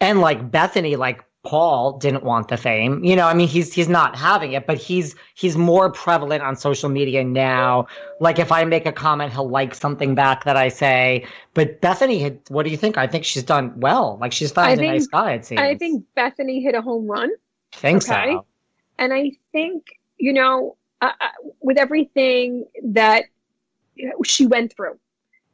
And 0.00 0.20
like 0.20 0.50
Bethenny, 0.50 0.96
like 0.96 1.24
Paul 1.44 1.98
didn't 1.98 2.22
want 2.22 2.48
the 2.48 2.56
fame. 2.56 3.02
You 3.02 3.16
know, 3.16 3.26
I 3.26 3.34
mean, 3.34 3.48
he's 3.48 3.72
he's 3.72 3.88
not 3.88 4.14
having 4.14 4.52
it, 4.52 4.66
but 4.66 4.78
he's 4.78 5.16
he's 5.34 5.56
more 5.56 5.90
prevalent 5.90 6.42
on 6.42 6.54
social 6.54 6.88
media 6.88 7.24
now. 7.24 7.86
Like 8.20 8.38
if 8.38 8.52
I 8.52 8.64
make 8.64 8.86
a 8.86 8.92
comment, 8.92 9.32
he'll 9.32 9.48
like 9.48 9.74
something 9.74 10.14
back 10.14 10.44
that 10.44 10.56
I 10.56 10.68
say. 10.68 11.26
But 11.54 11.80
Bethenny, 11.80 12.20
had, 12.20 12.38
what 12.48 12.62
do 12.62 12.70
you 12.70 12.76
think? 12.76 12.96
I 12.96 13.08
think 13.08 13.24
she's 13.24 13.42
done 13.42 13.72
well. 13.80 14.18
Like 14.20 14.32
she's 14.32 14.52
found 14.52 14.80
a 14.80 14.86
nice 14.86 15.08
guy. 15.08 15.32
It 15.32 15.44
seems. 15.44 15.60
I 15.60 15.74
think 15.76 16.04
Bethenny 16.16 16.62
hit 16.62 16.76
a 16.76 16.82
home 16.82 17.06
run. 17.06 17.30
I 17.72 17.76
think 17.76 18.08
okay? 18.08 18.34
so. 18.34 18.46
And 18.98 19.12
I 19.12 19.32
think 19.50 19.98
you 20.18 20.32
know, 20.32 20.76
uh, 21.02 21.12
with 21.60 21.76
everything 21.76 22.64
that 22.82 23.24
she 24.24 24.46
went 24.46 24.74
through, 24.74 24.98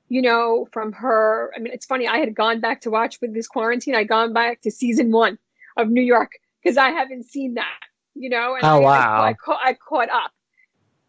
you 0.08 0.22
know, 0.22 0.68
from 0.72 0.92
her. 0.92 1.52
I 1.56 1.58
mean, 1.58 1.72
it's 1.72 1.86
funny. 1.86 2.06
I 2.06 2.18
had 2.18 2.34
gone 2.34 2.60
back 2.60 2.82
to 2.82 2.90
watch 2.90 3.20
with 3.20 3.34
this 3.34 3.48
quarantine. 3.48 3.94
I 3.94 4.04
gone 4.04 4.32
back 4.32 4.60
to 4.62 4.70
season 4.70 5.10
one 5.10 5.38
of 5.76 5.88
New 5.88 6.02
York 6.02 6.32
because 6.62 6.76
I 6.76 6.90
haven't 6.90 7.24
seen 7.24 7.54
that, 7.54 7.80
you 8.14 8.28
know. 8.28 8.54
And 8.54 8.64
oh 8.64 8.76
I, 8.76 8.78
wow! 8.78 9.22
I, 9.22 9.28
I, 9.28 9.32
caught, 9.34 9.60
I 9.64 9.74
caught 9.74 10.10
up, 10.10 10.32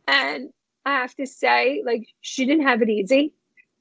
and 0.08 0.50
I 0.86 0.92
have 0.92 1.14
to 1.16 1.28
say, 1.28 1.84
like, 1.86 2.08
she 2.22 2.46
didn't 2.46 2.64
have 2.64 2.82
it 2.82 2.90
easy 2.90 3.34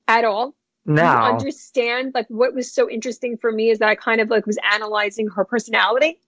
at 0.09 0.25
all. 0.25 0.55
No. 0.85 1.03
You 1.03 1.09
understand, 1.09 2.13
like, 2.15 2.27
what 2.29 2.55
was 2.55 2.73
so 2.73 2.91
interesting 2.91 3.37
for 3.37 3.53
me 3.53 3.71
is 3.71 3.79
that 3.79 3.89
I 3.89 3.95
kind 3.95 4.21
of 4.21 4.31
like 4.31 4.47
was 4.47 4.59
analyzing 4.73 5.29
her 5.29 5.45
personality. 5.45 6.19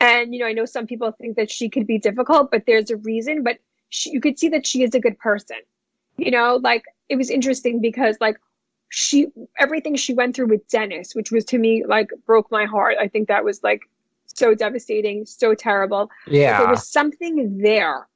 And 0.00 0.34
you 0.34 0.40
know, 0.40 0.46
I 0.46 0.52
know 0.52 0.64
some 0.64 0.86
people 0.86 1.12
think 1.12 1.36
that 1.36 1.50
she 1.50 1.68
could 1.68 1.86
be 1.86 1.98
difficult, 1.98 2.50
but 2.50 2.64
there's 2.66 2.90
a 2.90 2.96
reason. 2.96 3.42
But 3.42 3.58
she, 3.88 4.10
you 4.10 4.20
could 4.20 4.38
see 4.38 4.48
that 4.50 4.66
she 4.66 4.82
is 4.82 4.94
a 4.94 5.00
good 5.00 5.18
person. 5.18 5.56
You 6.16 6.30
know, 6.30 6.60
like 6.62 6.84
it 7.08 7.16
was 7.16 7.30
interesting 7.30 7.80
because 7.80 8.16
like 8.20 8.38
she 8.88 9.26
everything 9.58 9.96
she 9.96 10.14
went 10.14 10.36
through 10.36 10.48
with 10.48 10.66
Dennis, 10.68 11.14
which 11.14 11.30
was 11.30 11.44
to 11.46 11.58
me 11.58 11.84
like 11.86 12.10
broke 12.26 12.50
my 12.50 12.64
heart. 12.64 12.96
I 13.00 13.08
think 13.08 13.28
that 13.28 13.44
was 13.44 13.62
like 13.62 13.82
so 14.26 14.54
devastating, 14.54 15.24
so 15.26 15.54
terrible. 15.54 16.10
Yeah. 16.26 16.58
But 16.58 16.58
there 16.58 16.70
was 16.70 16.88
something 16.88 17.58
there 17.58 18.06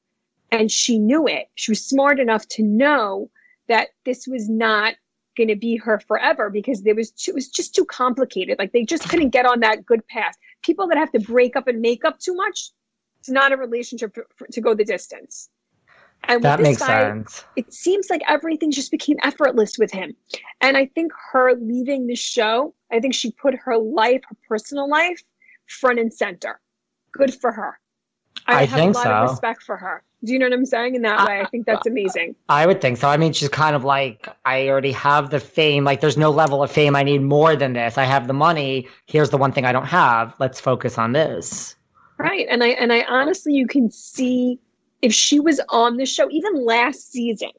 and 0.50 0.70
she 0.70 0.98
knew 0.98 1.26
it. 1.26 1.48
She 1.54 1.70
was 1.70 1.84
smart 1.84 2.20
enough 2.20 2.46
to 2.48 2.62
know 2.62 3.30
that 3.68 3.88
this 4.04 4.26
was 4.26 4.48
not 4.48 4.94
going 5.36 5.48
to 5.48 5.56
be 5.56 5.76
her 5.76 6.00
forever 6.00 6.50
because 6.50 6.82
there 6.82 6.94
was 6.94 7.10
too, 7.12 7.30
it 7.30 7.34
was 7.34 7.48
just 7.48 7.74
too 7.74 7.84
complicated. 7.84 8.58
Like 8.58 8.72
they 8.72 8.84
just 8.84 9.08
couldn't 9.08 9.30
get 9.30 9.46
on 9.46 9.60
that 9.60 9.86
good 9.86 10.06
path. 10.08 10.36
People 10.62 10.88
that 10.88 10.98
have 10.98 11.12
to 11.12 11.20
break 11.20 11.56
up 11.56 11.68
and 11.68 11.80
make 11.80 12.04
up 12.04 12.18
too 12.18 12.34
much, 12.34 12.70
it's 13.18 13.28
not 13.28 13.52
a 13.52 13.56
relationship 13.56 14.14
for, 14.14 14.26
for, 14.36 14.46
to 14.48 14.60
go 14.60 14.74
the 14.74 14.84
distance. 14.84 15.48
And 16.24 16.42
that 16.42 16.60
makes 16.60 16.80
guy, 16.80 17.00
sense. 17.00 17.44
It 17.56 17.72
seems 17.72 18.10
like 18.10 18.22
everything 18.28 18.70
just 18.70 18.90
became 18.90 19.16
effortless 19.22 19.78
with 19.78 19.90
him. 19.90 20.14
And 20.60 20.76
I 20.76 20.86
think 20.86 21.12
her 21.32 21.54
leaving 21.54 22.06
the 22.06 22.14
show, 22.14 22.74
I 22.92 23.00
think 23.00 23.14
she 23.14 23.32
put 23.32 23.54
her 23.54 23.78
life, 23.78 24.20
her 24.28 24.36
personal 24.46 24.88
life, 24.88 25.22
front 25.66 25.98
and 25.98 26.12
center. 26.12 26.60
Good 27.12 27.34
for 27.34 27.52
her. 27.52 27.78
I, 28.46 28.62
I 28.62 28.64
have 28.66 28.78
think 28.78 28.94
a 28.94 28.98
lot 28.98 29.04
so. 29.04 29.10
of 29.12 29.30
respect 29.30 29.62
for 29.62 29.76
her. 29.76 30.02
Do 30.22 30.32
you 30.34 30.38
know 30.38 30.46
what 30.46 30.52
I'm 30.52 30.66
saying? 30.66 30.96
In 30.96 31.02
that 31.02 31.26
way, 31.26 31.40
I 31.40 31.46
think 31.46 31.64
that's 31.64 31.86
amazing. 31.86 32.34
I 32.48 32.66
would 32.66 32.82
think 32.82 32.98
so. 32.98 33.08
I 33.08 33.16
mean, 33.16 33.32
she's 33.32 33.48
kind 33.48 33.74
of 33.74 33.84
like, 33.84 34.28
I 34.44 34.68
already 34.68 34.92
have 34.92 35.30
the 35.30 35.40
fame. 35.40 35.84
Like, 35.84 36.02
there's 36.02 36.18
no 36.18 36.30
level 36.30 36.62
of 36.62 36.70
fame. 36.70 36.94
I 36.94 37.02
need 37.02 37.22
more 37.22 37.56
than 37.56 37.72
this. 37.72 37.96
I 37.96 38.04
have 38.04 38.26
the 38.26 38.34
money. 38.34 38.86
Here's 39.06 39.30
the 39.30 39.38
one 39.38 39.50
thing 39.50 39.64
I 39.64 39.72
don't 39.72 39.86
have. 39.86 40.34
Let's 40.38 40.60
focus 40.60 40.98
on 40.98 41.12
this. 41.12 41.74
Right. 42.18 42.46
And 42.50 42.62
I 42.62 42.68
and 42.68 42.92
I 42.92 43.02
honestly, 43.04 43.54
you 43.54 43.66
can 43.66 43.90
see 43.90 44.58
if 45.00 45.14
she 45.14 45.40
was 45.40 45.58
on 45.70 45.96
the 45.96 46.04
show, 46.04 46.28
even 46.30 46.66
last 46.66 47.10
season, 47.10 47.52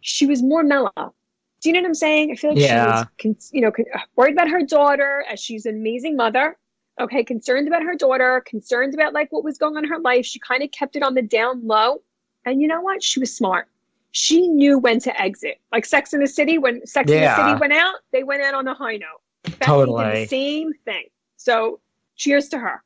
she 0.00 0.26
was 0.26 0.42
more 0.42 0.64
mellow. 0.64 1.14
Do 1.60 1.68
you 1.68 1.74
know 1.74 1.80
what 1.80 1.86
I'm 1.86 1.94
saying? 1.94 2.32
I 2.32 2.34
feel 2.34 2.50
like 2.50 2.60
yeah. 2.60 3.04
she 3.20 3.28
was, 3.28 3.50
you 3.52 3.60
know, 3.60 3.70
worried 4.16 4.32
about 4.32 4.48
her 4.48 4.62
daughter 4.62 5.24
as 5.30 5.38
she's 5.38 5.66
an 5.66 5.76
amazing 5.76 6.16
mother. 6.16 6.56
Okay, 7.00 7.24
concerned 7.24 7.66
about 7.66 7.82
her 7.82 7.94
daughter, 7.94 8.42
concerned 8.46 8.92
about 8.92 9.14
like 9.14 9.32
what 9.32 9.42
was 9.42 9.56
going 9.56 9.76
on 9.76 9.84
in 9.84 9.90
her 9.90 9.98
life. 9.98 10.26
She 10.26 10.38
kind 10.38 10.62
of 10.62 10.70
kept 10.70 10.96
it 10.96 11.02
on 11.02 11.14
the 11.14 11.22
down 11.22 11.66
low. 11.66 12.02
And 12.44 12.60
you 12.60 12.68
know 12.68 12.80
what? 12.80 13.02
She 13.02 13.18
was 13.18 13.34
smart. 13.34 13.68
She 14.12 14.48
knew 14.48 14.78
when 14.78 15.00
to 15.00 15.20
exit. 15.20 15.60
Like 15.72 15.86
Sex 15.86 16.12
in 16.12 16.20
the 16.20 16.26
City, 16.26 16.58
when 16.58 16.86
Sex 16.86 17.10
yeah. 17.10 17.16
in 17.16 17.22
the 17.22 17.36
City 17.36 17.60
went 17.60 17.72
out, 17.72 17.94
they 18.12 18.22
went 18.22 18.42
out 18.42 18.54
on 18.54 18.68
a 18.68 18.74
high 18.74 18.98
note. 18.98 19.54
Totally. 19.60 20.04
Did 20.04 20.14
the 20.14 20.26
same 20.26 20.72
thing. 20.84 21.04
So 21.36 21.80
cheers 22.16 22.48
to 22.50 22.58
her. 22.58 22.82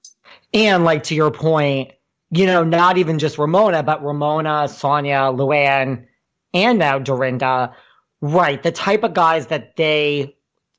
And 0.52 0.84
like 0.84 1.02
to 1.04 1.14
your 1.14 1.30
point, 1.30 1.92
you 2.30 2.46
know, 2.46 2.62
not 2.62 2.98
even 2.98 3.18
just 3.18 3.38
Ramona, 3.38 3.82
but 3.82 4.04
Ramona, 4.04 4.66
Sonja, 4.68 5.34
Luann, 5.34 6.06
and 6.52 6.78
now 6.78 6.98
Dorinda. 6.98 7.74
Right. 8.20 8.62
The 8.62 8.72
type 8.72 9.02
of 9.02 9.14
guys 9.14 9.48
that 9.48 9.76
they 9.76 10.36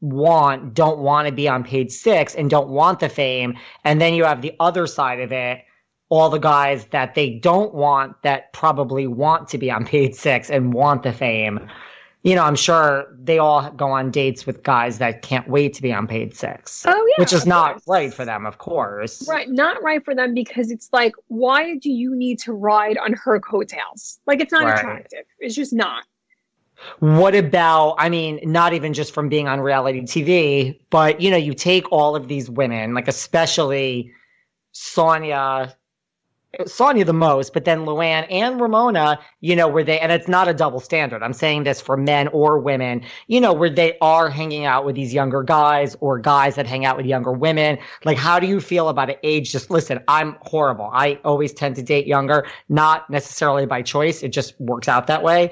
want 0.09 0.73
don't 0.73 0.99
want 0.99 1.27
to 1.27 1.33
be 1.33 1.47
on 1.47 1.63
page 1.63 1.91
six 1.91 2.35
and 2.35 2.49
don't 2.49 2.69
want 2.69 2.99
the 2.99 3.09
fame. 3.09 3.57
And 3.83 4.01
then 4.01 4.13
you 4.13 4.23
have 4.23 4.41
the 4.41 4.53
other 4.59 4.87
side 4.87 5.19
of 5.19 5.31
it, 5.31 5.63
all 6.09 6.29
the 6.29 6.39
guys 6.39 6.85
that 6.87 7.15
they 7.15 7.31
don't 7.31 7.73
want 7.73 8.21
that 8.23 8.53
probably 8.53 9.07
want 9.07 9.47
to 9.49 9.57
be 9.57 9.71
on 9.71 9.85
page 9.95 10.15
six 10.15 10.49
and 10.49 10.73
want 10.73 11.03
the 11.03 11.13
fame 11.13 11.69
you 12.25 12.33
know, 12.33 12.43
I'm 12.43 12.55
sure 12.55 13.15
they 13.21 13.37
all 13.37 13.69
go 13.69 13.91
on 13.91 14.09
dates 14.09 14.47
with 14.47 14.63
guys 14.63 14.97
that 14.97 15.21
can't 15.21 15.47
wait 15.47 15.75
to 15.75 15.83
be 15.83 15.93
on 15.93 16.07
page 16.07 16.33
six. 16.33 16.83
Oh, 16.87 17.07
yeah. 17.09 17.21
Which 17.21 17.31
is 17.31 17.45
not 17.45 17.73
course. 17.73 17.83
right 17.87 18.11
for 18.11 18.25
them, 18.25 18.47
of 18.47 18.57
course. 18.57 19.27
Right. 19.29 19.47
Not 19.47 19.83
right 19.83 20.03
for 20.03 20.15
them 20.15 20.33
because 20.33 20.71
it's 20.71 20.89
like, 20.91 21.13
why 21.27 21.75
do 21.77 21.91
you 21.91 22.15
need 22.15 22.39
to 22.39 22.53
ride 22.53 22.97
on 22.97 23.13
her 23.13 23.39
coattails? 23.39 24.19
Like, 24.25 24.41
it's 24.41 24.51
not 24.51 24.63
right. 24.63 24.79
attractive. 24.79 25.25
It's 25.37 25.53
just 25.53 25.71
not. 25.71 26.03
What 26.99 27.35
about, 27.35 27.95
I 27.97 28.09
mean, 28.09 28.39
not 28.43 28.73
even 28.73 28.93
just 28.93 29.13
from 29.13 29.29
being 29.29 29.47
on 29.47 29.61
reality 29.61 30.01
TV, 30.01 30.79
but, 30.89 31.21
you 31.21 31.31
know, 31.31 31.37
you 31.37 31.53
take 31.53 31.91
all 31.91 32.15
of 32.15 32.27
these 32.27 32.49
women, 32.49 32.93
like 32.93 33.07
especially 33.07 34.11
Sonja, 34.73 35.73
Sonja 36.61 37.05
the 37.05 37.13
most, 37.13 37.53
but 37.53 37.65
then 37.65 37.85
Luann 37.85 38.25
and 38.29 38.61
Ramona, 38.61 39.19
you 39.41 39.55
know, 39.55 39.67
where 39.67 39.83
they, 39.83 39.99
and 39.99 40.11
it's 40.11 40.27
not 40.27 40.47
a 40.47 40.53
double 40.53 40.79
standard. 40.79 41.21
I'm 41.21 41.33
saying 41.33 41.63
this 41.63 41.81
for 41.81 41.97
men 41.97 42.27
or 42.29 42.59
women, 42.59 43.01
you 43.27 43.41
know, 43.41 43.51
where 43.51 43.69
they 43.69 43.97
are 43.99 44.29
hanging 44.29 44.65
out 44.65 44.85
with 44.85 44.95
these 44.95 45.13
younger 45.13 45.43
guys 45.43 45.97
or 45.99 46.17
guys 46.19 46.55
that 46.55 46.65
hang 46.65 46.85
out 46.85 46.97
with 46.97 47.05
younger 47.05 47.31
women. 47.31 47.77
Like, 48.05 48.17
how 48.17 48.39
do 48.39 48.47
you 48.47 48.61
feel 48.61 48.89
about 48.89 49.09
an 49.09 49.17
age? 49.23 49.51
Just 49.51 49.69
listen, 49.69 49.99
I'm 50.07 50.37
horrible. 50.41 50.89
I 50.93 51.19
always 51.25 51.51
tend 51.51 51.75
to 51.75 51.83
date 51.83 52.07
younger, 52.07 52.47
not 52.69 53.09
necessarily 53.09 53.65
by 53.65 53.81
choice. 53.81 54.23
It 54.23 54.29
just 54.29 54.59
works 54.59 54.87
out 54.87 55.07
that 55.07 55.23
way. 55.23 55.51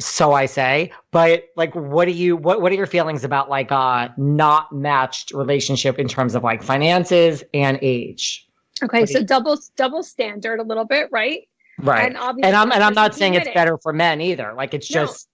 So 0.00 0.32
I 0.32 0.46
say, 0.46 0.92
but 1.12 1.50
like, 1.56 1.74
what 1.74 2.06
do 2.06 2.10
you, 2.10 2.36
what, 2.36 2.60
what 2.60 2.72
are 2.72 2.74
your 2.74 2.86
feelings 2.86 3.22
about 3.22 3.48
like 3.48 3.70
a 3.70 4.12
not 4.16 4.72
matched 4.72 5.30
relationship 5.32 5.98
in 5.98 6.08
terms 6.08 6.34
of 6.34 6.42
like 6.42 6.62
finances 6.62 7.44
and 7.54 7.78
age? 7.80 8.48
Okay, 8.82 9.06
so 9.06 9.22
double 9.22 9.56
double 9.76 10.02
standard 10.02 10.58
a 10.58 10.62
little 10.62 10.84
bit, 10.84 11.08
right? 11.12 11.48
Right. 11.78 12.06
And, 12.06 12.16
obviously 12.16 12.48
and 12.48 12.56
I'm 12.56 12.72
and 12.72 12.82
I'm 12.82 12.94
not 12.94 13.14
saying 13.14 13.34
it's 13.34 13.50
better 13.54 13.78
for 13.78 13.92
men 13.92 14.20
either. 14.20 14.52
Like 14.54 14.74
it's 14.74 14.90
no. 14.90 15.04
just 15.04 15.28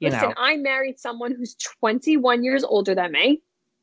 you 0.00 0.08
Listen, 0.10 0.30
know. 0.30 0.34
I 0.36 0.56
married 0.56 0.98
someone 0.98 1.34
who's 1.34 1.54
21 1.54 2.42
years 2.42 2.64
older 2.64 2.94
than 2.94 3.12
me. 3.12 3.42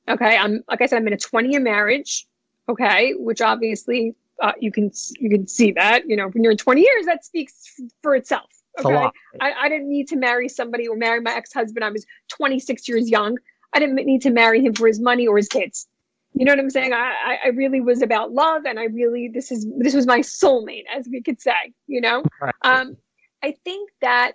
Okay, 0.10 0.38
I'm 0.38 0.64
like 0.68 0.82
I 0.82 0.88
said, 0.88 0.98
I'm 0.98 1.08
in 1.08 1.14
a 1.14 1.18
20 1.18 1.50
year 1.50 1.60
marriage. 1.60 2.28
Okay, 2.70 3.14
which 3.14 3.40
obviously 3.40 4.16
uh, 4.42 4.54
you 4.60 4.72
can 4.72 4.92
you 5.20 5.30
can 5.30 5.48
see 5.48 5.72
that 5.72 6.08
you 6.08 6.16
know 6.16 6.28
when 6.28 6.44
you're 6.44 6.52
in 6.52 6.58
20 6.58 6.82
years 6.82 7.06
that 7.06 7.24
speaks 7.24 7.80
for 8.02 8.16
itself. 8.16 8.50
Okay, 8.80 9.10
I, 9.42 9.54
I 9.54 9.70
didn't 9.70 9.90
need 9.90 10.08
to 10.10 10.16
marry 10.16 10.50
somebody 10.50 10.88
or 10.88 10.96
marry 10.96 11.20
my 11.22 11.34
ex 11.34 11.54
husband. 11.54 11.84
I 11.84 11.90
was 11.90 12.06
26 12.30 12.88
years 12.88 13.10
young. 13.10 13.38
I 13.74 13.80
didn't 13.80 13.96
need 13.96 14.22
to 14.24 14.32
marry 14.32 14.64
him 14.64 14.74
for 14.74 14.88
his 14.88 15.00
money 15.00 15.28
or 15.28 15.38
his 15.38 15.48
kids. 15.48 15.88
You 16.34 16.46
know 16.46 16.52
what 16.52 16.60
I'm 16.60 16.70
saying? 16.70 16.94
I, 16.94 17.38
I 17.46 17.48
really 17.50 17.82
was 17.82 18.02
about 18.02 18.32
love, 18.32 18.66
and 18.66 18.80
I 18.80 18.86
really 18.86 19.30
this 19.34 19.52
is 19.52 19.66
this 19.78 19.96
was 19.96 20.06
my 20.06 20.20
soulmate, 20.20 20.84
as 20.96 21.08
we 21.10 21.22
could 21.22 21.42
say. 21.42 21.74
You 21.88 22.02
know, 22.02 22.24
right. 22.42 22.54
um, 22.62 22.98
I 23.44 23.56
think 23.64 23.90
that 24.02 24.34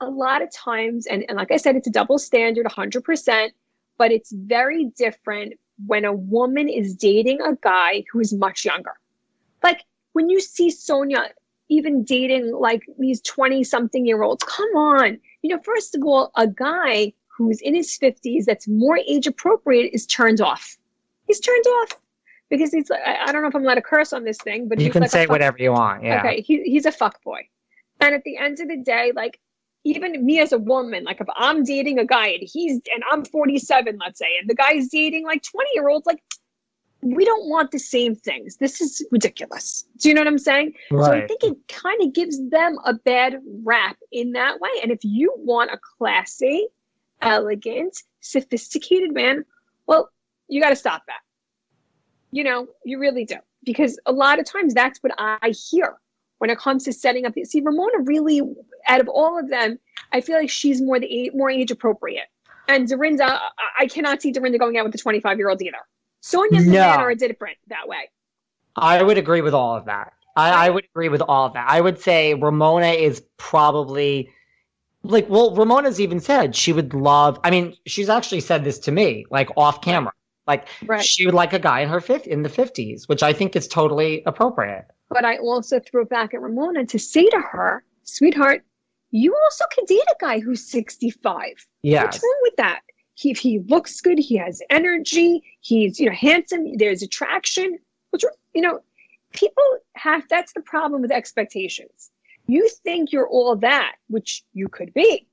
a 0.00 0.06
lot 0.06 0.42
of 0.42 0.52
times, 0.52 1.06
and, 1.06 1.24
and 1.28 1.38
like 1.38 1.52
I 1.52 1.58
said, 1.58 1.76
it's 1.76 1.86
a 1.86 1.92
double 1.92 2.18
standard, 2.18 2.64
100 2.64 3.04
percent, 3.04 3.52
but 3.98 4.10
it's 4.10 4.32
very 4.32 4.86
different 4.96 5.54
when 5.86 6.04
a 6.04 6.12
woman 6.12 6.68
is 6.68 6.94
dating 6.94 7.40
a 7.40 7.56
guy 7.56 8.04
who 8.12 8.20
is 8.20 8.32
much 8.32 8.64
younger. 8.64 8.94
Like 9.62 9.84
when 10.12 10.28
you 10.28 10.40
see 10.40 10.68
Sonja 10.70 11.28
even 11.72 12.04
dating 12.04 12.52
like 12.52 12.82
these 12.98 13.20
20 13.22 13.64
something 13.64 14.06
year 14.06 14.22
olds, 14.22 14.44
come 14.44 14.70
on. 14.76 15.18
You 15.42 15.54
know, 15.54 15.62
first 15.62 15.94
of 15.94 16.02
all, 16.04 16.30
a 16.36 16.46
guy 16.46 17.12
who's 17.26 17.60
in 17.60 17.74
his 17.74 17.98
50s 17.98 18.44
that's 18.44 18.68
more 18.68 18.98
age 18.98 19.26
appropriate 19.26 19.90
is 19.92 20.06
turned 20.06 20.40
off 20.40 20.76
he's 21.26 21.40
turned 21.40 21.64
off 21.66 21.98
because 22.50 22.72
he's 22.72 22.90
like, 22.90 23.00
I 23.04 23.32
don't 23.32 23.42
know 23.42 23.48
if 23.48 23.54
I'm 23.54 23.62
allowed 23.62 23.76
to 23.76 23.82
curse 23.82 24.12
on 24.12 24.24
this 24.24 24.38
thing, 24.38 24.68
but 24.68 24.80
you 24.80 24.90
can 24.90 25.02
like 25.02 25.10
say 25.10 25.26
whatever 25.26 25.56
you 25.58 25.72
want. 25.72 26.04
Yeah. 26.04 26.20
Okay. 26.20 26.42
He, 26.42 26.62
he's 26.64 26.86
a 26.86 26.92
fuck 26.92 27.22
boy. 27.22 27.40
And 28.00 28.14
at 28.14 28.22
the 28.24 28.36
end 28.36 28.60
of 28.60 28.68
the 28.68 28.76
day, 28.76 29.12
like 29.14 29.40
even 29.84 30.24
me 30.24 30.40
as 30.40 30.52
a 30.52 30.58
woman, 30.58 31.04
like 31.04 31.20
if 31.20 31.28
I'm 31.36 31.64
dating 31.64 31.98
a 31.98 32.04
guy 32.04 32.28
and 32.28 32.42
he's, 32.42 32.80
and 32.92 33.02
I'm 33.10 33.24
47, 33.24 33.98
let's 34.00 34.18
say, 34.18 34.26
and 34.38 34.48
the 34.48 34.54
guy's 34.54 34.88
dating 34.88 35.24
like 35.24 35.42
20 35.42 35.70
year 35.74 35.88
olds, 35.88 36.06
like 36.06 36.22
we 37.02 37.24
don't 37.24 37.48
want 37.48 37.72
the 37.72 37.78
same 37.78 38.14
things. 38.14 38.56
This 38.56 38.80
is 38.80 39.04
ridiculous. 39.10 39.84
Do 39.98 40.08
you 40.08 40.14
know 40.14 40.20
what 40.20 40.28
I'm 40.28 40.38
saying? 40.38 40.74
Right. 40.90 41.06
So 41.06 41.12
I 41.12 41.26
think 41.26 41.42
it 41.42 41.56
kind 41.68 42.00
of 42.00 42.12
gives 42.12 42.38
them 42.50 42.78
a 42.84 42.94
bad 42.94 43.40
rap 43.64 43.96
in 44.12 44.32
that 44.32 44.60
way. 44.60 44.70
And 44.82 44.92
if 44.92 45.00
you 45.02 45.34
want 45.36 45.72
a 45.72 45.78
classy, 45.98 46.68
elegant, 47.20 48.02
sophisticated 48.20 49.12
man, 49.12 49.44
well, 49.86 50.10
you 50.48 50.60
got 50.60 50.70
to 50.70 50.76
stop 50.76 51.02
that. 51.06 51.20
You 52.30 52.44
know, 52.44 52.68
you 52.84 52.98
really 52.98 53.24
do. 53.24 53.36
Because 53.64 53.98
a 54.06 54.12
lot 54.12 54.38
of 54.38 54.44
times 54.44 54.72
that's 54.72 55.00
what 55.02 55.12
I 55.18 55.50
hear 55.50 55.96
when 56.38 56.50
it 56.50 56.58
comes 56.58 56.84
to 56.84 56.92
setting 56.92 57.26
up. 57.26 57.34
See, 57.44 57.60
Ramona 57.60 57.98
really, 58.00 58.42
out 58.88 59.00
of 59.00 59.08
all 59.08 59.38
of 59.38 59.48
them, 59.48 59.78
I 60.12 60.20
feel 60.20 60.36
like 60.36 60.50
she's 60.50 60.80
more 60.80 60.98
the 60.98 61.30
more 61.34 61.50
age 61.50 61.70
appropriate. 61.70 62.26
And 62.68 62.88
Dorinda, 62.88 63.40
I 63.78 63.86
cannot 63.86 64.22
see 64.22 64.32
Dorinda 64.32 64.58
going 64.58 64.78
out 64.78 64.84
with 64.84 64.94
a 64.94 64.98
25 64.98 65.38
year 65.38 65.50
old 65.50 65.62
either. 65.62 65.78
Sonja 66.22 66.58
and 66.58 66.66
no. 66.66 66.72
man 66.72 67.00
are 67.00 67.14
different 67.14 67.58
that 67.68 67.88
way. 67.88 68.10
I 68.76 69.02
would 69.02 69.18
agree 69.18 69.42
with 69.42 69.54
all 69.54 69.76
of 69.76 69.86
that. 69.86 70.12
I, 70.34 70.66
I, 70.66 70.70
would 70.70 70.84
agree 70.84 71.10
with 71.10 71.20
all 71.20 71.46
of 71.46 71.52
that. 71.52 71.66
I 71.68 71.80
would 71.80 71.98
say 72.00 72.32
Ramona 72.32 72.86
is 72.86 73.22
probably 73.36 74.30
like, 75.02 75.28
well, 75.28 75.54
Ramona's 75.54 76.00
even 76.00 76.20
said 76.20 76.56
she 76.56 76.72
would 76.72 76.94
love. 76.94 77.38
I 77.44 77.50
mean, 77.50 77.76
she's 77.86 78.08
actually 78.08 78.40
said 78.40 78.64
this 78.64 78.78
to 78.80 78.92
me, 78.92 79.26
like 79.30 79.50
off 79.56 79.82
camera. 79.82 80.12
Like 80.46 80.68
right. 80.86 81.04
she 81.04 81.26
would 81.26 81.34
like 81.34 81.52
a 81.52 81.58
guy 81.58 81.80
in 81.80 81.88
her 81.88 82.00
fifth 82.00 82.26
in 82.26 82.42
the 82.42 82.48
fifties, 82.48 83.08
which 83.08 83.22
I 83.22 83.32
think 83.32 83.54
is 83.54 83.68
totally 83.68 84.22
appropriate. 84.26 84.86
But 85.08 85.24
I 85.24 85.36
also 85.36 85.78
threw 85.78 86.02
it 86.02 86.08
back 86.08 86.34
at 86.34 86.40
Ramona 86.40 86.86
to 86.86 86.98
say 86.98 87.28
to 87.28 87.38
her, 87.38 87.84
sweetheart, 88.04 88.64
you 89.10 89.36
also 89.44 89.64
can 89.72 89.84
date 89.84 90.02
a 90.10 90.16
guy 90.18 90.40
who's 90.40 90.66
65. 90.66 91.66
Yeah. 91.82 92.04
What's 92.04 92.22
wrong 92.22 92.38
with 92.42 92.56
that? 92.56 92.80
He, 93.14 93.30
if 93.30 93.38
he 93.38 93.60
looks 93.60 94.00
good, 94.00 94.18
he 94.18 94.36
has 94.36 94.62
energy, 94.70 95.42
he's 95.60 96.00
you 96.00 96.06
know 96.06 96.16
handsome, 96.16 96.76
there's 96.76 97.02
attraction. 97.02 97.78
Which 98.10 98.24
you 98.54 98.62
know, 98.62 98.80
people 99.32 99.64
have 99.94 100.22
that's 100.28 100.52
the 100.52 100.62
problem 100.62 101.02
with 101.02 101.12
expectations. 101.12 102.10
You 102.46 102.68
think 102.84 103.12
you're 103.12 103.28
all 103.28 103.56
that, 103.56 103.96
which 104.08 104.44
you 104.52 104.68
could 104.68 104.92
be, 104.94 105.26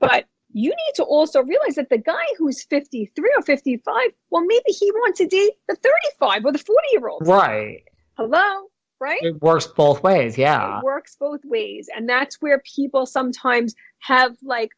but 0.00 0.26
you 0.52 0.70
need 0.70 0.92
to 0.94 1.02
also 1.02 1.42
realize 1.42 1.74
that 1.74 1.90
the 1.90 1.98
guy 1.98 2.24
who's 2.38 2.62
53 2.64 3.30
or 3.36 3.42
55, 3.42 3.94
well, 4.30 4.44
maybe 4.46 4.72
he 4.72 4.90
wants 4.92 5.18
to 5.18 5.26
date 5.26 5.52
the 5.68 5.76
35 5.76 6.46
or 6.46 6.52
the 6.52 6.58
40 6.58 6.80
year 6.92 7.08
old. 7.08 7.22
Right. 7.26 7.82
Hello? 8.16 8.70
Right? 8.98 9.22
It 9.22 9.42
works 9.42 9.66
both 9.66 10.02
ways. 10.02 10.38
Yeah. 10.38 10.78
It 10.78 10.84
works 10.84 11.14
both 11.20 11.44
ways. 11.44 11.90
And 11.94 12.08
that's 12.08 12.40
where 12.40 12.60
people 12.60 13.04
sometimes 13.04 13.74
have 13.98 14.36
like 14.42 14.70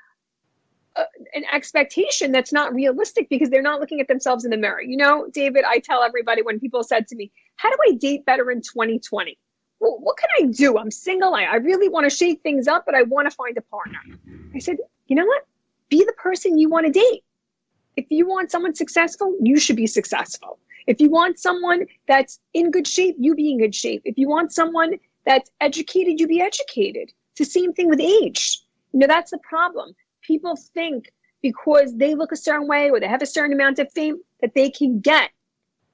an 1.34 1.44
expectation 1.53 2.32
that's 2.32 2.53
not 2.53 2.74
realistic 2.74 3.28
because 3.28 3.51
they're 3.51 3.62
not 3.62 3.80
looking 3.80 4.01
at 4.01 4.09
themselves 4.09 4.44
in 4.44 4.51
the 4.51 4.57
mirror. 4.57 4.82
You 4.82 4.96
know, 4.96 5.28
David, 5.32 5.64
I 5.66 5.78
tell 5.78 6.03
everybody 6.03 6.42
when 6.42 6.59
people 6.61 6.82
said 6.82 7.07
to 7.09 7.16
me, 7.16 7.30
How 7.57 7.70
do 7.70 7.76
I 7.88 7.94
date 7.94 8.24
better 8.24 8.51
in 8.51 8.61
2020? 8.61 9.38
Well, 9.80 9.99
what 10.01 10.16
can 10.16 10.28
I 10.40 10.51
do? 10.51 10.76
I'm 10.78 10.90
single. 10.90 11.34
I, 11.34 11.44
I 11.44 11.57
really 11.57 11.88
want 11.88 12.11
to 12.11 12.14
shake 12.14 12.42
things 12.42 12.66
up, 12.66 12.84
but 12.84 12.94
I 12.94 13.03
want 13.03 13.30
to 13.30 13.34
find 13.34 13.57
a 13.57 13.62
partner. 13.62 14.01
I 14.55 14.59
said, 14.59 14.78
You 15.07 15.16
know 15.16 15.26
what? 15.26 15.46
be 15.88 16.05
the 16.05 16.12
person 16.12 16.59
you 16.59 16.68
want 16.68 16.86
to 16.86 16.92
date. 16.92 17.24
If 17.96 18.07
you 18.11 18.28
want 18.28 18.51
someone 18.51 18.74
successful, 18.74 19.34
you 19.42 19.59
should 19.59 19.76
be 19.76 19.86
successful. 19.86 20.59
If 20.86 21.01
you 21.01 21.11
want 21.11 21.38
someone 21.38 21.86
that's 22.07 22.40
in 22.55 22.70
good 22.70 22.86
shape, 22.86 23.16
you 23.18 23.34
be 23.34 23.51
in 23.51 23.59
good 23.59 23.74
shape. 23.74 24.03
If 24.05 24.16
you 24.16 24.28
want 24.28 24.53
someone 24.53 24.94
that's 25.26 25.51
educated, 25.61 26.20
you 26.20 26.26
be 26.26 26.40
educated. 26.40 27.12
It's 27.32 27.38
the 27.38 27.44
same 27.44 27.72
thing 27.72 27.88
with 27.88 28.01
age. 28.01 28.61
You 28.92 29.01
know, 29.01 29.07
that's 29.07 29.30
the 29.30 29.38
problem. 29.38 29.94
People 30.29 30.57
think 30.74 31.11
because 31.41 31.97
they 31.97 32.14
look 32.14 32.33
a 32.33 32.37
certain 32.37 32.68
way 32.68 32.91
or 32.91 33.01
they 33.01 33.09
have 33.09 33.22
a 33.22 33.26
certain 33.26 33.55
amount 33.55 33.79
of 33.79 33.91
fame 33.93 34.18
that 34.43 34.55
they 34.55 34.70
can 34.70 35.01
get 35.01 35.31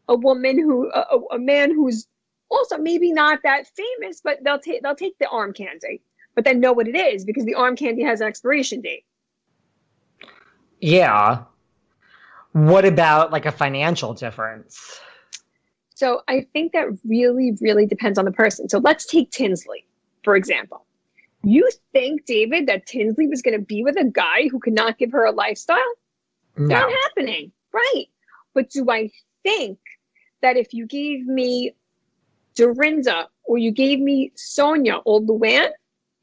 a 0.08 0.16
woman 0.16 0.58
who 0.58 0.90
a, 0.92 1.34
a 1.36 1.38
man 1.38 1.72
who's 1.72 2.08
also 2.50 2.76
maybe 2.76 3.12
not 3.12 3.38
that 3.44 3.68
famous, 3.68 4.20
but 4.22 4.38
they'll 4.44 4.58
take 4.58 4.82
they'll 4.82 4.96
take 4.96 5.16
the 5.20 5.28
arm 5.28 5.52
candy, 5.52 6.02
but 6.34 6.44
then 6.44 6.58
know 6.58 6.72
what 6.72 6.88
it 6.88 6.96
is 6.96 7.24
because 7.24 7.44
the 7.44 7.54
arm 7.54 7.76
candy 7.76 8.02
has 8.02 8.20
an 8.20 8.26
expiration 8.26 8.80
date. 8.80 9.04
Yeah. 10.80 11.44
What 12.52 12.84
about 12.84 13.30
like 13.30 13.46
a 13.46 13.52
financial 13.52 14.14
difference? 14.14 15.00
So 15.94 16.22
I 16.26 16.46
think 16.52 16.72
that 16.72 16.88
really, 17.04 17.52
really 17.60 17.86
depends 17.86 18.18
on 18.18 18.24
the 18.24 18.32
person. 18.32 18.68
So 18.68 18.78
let's 18.78 19.06
take 19.06 19.30
Tinsley, 19.30 19.86
for 20.24 20.34
example. 20.34 20.84
You 21.44 21.68
think, 21.92 22.24
David, 22.26 22.66
that 22.66 22.86
Tinsley 22.86 23.28
was 23.28 23.42
going 23.42 23.58
to 23.58 23.64
be 23.64 23.82
with 23.82 23.96
a 23.96 24.04
guy 24.04 24.48
who 24.50 24.58
could 24.58 24.74
not 24.74 24.98
give 24.98 25.12
her 25.12 25.24
a 25.24 25.32
lifestyle? 25.32 25.78
No. 26.56 26.66
Not 26.66 26.90
happening. 26.90 27.52
Right. 27.72 28.06
But 28.54 28.70
do 28.70 28.90
I 28.90 29.10
think 29.42 29.78
that 30.42 30.56
if 30.56 30.72
you 30.72 30.86
gave 30.86 31.26
me 31.26 31.74
Dorinda 32.54 33.28
or 33.44 33.58
you 33.58 33.72
gave 33.72 33.98
me 33.98 34.32
Sonja 34.36 35.02
or 35.04 35.20
Luann, 35.20 35.70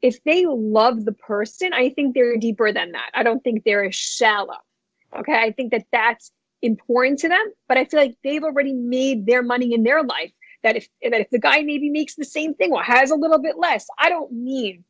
if 0.00 0.22
they 0.24 0.46
love 0.46 1.04
the 1.04 1.12
person, 1.12 1.72
I 1.72 1.90
think 1.90 2.14
they're 2.14 2.36
deeper 2.36 2.72
than 2.72 2.92
that. 2.92 3.10
I 3.14 3.22
don't 3.22 3.42
think 3.44 3.64
they're 3.64 3.90
shallow. 3.92 4.58
Okay. 5.16 5.36
I 5.36 5.52
think 5.52 5.72
that 5.72 5.86
that's 5.92 6.32
important 6.62 7.18
to 7.20 7.28
them, 7.28 7.52
but 7.68 7.76
I 7.76 7.84
feel 7.84 8.00
like 8.00 8.16
they've 8.24 8.42
already 8.42 8.72
made 8.72 9.26
their 9.26 9.42
money 9.42 9.74
in 9.74 9.82
their 9.82 10.02
life. 10.02 10.32
That 10.62 10.76
if 10.76 10.88
that 11.02 11.20
if 11.20 11.30
the 11.30 11.40
guy 11.40 11.62
maybe 11.62 11.90
makes 11.90 12.14
the 12.14 12.24
same 12.24 12.54
thing 12.54 12.72
or 12.72 12.82
has 12.82 13.10
a 13.10 13.16
little 13.16 13.40
bit 13.40 13.58
less, 13.58 13.86
I 13.98 14.08
don't 14.08 14.32
mean 14.32 14.84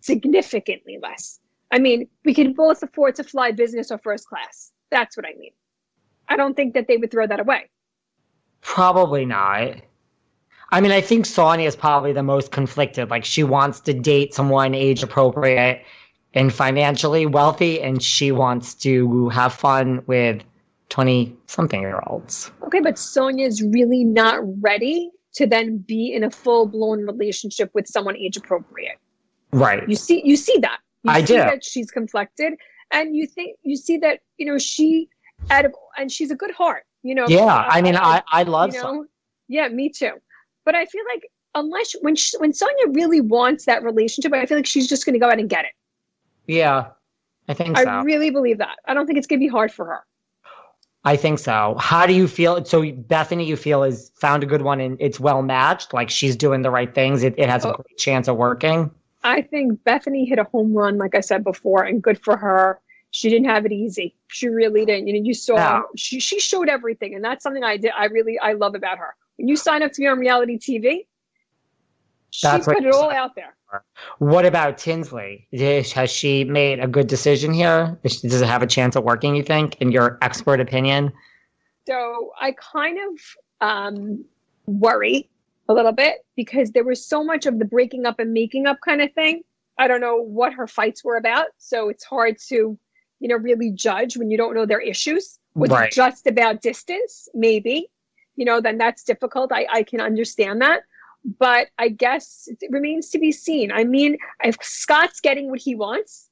significantly 0.00 0.98
less. 1.02 1.40
I 1.70 1.78
mean, 1.78 2.08
we 2.24 2.34
can 2.34 2.54
both 2.54 2.82
afford 2.82 3.16
to 3.16 3.24
fly 3.24 3.52
business 3.52 3.90
or 3.90 3.98
first 3.98 4.26
class. 4.26 4.72
That's 4.90 5.16
what 5.16 5.26
I 5.26 5.34
mean. 5.38 5.52
I 6.28 6.36
don't 6.36 6.54
think 6.54 6.74
that 6.74 6.88
they 6.88 6.96
would 6.96 7.10
throw 7.10 7.26
that 7.26 7.40
away. 7.40 7.70
Probably 8.60 9.24
not. 9.24 9.76
I 10.70 10.80
mean, 10.80 10.92
I 10.92 11.00
think 11.00 11.24
Sonja 11.24 11.66
is 11.66 11.76
probably 11.76 12.12
the 12.12 12.22
most 12.22 12.52
conflicted. 12.52 13.10
Like, 13.10 13.24
she 13.24 13.42
wants 13.42 13.80
to 13.80 13.94
date 13.94 14.34
someone 14.34 14.74
age 14.74 15.02
appropriate 15.02 15.82
and 16.34 16.52
financially 16.52 17.24
wealthy, 17.24 17.80
and 17.80 18.02
she 18.02 18.32
wants 18.32 18.74
to 18.74 19.30
have 19.30 19.54
fun 19.54 20.02
with 20.06 20.42
20 20.90 21.34
something 21.46 21.80
year 21.80 22.02
olds. 22.06 22.50
Okay, 22.64 22.80
but 22.80 22.96
Sonja 22.96 23.46
is 23.46 23.62
really 23.62 24.04
not 24.04 24.40
ready 24.62 25.10
to 25.34 25.46
then 25.46 25.78
be 25.78 26.12
in 26.12 26.24
a 26.24 26.30
full 26.30 26.66
blown 26.66 27.06
relationship 27.06 27.70
with 27.74 27.86
someone 27.86 28.16
age 28.16 28.36
appropriate. 28.36 28.98
Right. 29.52 29.88
You 29.88 29.96
see, 29.96 30.22
you 30.24 30.36
see 30.36 30.58
that. 30.58 30.78
You 31.04 31.10
I 31.12 31.20
see 31.20 31.26
do. 31.34 31.38
that 31.38 31.64
she's 31.64 31.90
conflicted, 31.90 32.54
and 32.90 33.16
you 33.16 33.26
think 33.26 33.56
you 33.62 33.76
see 33.76 33.96
that 33.98 34.20
you 34.36 34.46
know 34.46 34.58
she 34.58 35.08
out 35.50 35.64
of 35.64 35.74
and 35.96 36.10
she's 36.10 36.30
a 36.30 36.36
good 36.36 36.50
heart. 36.50 36.84
You 37.02 37.14
know. 37.14 37.26
Yeah. 37.28 37.44
Uh, 37.44 37.64
I 37.68 37.82
mean, 37.82 37.96
I, 37.96 38.22
I 38.30 38.42
love 38.42 38.74
you 38.74 38.82
know, 38.82 39.06
yeah, 39.48 39.68
me 39.68 39.88
too. 39.88 40.12
But 40.64 40.74
I 40.74 40.84
feel 40.86 41.04
like 41.12 41.30
unless 41.54 41.94
when 42.02 42.14
she, 42.16 42.36
when 42.38 42.52
Sonja 42.52 42.94
really 42.94 43.20
wants 43.20 43.64
that 43.66 43.82
relationship, 43.82 44.32
I 44.34 44.44
feel 44.46 44.58
like 44.58 44.66
she's 44.66 44.88
just 44.88 45.06
going 45.06 45.14
to 45.14 45.18
go 45.18 45.28
out 45.30 45.38
and 45.38 45.48
get 45.48 45.64
it. 45.64 45.72
Yeah. 46.46 46.88
I 47.48 47.54
think 47.54 47.78
so. 47.78 47.84
I 47.84 48.02
really 48.02 48.28
believe 48.30 48.58
that. 48.58 48.76
I 48.84 48.92
don't 48.92 49.06
think 49.06 49.16
it's 49.16 49.26
going 49.26 49.40
to 49.40 49.44
be 49.44 49.48
hard 49.48 49.72
for 49.72 49.86
her. 49.86 50.04
I 51.04 51.16
think 51.16 51.38
so. 51.38 51.76
How 51.78 52.04
do 52.06 52.12
you 52.12 52.28
feel? 52.28 52.62
So 52.64 52.82
Bethenny, 52.82 53.46
you 53.46 53.56
feel 53.56 53.82
is 53.84 54.10
found 54.20 54.42
a 54.42 54.46
good 54.46 54.60
one 54.62 54.80
and 54.80 54.98
it's 55.00 55.18
well 55.18 55.42
matched. 55.42 55.94
Like 55.94 56.10
she's 56.10 56.36
doing 56.36 56.60
the 56.60 56.70
right 56.70 56.92
things. 56.94 57.22
It, 57.22 57.34
it 57.38 57.48
has 57.48 57.64
a 57.64 57.68
Oh. 57.68 57.76
great 57.76 57.96
chance 57.96 58.28
of 58.28 58.36
working. 58.36 58.90
I 59.24 59.42
think 59.42 59.82
Bethenny 59.82 60.28
hit 60.28 60.38
a 60.38 60.44
home 60.44 60.72
run, 60.72 60.98
like 60.98 61.14
I 61.14 61.20
said 61.20 61.44
before, 61.44 61.82
and 61.82 62.02
good 62.02 62.22
for 62.22 62.36
her. 62.36 62.80
She 63.10 63.30
didn't 63.30 63.46
have 63.46 63.64
it 63.64 63.72
easy. 63.72 64.14
She 64.28 64.48
really 64.48 64.84
didn't. 64.84 65.08
You 65.08 65.14
know, 65.14 65.24
you 65.24 65.34
saw 65.34 65.56
No. 65.56 65.86
she 65.96 66.20
she 66.20 66.38
showed 66.38 66.68
everything, 66.68 67.14
and 67.14 67.24
that's 67.24 67.42
something 67.42 67.64
I 67.64 67.76
did. 67.76 67.92
I 67.96 68.06
really 68.06 68.38
I 68.38 68.52
love 68.52 68.74
about 68.74 68.98
her. 68.98 69.14
When 69.36 69.48
you 69.48 69.56
sign 69.56 69.82
up 69.82 69.92
to 69.92 70.00
be 70.00 70.06
on 70.06 70.18
reality 70.18 70.58
TV, 70.58 71.06
she 72.30 72.46
That's 72.46 72.66
what 72.66 72.76
put 72.76 72.84
it 72.86 72.94
all 72.94 73.10
out 73.10 73.34
there. 73.34 73.54
What 74.18 74.46
about 74.46 74.78
Tinsley? 74.78 75.46
Has 75.52 76.10
she 76.10 76.44
made 76.44 76.80
a 76.80 76.86
good 76.86 77.06
decision 77.06 77.52
here? 77.52 77.98
Does 78.02 78.40
it 78.40 78.46
have 78.46 78.62
a 78.62 78.66
chance 78.66 78.96
of 78.96 79.04
working? 79.04 79.34
You 79.34 79.42
think, 79.42 79.76
in 79.80 79.92
your 79.92 80.18
expert 80.22 80.60
opinion? 80.60 81.12
So 81.86 82.32
I 82.40 82.52
kind 82.52 82.98
of 82.98 83.66
um, 83.66 84.24
worry 84.66 85.28
a 85.68 85.74
little 85.74 85.92
bit 85.92 86.24
because 86.36 86.70
there 86.72 86.84
was 86.84 87.04
so 87.04 87.22
much 87.22 87.46
of 87.46 87.58
the 87.58 87.64
breaking 87.64 88.06
up 88.06 88.18
and 88.18 88.32
making 88.32 88.66
up 88.66 88.78
kind 88.84 89.02
of 89.02 89.12
thing. 89.12 89.42
I 89.78 89.86
don't 89.86 90.00
know 90.00 90.16
what 90.16 90.54
her 90.54 90.66
fights 90.66 91.04
were 91.04 91.16
about, 91.16 91.46
so 91.58 91.88
it's 91.88 92.04
hard 92.04 92.36
to, 92.48 92.78
you 93.20 93.28
know, 93.28 93.36
really 93.36 93.70
judge 93.70 94.16
when 94.16 94.30
you 94.30 94.36
don't 94.36 94.54
know 94.54 94.66
their 94.66 94.80
issues. 94.80 95.38
Was 95.54 95.70
Right. 95.70 95.88
it 95.88 95.94
just 95.94 96.26
about 96.26 96.62
distance? 96.62 97.28
Maybe, 97.34 97.88
you 98.36 98.44
know, 98.44 98.60
then 98.60 98.78
that's 98.78 99.04
difficult. 99.04 99.52
I, 99.52 99.66
I 99.70 99.82
can 99.82 100.00
understand 100.00 100.62
that. 100.62 100.82
But 101.38 101.68
I 101.78 101.88
guess 101.88 102.48
it 102.48 102.70
remains 102.70 103.10
to 103.10 103.18
be 103.18 103.32
seen. 103.32 103.70
I 103.70 103.84
mean, 103.84 104.16
if 104.42 104.56
Scott's 104.62 105.20
getting 105.20 105.50
what 105.50 105.60
he 105.60 105.74
wants 105.74 106.30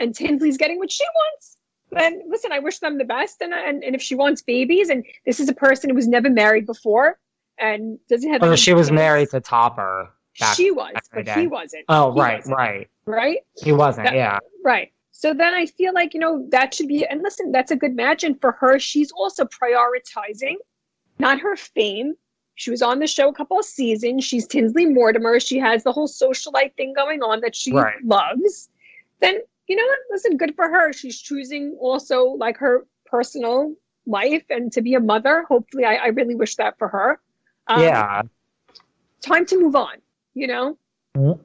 and 0.00 0.14
Tinsley's 0.14 0.56
getting 0.56 0.78
what 0.78 0.92
she 0.92 1.04
wants, 1.04 1.56
then 1.90 2.22
listen, 2.28 2.52
I 2.52 2.60
wish 2.60 2.78
them 2.78 2.98
the 2.98 3.04
best. 3.04 3.42
And, 3.42 3.52
and, 3.52 3.84
and 3.84 3.94
if 3.94 4.02
she 4.02 4.14
wants 4.14 4.42
babies, 4.42 4.88
and 4.88 5.04
this 5.26 5.40
is 5.40 5.48
a 5.48 5.54
person 5.54 5.90
who 5.90 5.96
was 5.96 6.08
never 6.08 6.30
married 6.30 6.66
before 6.66 7.18
and 7.58 7.98
doesn't 8.08 8.30
have 8.32 8.42
Oh, 8.42 8.54
she 8.56 8.72
was 8.74 8.88
kids. 8.88 8.94
married 8.94 9.30
to 9.30 9.40
Topper. 9.40 10.10
back- 10.38 10.54
She 10.56 10.70
was, 10.70 10.92
but 11.14 11.26
he 11.28 11.46
wasn't. 11.46 11.84
Oh, 11.88 12.12
He 12.12 12.20
right, 12.20 12.36
wasn't, 12.38 12.56
right. 12.56 12.88
right. 13.06 13.38
He 13.62 13.72
wasn't. 13.72 14.06
That- 14.06 14.14
yeah. 14.14 14.38
Right. 14.64 14.92
So 15.12 15.32
then 15.32 15.54
I 15.54 15.64
feel 15.64 15.94
like, 15.94 16.12
you 16.12 16.20
know, 16.20 16.46
that 16.50 16.74
should 16.74 16.88
be, 16.88 17.06
and 17.06 17.22
listen, 17.22 17.50
that's 17.52 17.70
a 17.70 17.76
good 17.76 17.94
match. 17.96 18.22
And 18.22 18.38
for 18.38 18.52
her, 18.52 18.78
she's 18.78 19.10
also 19.12 19.46
prioritizing 19.46 20.56
not 21.18 21.40
her 21.40 21.56
fame. 21.56 22.14
She 22.56 22.70
was 22.70 22.82
on 22.82 22.98
the 22.98 23.06
show 23.06 23.28
a 23.30 23.32
couple 23.34 23.58
of 23.58 23.64
seasons. 23.64 24.24
She's 24.24 24.46
Tinsley 24.46 24.84
Mortimer. 24.86 25.40
She 25.40 25.58
has 25.58 25.84
the 25.84 25.92
whole 25.92 26.08
socialite 26.08 26.74
thing 26.76 26.92
going 26.94 27.22
on 27.22 27.40
that 27.40 27.56
she 27.56 27.72
Right. 27.72 27.94
loves. 28.04 28.68
Then, 29.20 29.40
you 29.68 29.76
know 29.76 29.84
what? 29.86 29.98
Listen, 30.10 30.36
good 30.36 30.54
for 30.54 30.68
her. 30.68 30.92
She's 30.92 31.18
choosing 31.18 31.76
also 31.80 32.24
like 32.26 32.58
her 32.58 32.86
personal 33.06 33.74
life 34.06 34.44
and 34.50 34.70
to 34.72 34.82
be 34.82 34.92
a 34.94 35.00
mother. 35.00 35.44
Hopefully, 35.48 35.84
I, 35.86 35.94
I 35.96 36.06
really 36.08 36.34
wish 36.34 36.56
that 36.56 36.76
for 36.78 36.88
her. 36.88 37.20
Um, 37.68 37.82
yeah. 37.82 38.22
Time 39.22 39.46
to 39.46 39.60
move 39.60 39.76
on, 39.76 39.96
you 40.34 40.46
know? 40.46 40.76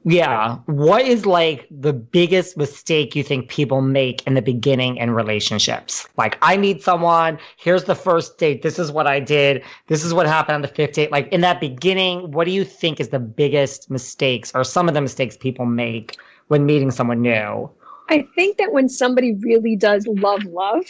Yeah. 0.04 0.58
What 0.66 1.02
is 1.02 1.24
like 1.24 1.66
the 1.70 1.92
biggest 1.92 2.56
mistake 2.56 3.16
you 3.16 3.22
think 3.22 3.48
people 3.48 3.80
make 3.80 4.26
in 4.26 4.34
the 4.34 4.42
beginning 4.42 4.98
in 4.98 5.12
relationships? 5.12 6.06
Like, 6.18 6.36
I 6.42 6.56
meet 6.58 6.82
someone, 6.82 7.38
here's 7.56 7.84
the 7.84 7.94
first 7.94 8.36
date, 8.36 8.62
this 8.62 8.78
is 8.78 8.92
what 8.92 9.06
I 9.06 9.18
did, 9.18 9.64
this 9.86 10.04
is 10.04 10.12
what 10.12 10.26
happened 10.26 10.56
on 10.56 10.62
the 10.62 10.68
fifth 10.68 10.92
date. 10.92 11.10
Like, 11.10 11.28
in 11.32 11.40
that 11.40 11.58
beginning, 11.58 12.32
what 12.32 12.44
do 12.44 12.50
you 12.50 12.64
think 12.64 13.00
is 13.00 13.08
the 13.08 13.18
biggest 13.18 13.90
mistakes 13.90 14.52
or 14.54 14.62
some 14.62 14.88
of 14.88 14.94
the 14.94 15.00
mistakes 15.00 15.36
people 15.36 15.64
make 15.64 16.18
when 16.48 16.66
meeting 16.66 16.90
someone 16.90 17.22
new? 17.22 17.70
I 18.10 18.28
think 18.34 18.58
that 18.58 18.72
when 18.72 18.90
somebody 18.90 19.34
really 19.34 19.74
does 19.74 20.06
love 20.06 20.44
love, 20.44 20.84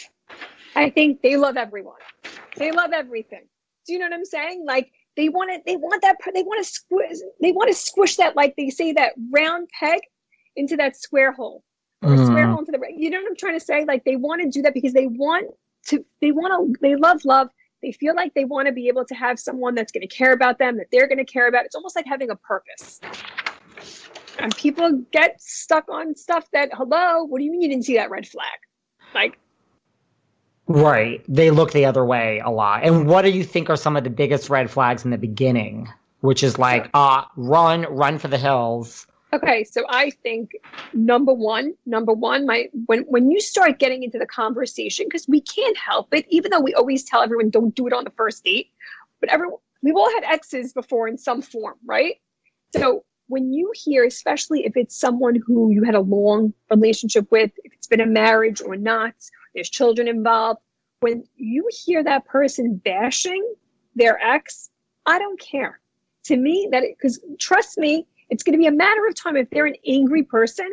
I 0.75 0.89
think 0.89 1.21
they 1.21 1.37
love 1.37 1.55
everyone. 1.55 1.95
They 2.57 2.71
love 2.71 2.91
everything. 2.91 3.43
Do 3.85 3.93
you 3.93 3.99
know 3.99 4.05
what 4.05 4.13
I'm 4.13 4.25
saying? 4.25 4.65
Like 4.65 4.91
they 5.15 5.29
want 5.29 5.51
it. 5.51 5.63
They 5.65 5.75
want 5.75 6.01
that. 6.01 6.17
They 6.33 6.43
want 6.43 6.65
to 6.65 6.71
squish. 6.71 7.17
They 7.41 7.51
want 7.51 7.69
to 7.69 7.75
squish 7.75 8.17
that, 8.17 8.35
like 8.35 8.55
they 8.55 8.69
say, 8.69 8.93
that 8.93 9.13
round 9.31 9.69
peg 9.79 9.99
into 10.55 10.77
that 10.77 10.95
square 10.95 11.31
hole, 11.31 11.63
or 12.01 12.13
a 12.13 12.25
square 12.25 12.45
mm. 12.45 12.51
hole 12.51 12.59
into 12.59 12.71
the. 12.71 12.79
You 12.95 13.09
know 13.09 13.21
what 13.21 13.29
I'm 13.29 13.35
trying 13.35 13.59
to 13.59 13.65
say? 13.65 13.85
Like 13.85 14.03
they 14.05 14.15
want 14.15 14.41
to 14.41 14.49
do 14.49 14.61
that 14.63 14.73
because 14.73 14.93
they 14.93 15.07
want 15.07 15.51
to. 15.87 16.05
They 16.21 16.31
want 16.31 16.75
to. 16.75 16.79
They 16.81 16.95
love 16.95 17.25
love. 17.25 17.49
They 17.81 17.91
feel 17.91 18.15
like 18.15 18.33
they 18.33 18.45
want 18.45 18.67
to 18.67 18.73
be 18.73 18.87
able 18.87 19.03
to 19.05 19.13
have 19.13 19.37
someone 19.37 19.75
that's 19.75 19.91
going 19.91 20.07
to 20.07 20.15
care 20.15 20.31
about 20.31 20.57
them, 20.57 20.77
that 20.77 20.87
they're 20.91 21.07
going 21.07 21.17
to 21.17 21.25
care 21.25 21.47
about. 21.47 21.65
It's 21.65 21.75
almost 21.75 21.97
like 21.97 22.05
having 22.07 22.29
a 22.29 22.35
purpose. 22.37 23.01
And 24.39 24.55
people 24.55 25.03
get 25.11 25.41
stuck 25.41 25.89
on 25.89 26.15
stuff 26.15 26.47
that, 26.53 26.69
hello, 26.73 27.25
what 27.25 27.39
do 27.39 27.43
you 27.43 27.51
mean 27.51 27.61
you 27.61 27.67
didn't 27.67 27.83
see 27.83 27.95
that 27.97 28.09
red 28.09 28.25
flag? 28.25 28.47
Like, 29.13 29.37
Right. 30.67 31.23
They 31.27 31.51
look 31.51 31.71
the 31.71 31.85
other 31.85 32.05
way 32.05 32.41
a 32.43 32.49
lot. 32.49 32.83
And 32.83 33.07
what 33.07 33.23
do 33.23 33.29
you 33.31 33.43
think 33.43 33.69
are 33.69 33.75
some 33.75 33.95
of 33.95 34.03
the 34.03 34.09
biggest 34.09 34.49
red 34.49 34.71
flags 34.71 35.03
in 35.03 35.11
the 35.11 35.17
beginning? 35.17 35.89
Which 36.21 36.41
is 36.41 36.57
like, 36.57 36.89
uh, 36.93 37.25
run, 37.35 37.81
run 37.89 38.17
for 38.17 38.29
the 38.29 38.37
hills. 38.37 39.05
okay, 39.33 39.63
so 39.63 39.83
I 39.89 40.11
think 40.11 40.51
number 40.93 41.33
one, 41.33 41.73
number 41.85 42.13
one, 42.13 42.45
my 42.45 42.69
when 42.85 43.01
when 43.01 43.29
you 43.31 43.41
start 43.41 43.79
getting 43.79 44.03
into 44.03 44.19
the 44.19 44.25
conversation, 44.25 45.07
because 45.07 45.27
we 45.27 45.41
can't 45.41 45.75
help 45.75 46.13
it, 46.13 46.25
even 46.29 46.51
though 46.51 46.61
we 46.61 46.73
always 46.75 47.03
tell 47.03 47.21
everyone 47.21 47.49
don't 47.49 47.75
do 47.75 47.87
it 47.87 47.93
on 47.93 48.03
the 48.03 48.11
first 48.11 48.45
date, 48.45 48.69
but 49.19 49.29
everyone 49.29 49.57
we've 49.81 49.95
all 49.95 50.09
had 50.13 50.23
exes 50.23 50.71
before 50.71 51.07
in 51.07 51.17
some 51.17 51.41
form, 51.41 51.75
right? 51.85 52.15
So 52.75 53.03
when 53.27 53.53
you 53.53 53.71
hear, 53.75 54.05
especially 54.05 54.65
if 54.65 54.77
it's 54.77 54.95
someone 54.95 55.35
who 55.35 55.71
you 55.71 55.83
had 55.83 55.95
a 55.95 56.01
long 56.01 56.53
relationship 56.69 57.29
with, 57.31 57.51
if 57.63 57.73
it's 57.73 57.87
been 57.87 58.01
a 58.01 58.05
marriage 58.05 58.61
or 58.61 58.75
not, 58.75 59.13
there's 59.53 59.69
children 59.69 60.07
involved, 60.07 60.59
when 60.99 61.23
you 61.35 61.67
hear 61.69 62.03
that 62.03 62.25
person 62.25 62.75
bashing 62.83 63.45
their 63.95 64.17
ex, 64.23 64.69
I 65.05 65.19
don't 65.19 65.39
care. 65.39 65.79
To 66.25 66.37
me, 66.37 66.69
that 66.71 66.83
because 66.83 67.19
trust 67.39 67.77
me, 67.77 68.07
it's 68.29 68.43
going 68.43 68.53
to 68.53 68.57
be 68.57 68.67
a 68.67 68.71
matter 68.71 69.05
of 69.07 69.15
time 69.15 69.35
if 69.35 69.49
they're 69.49 69.65
an 69.65 69.75
angry 69.85 70.23
person 70.23 70.69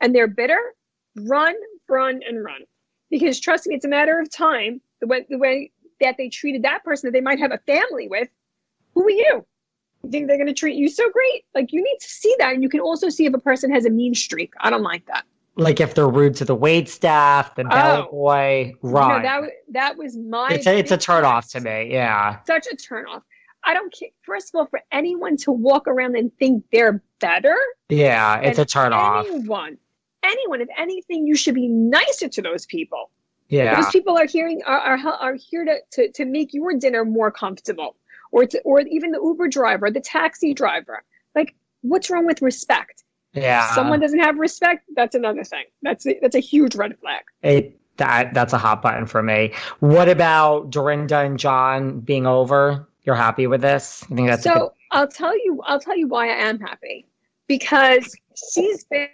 and 0.00 0.14
they're 0.14 0.26
bitter, 0.26 0.74
run, 1.16 1.54
run, 1.88 2.20
and 2.26 2.42
run. 2.42 2.62
Because 3.10 3.38
trust 3.38 3.66
me, 3.66 3.74
it's 3.74 3.84
a 3.84 3.88
matter 3.88 4.18
of 4.18 4.30
time 4.30 4.80
the 5.00 5.06
way 5.06 5.26
the 5.28 5.38
way 5.38 5.70
that 6.00 6.16
they 6.16 6.28
treated 6.28 6.62
that 6.62 6.82
person 6.82 7.06
that 7.06 7.12
they 7.12 7.20
might 7.20 7.38
have 7.38 7.52
a 7.52 7.58
family 7.58 8.08
with. 8.08 8.28
Who 8.94 9.06
are 9.06 9.10
you? 9.10 9.44
You 10.02 10.10
think 10.10 10.26
they're 10.26 10.38
going 10.38 10.46
to 10.46 10.54
treat 10.54 10.76
you 10.76 10.88
so 10.88 11.10
great? 11.10 11.44
Like 11.54 11.72
you 11.72 11.82
need 11.82 11.98
to 12.00 12.08
see 12.08 12.34
that, 12.38 12.54
and 12.54 12.62
you 12.62 12.68
can 12.68 12.80
also 12.80 13.10
see 13.10 13.26
if 13.26 13.34
a 13.34 13.38
person 13.38 13.72
has 13.72 13.84
a 13.84 13.90
mean 13.90 14.14
streak. 14.14 14.54
I 14.60 14.70
don't 14.70 14.82
like 14.82 15.06
that. 15.06 15.24
Like 15.56 15.80
if 15.80 15.94
they're 15.94 16.08
rude 16.08 16.34
to 16.36 16.44
the 16.44 16.54
wait 16.54 16.88
staff, 16.88 17.54
the 17.54 17.64
bellboy, 17.64 18.72
Oh. 18.74 18.78
Run. 18.82 19.22
that 19.22 19.42
wa- 19.42 19.48
that 19.70 19.96
was 19.96 20.16
my. 20.16 20.48
it's 20.50 20.66
a, 20.66 20.76
it's 20.78 20.90
a 20.90 20.96
big 20.96 21.00
turn 21.02 21.24
off 21.24 21.48
to 21.50 21.60
me. 21.60 21.92
Yeah. 21.92 22.38
Such 22.46 22.66
a 22.66 22.76
turn 22.76 23.06
off. 23.06 23.22
I 23.62 23.72
don't 23.72 23.92
care. 23.96 24.08
First 24.22 24.50
of 24.54 24.58
all, 24.58 24.66
for 24.66 24.80
anyone 24.92 25.36
to 25.38 25.52
walk 25.52 25.86
around 25.86 26.16
and 26.16 26.30
think 26.38 26.64
they're 26.72 27.02
better, 27.20 27.56
Yeah. 27.88 28.40
It's 28.40 28.58
a 28.58 28.62
than 28.62 28.66
turn 28.66 28.92
off. 28.92 29.26
Anyone, 29.26 29.78
anyone. 30.24 30.60
If 30.60 30.68
anything, 30.76 31.26
you 31.26 31.36
should 31.36 31.54
be 31.54 31.68
nicer 31.68 32.28
to 32.28 32.42
those 32.42 32.66
people. 32.66 33.10
Yeah. 33.48 33.76
Those 33.76 33.90
people 33.92 34.18
are 34.18 34.26
hearing 34.26 34.60
are 34.66 34.78
are, 34.80 34.98
are 35.20 35.34
here 35.34 35.64
to, 35.64 35.76
to 35.92 36.10
to 36.12 36.24
make 36.24 36.52
your 36.52 36.72
dinner 36.76 37.04
more 37.04 37.30
comfortable, 37.30 37.94
or 38.32 38.44
to, 38.46 38.60
or 38.62 38.80
even 38.80 39.12
the 39.12 39.20
Uber 39.22 39.46
driver, 39.48 39.88
the 39.90 40.00
taxi 40.00 40.52
driver. 40.52 41.04
Like, 41.36 41.54
what's 41.82 42.10
wrong 42.10 42.26
with 42.26 42.42
respect? 42.42 43.03
Yeah. 43.34 43.74
Someone 43.74 44.00
doesn't 44.00 44.20
have 44.20 44.38
respect. 44.38 44.84
That's 44.94 45.14
another 45.14 45.44
thing. 45.44 45.64
That's 45.82 46.06
a, 46.06 46.18
that's 46.22 46.36
a 46.36 46.40
huge 46.40 46.74
red 46.76 46.98
flag. 46.98 47.24
It 47.42 47.78
that 47.96 48.34
that's 48.34 48.52
a 48.52 48.58
hot 48.58 48.82
button 48.82 49.06
for 49.06 49.22
me. 49.22 49.52
What 49.80 50.08
about 50.08 50.70
Dorinda 50.70 51.20
and 51.20 51.38
John 51.38 52.00
being 52.00 52.26
over? 52.26 52.88
You're 53.02 53.14
happy 53.14 53.46
with 53.46 53.60
this? 53.60 54.04
I 54.10 54.14
think 54.14 54.28
that's 54.28 54.42
so 54.42 54.74
I'll 54.90 55.08
tell 55.08 55.36
you. 55.44 55.60
I'll 55.64 55.80
tell 55.80 55.96
you 55.96 56.08
why 56.08 56.28
I 56.28 56.36
am 56.36 56.58
happy, 56.58 57.06
because 57.46 58.14
she's 58.52 58.84
been 58.84 59.08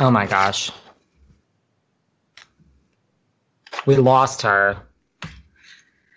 oh 0.00 0.10
my 0.10 0.26
gosh. 0.26 0.70
We 3.86 3.96
lost 3.96 4.42
her. 4.42 4.76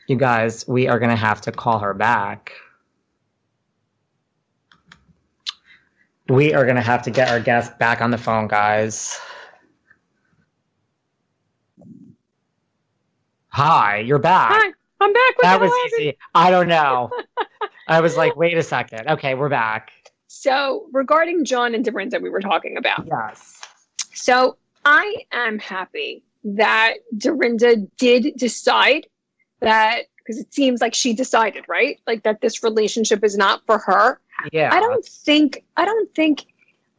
You 0.07 0.17
guys, 0.17 0.67
we 0.67 0.87
are 0.87 0.99
gonna 0.99 1.15
have 1.15 1.41
to 1.41 1.51
call 1.51 1.79
her 1.79 1.93
back. 1.93 2.51
We 6.27 6.53
are 6.53 6.65
gonna 6.65 6.81
have 6.81 7.03
to 7.03 7.11
get 7.11 7.29
our 7.29 7.39
guest 7.39 7.77
back 7.77 8.01
on 8.01 8.11
the 8.11 8.17
phone, 8.17 8.47
guys. 8.47 9.19
Hi, 13.49 13.99
you're 13.99 14.19
back. 14.19 14.51
Hi, 14.53 14.73
I'm 14.99 15.13
back 15.13 15.37
with 15.37 15.43
that 15.43 15.61
was 15.61 15.71
husband. 15.71 16.01
easy. 16.01 16.17
I 16.33 16.49
don't 16.49 16.67
know. 16.67 17.11
I 17.87 18.01
was 18.01 18.17
like, 18.17 18.35
wait 18.35 18.57
a 18.57 18.63
second. 18.63 19.07
Okay, 19.07 19.35
we're 19.35 19.49
back. 19.49 19.91
So, 20.27 20.87
regarding 20.91 21.45
John 21.45 21.75
and 21.75 21.85
Dorinda, 21.85 22.19
we 22.19 22.29
were 22.29 22.41
talking 22.41 22.75
about. 22.75 23.05
Yes. 23.05 23.61
So, 24.13 24.57
I 24.83 25.25
am 25.31 25.59
happy 25.59 26.23
that 26.43 26.95
Dorinda 27.17 27.77
did 27.97 28.33
decide 28.35 29.07
that 29.61 30.03
because 30.17 30.39
it 30.39 30.53
seems 30.53 30.81
like 30.81 30.93
she 30.95 31.13
decided, 31.13 31.65
right? 31.67 31.99
Like 32.07 32.23
that 32.23 32.41
this 32.41 32.63
relationship 32.63 33.23
is 33.23 33.37
not 33.37 33.65
for 33.65 33.77
her. 33.77 34.19
Yeah. 34.51 34.73
I 34.73 34.79
don't 34.79 35.05
think 35.05 35.63
I 35.77 35.85
don't 35.85 36.13
think 36.15 36.45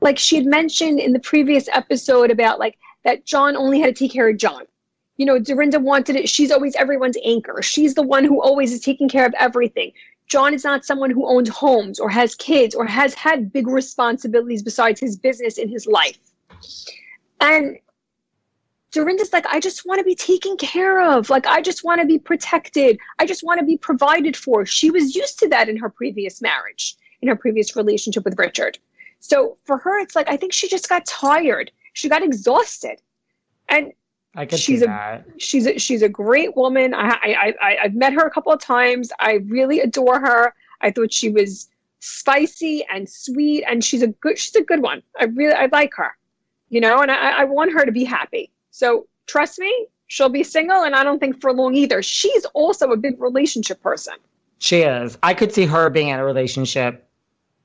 like 0.01 0.19
she 0.19 0.37
had 0.37 0.47
mentioned 0.47 1.01
in 1.01 1.13
the 1.13 1.21
previous 1.21 1.69
episode 1.69 2.31
about 2.31 2.59
like 2.59 2.79
that 3.05 3.25
John 3.25 3.57
only 3.57 3.81
had 3.81 3.95
to 3.95 4.05
take 4.05 4.13
care 4.13 4.29
of 4.29 4.37
John. 4.37 4.65
You 5.17 5.25
know, 5.25 5.39
Dorinda 5.39 5.81
wanted 5.81 6.17
it. 6.17 6.29
She's 6.29 6.51
always 6.51 6.75
everyone's 6.77 7.17
anchor. 7.25 7.63
She's 7.63 7.95
the 7.95 8.03
one 8.03 8.25
who 8.25 8.43
always 8.43 8.73
is 8.73 8.81
taking 8.81 9.09
care 9.09 9.25
of 9.25 9.35
everything. 9.39 9.93
John 10.27 10.53
is 10.53 10.65
not 10.65 10.85
someone 10.85 11.11
who 11.11 11.27
owns 11.27 11.49
homes 11.49 12.01
or 12.01 12.11
has 12.11 12.35
kids 12.35 12.75
or 12.75 12.85
has 12.85 13.15
had 13.15 13.53
big 13.53 13.69
responsibilities 13.69 14.63
besides 14.63 15.01
his 15.01 15.17
business 15.17 15.57
in 15.57 15.69
his 15.69 15.87
life. 15.87 16.19
And 17.41 17.79
Dorinda's 18.91 19.33
like, 19.33 19.47
I 19.47 19.61
just 19.61 19.87
want 19.87 19.99
to 19.99 20.05
be 20.05 20.15
taken 20.15 20.57
care 20.57 21.01
of. 21.01 21.31
Like, 21.31 21.47
I 21.47 21.61
just 21.61 21.85
want 21.85 22.01
to 22.01 22.07
be 22.07 22.19
protected. 22.19 22.99
I 23.19 23.27
just 23.27 23.45
want 23.45 23.61
to 23.61 23.67
be 23.67 23.77
provided 23.77 24.37
for. 24.37 24.67
She 24.67 24.91
was 24.91 25.15
used 25.15 25.39
to 25.41 25.49
that 25.49 25.69
in 25.69 25.77
her 25.77 25.91
previous 25.91 26.43
marriage, 26.43 26.97
in 27.23 27.29
her 27.29 27.37
previous 27.37 27.77
relationship 27.77 28.25
with 28.25 28.39
Richard. 28.39 28.79
So 29.21 29.57
for 29.65 29.79
her, 29.79 29.99
it's 30.01 30.15
like, 30.15 30.29
I 30.29 30.37
think 30.37 30.53
she 30.53 30.69
just 30.69 30.89
got 30.89 31.07
tired. 31.07 31.71
She 31.95 32.09
got 32.09 32.23
exhausted. 32.23 33.01
And 33.69 33.93
I 34.35 34.45
could 34.45 34.59
she's 34.59 34.81
see 34.81 34.85
a 34.85 34.89
that. 34.89 35.25
she's 35.39 35.67
a, 35.67 35.79
she's 35.79 36.03
a 36.03 36.09
great 36.09 36.55
woman. 36.57 36.93
I, 36.95 37.09
I 37.09 37.55
I 37.61 37.77
I've 37.85 37.95
met 37.95 38.13
her 38.13 38.21
a 38.21 38.31
couple 38.31 38.53
of 38.53 38.61
times. 38.61 39.11
I 39.19 39.41
really 39.47 39.81
adore 39.81 40.21
her. 40.21 40.55
I 40.83 40.91
thought 40.91 41.13
she 41.13 41.31
was 41.31 41.69
spicy 42.01 42.85
and 42.93 43.09
sweet, 43.09 43.65
and 43.67 43.83
she's 43.83 44.03
a 44.03 44.09
good 44.09 44.39
she's 44.39 44.55
a 44.55 44.63
good 44.63 44.83
one. 44.83 45.03
I 45.19 45.25
really 45.25 45.55
I 45.55 45.67
like 45.73 45.95
her, 45.95 46.11
you 46.69 46.81
know, 46.83 47.01
and 47.01 47.11
I 47.11 47.41
I 47.41 47.45
want 47.45 47.73
her 47.73 47.87
to 47.87 47.93
be 47.93 48.05
happy. 48.05 48.53
So 48.71 49.07
trust 49.27 49.59
me, 49.59 49.87
she'll 50.07 50.29
be 50.29 50.45
single, 50.45 50.83
and 50.83 50.95
I 50.95 51.03
don't 51.03 51.19
think 51.19 51.41
for 51.41 51.53
long 51.53 51.75
either. 51.75 52.03
She's 52.03 52.45
also 52.53 52.93
a 52.93 52.97
big 52.97 53.21
relationship 53.21 53.81
person. 53.83 54.15
She 54.59 54.83
is. 54.83 55.17
I 55.23 55.33
could 55.33 55.53
see 55.53 55.65
her 55.65 55.89
being 55.89 56.09
in 56.09 56.19
a 56.19 56.25
relationship. 56.25 57.06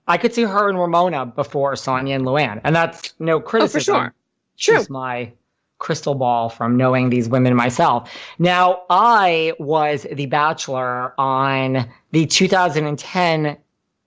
I 0.07 0.17
could 0.17 0.33
see 0.33 0.43
her 0.43 0.69
and 0.69 0.79
Ramona 0.79 1.25
before 1.25 1.73
Sonja 1.73 2.15
and 2.15 2.25
Luann. 2.25 2.61
And 2.63 2.75
that's 2.75 3.13
no 3.19 3.39
criticism. 3.39 3.95
Oh, 3.95 3.99
for 3.99 4.03
sure. 4.03 4.13
True. 4.57 4.75
Just 4.75 4.89
my 4.89 5.31
crystal 5.79 6.13
ball 6.13 6.49
from 6.49 6.77
knowing 6.77 7.09
these 7.09 7.27
women 7.27 7.55
myself. 7.55 8.11
Now, 8.37 8.83
I 8.89 9.53
was 9.57 10.05
the 10.11 10.27
bachelor 10.27 11.13
on 11.19 11.89
the 12.11 12.25
2010 12.27 13.57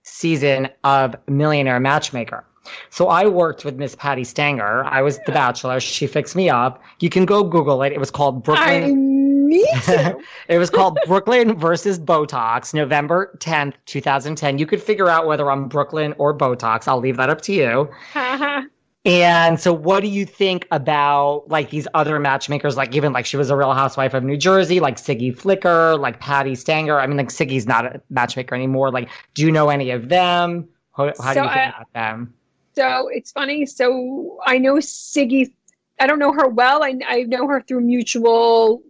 season 0.03 0.69
of 0.83 1.15
Millionaire 1.27 1.79
Matchmaker. 1.79 2.45
So 2.89 3.09
I 3.09 3.27
worked 3.27 3.65
with 3.65 3.75
Miss 3.75 3.95
Patti 3.95 4.23
Stanger. 4.23 4.85
I 4.85 5.01
was 5.01 5.19
the 5.25 5.31
bachelor. 5.31 5.79
She 5.79 6.07
fixed 6.07 6.35
me 6.35 6.49
up. 6.49 6.81
You 6.99 7.09
can 7.09 7.25
go 7.25 7.43
Google 7.43 7.83
it. 7.83 7.91
It 7.91 7.99
was 7.99 8.09
called 8.09 8.43
Brooklyn. 8.43 8.83
I 8.83 9.14
me 9.55 9.67
too. 9.83 10.21
it 10.47 10.57
was 10.57 10.69
called 10.69 10.97
Brooklyn 11.07 11.57
versus 11.57 11.99
Botox, 11.99 12.73
November 12.73 13.35
10th, 13.39 13.73
2010. 13.85 14.57
You 14.57 14.65
could 14.65 14.81
figure 14.81 15.09
out 15.09 15.25
whether 15.27 15.49
I'm 15.51 15.67
Brooklyn 15.67 16.13
or 16.17 16.37
Botox. 16.37 16.87
I'll 16.87 16.99
leave 16.99 17.17
that 17.17 17.29
up 17.29 17.41
to 17.41 17.53
you. 17.53 17.89
And 19.05 19.59
so, 19.59 19.71
what 19.71 20.01
do 20.01 20.07
you 20.07 20.25
think 20.25 20.67
about 20.71 21.47
like 21.47 21.69
these 21.69 21.87
other 21.93 22.19
matchmakers? 22.19 22.75
Like, 22.75 22.95
even 22.95 23.13
like 23.13 23.27
she 23.27 23.37
was 23.37 23.51
a 23.51 23.55
Real 23.55 23.73
Housewife 23.73 24.15
of 24.15 24.23
New 24.23 24.35
Jersey, 24.35 24.79
like 24.79 24.95
Siggy 24.95 25.37
Flicker, 25.37 25.95
like 25.95 26.19
Patti 26.19 26.55
Stanger. 26.55 26.99
I 26.99 27.05
mean, 27.05 27.17
like 27.17 27.29
Siggy's 27.29 27.67
not 27.67 27.85
a 27.85 28.01
matchmaker 28.09 28.55
anymore. 28.55 28.89
Like, 28.91 29.09
do 29.35 29.43
you 29.43 29.51
know 29.51 29.69
any 29.69 29.91
of 29.91 30.09
them? 30.09 30.67
How, 30.97 31.13
how 31.21 31.33
do 31.35 31.39
you 31.41 31.45
think 31.45 31.55
I- 31.55 31.69
about 31.69 31.93
them? 31.93 32.33
So 32.75 33.07
it's 33.09 33.31
funny. 33.31 33.67
So 33.67 34.39
I 34.43 34.57
know 34.57 34.77
Siggy. 34.77 35.53
I 35.99 36.07
don't 36.07 36.17
know 36.19 36.33
her 36.33 36.47
well. 36.47 36.83
I, 36.83 36.95
I 37.07 37.23
know 37.23 37.47
her 37.47 37.61
through 37.61 37.81
mutual 37.81 38.81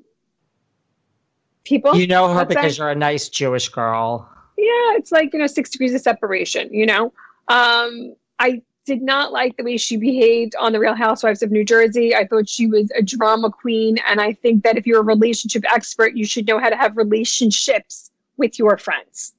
people. 1.66 1.96
You 1.96 2.08
know 2.08 2.34
her 2.34 2.46
because 2.46 2.78
you're 2.78 2.90
a 2.90 2.96
nice 2.96 3.28
Jewish 3.28 3.68
girl. 3.70 4.30
yeah, 4.58 4.96
it's 4.96 5.12
like 5.12 5.34
you 5.34 5.40
know 5.40 5.48
six 5.48 5.70
degrees 5.70 5.94
of 5.94 6.02
separation. 6.02 6.74
You 6.74 6.86
know, 6.86 7.06
um, 7.50 8.16
I 8.40 8.62
did 8.86 9.02
not 9.02 9.32
like 9.34 9.58
the 9.58 9.64
way 9.64 9.78
she 9.78 9.98
behaved 9.98 10.56
on 10.60 10.72
the 10.72 10.80
Real 10.80 10.94
Housewives 10.94 11.42
of 11.42 11.52
New 11.52 11.66
Jersey. 11.66 12.16
I 12.16 12.26
thought 12.28 12.48
she 12.48 12.68
was 12.68 12.92
a 12.98 13.02
drama 13.02 13.50
queen, 13.52 13.98
and 14.08 14.22
I 14.22 14.34
think 14.34 14.64
that 14.64 14.78
if 14.78 14.86
you're 14.88 15.02
a 15.02 15.04
relationship 15.04 15.64
expert, 15.72 16.16
you 16.16 16.26
should 16.26 16.48
know 16.48 16.60
how 16.60 16.70
to 16.70 16.78
have 16.78 16.96
relationships 16.96 18.12
with 18.38 18.60
your 18.60 18.78
friends. 18.78 19.34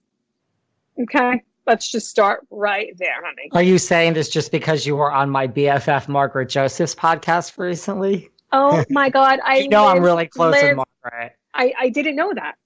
Okay, 1.00 1.42
let's 1.66 1.90
just 1.90 2.08
start 2.08 2.46
right 2.50 2.96
there, 2.98 3.24
honey. 3.24 3.50
Are 3.52 3.62
you 3.62 3.78
saying 3.78 4.14
this 4.14 4.28
just 4.28 4.50
because 4.50 4.86
you 4.86 4.96
were 4.96 5.12
on 5.12 5.30
my 5.30 5.46
BFF 5.46 6.08
Margaret 6.08 6.48
Josephs' 6.48 6.94
podcast 6.94 7.58
recently? 7.58 8.30
Oh 8.52 8.84
my 8.90 9.10
God, 9.10 9.38
I 9.44 9.58
you 9.58 9.68
know 9.68 9.86
I'm 9.86 10.02
really 10.02 10.26
close 10.26 10.52
live- 10.54 10.76
with 10.78 10.86
Margaret. 11.04 11.36
I, 11.56 11.72
I 11.78 11.88
didn't 11.88 12.16
know 12.16 12.32
that. 12.34 12.56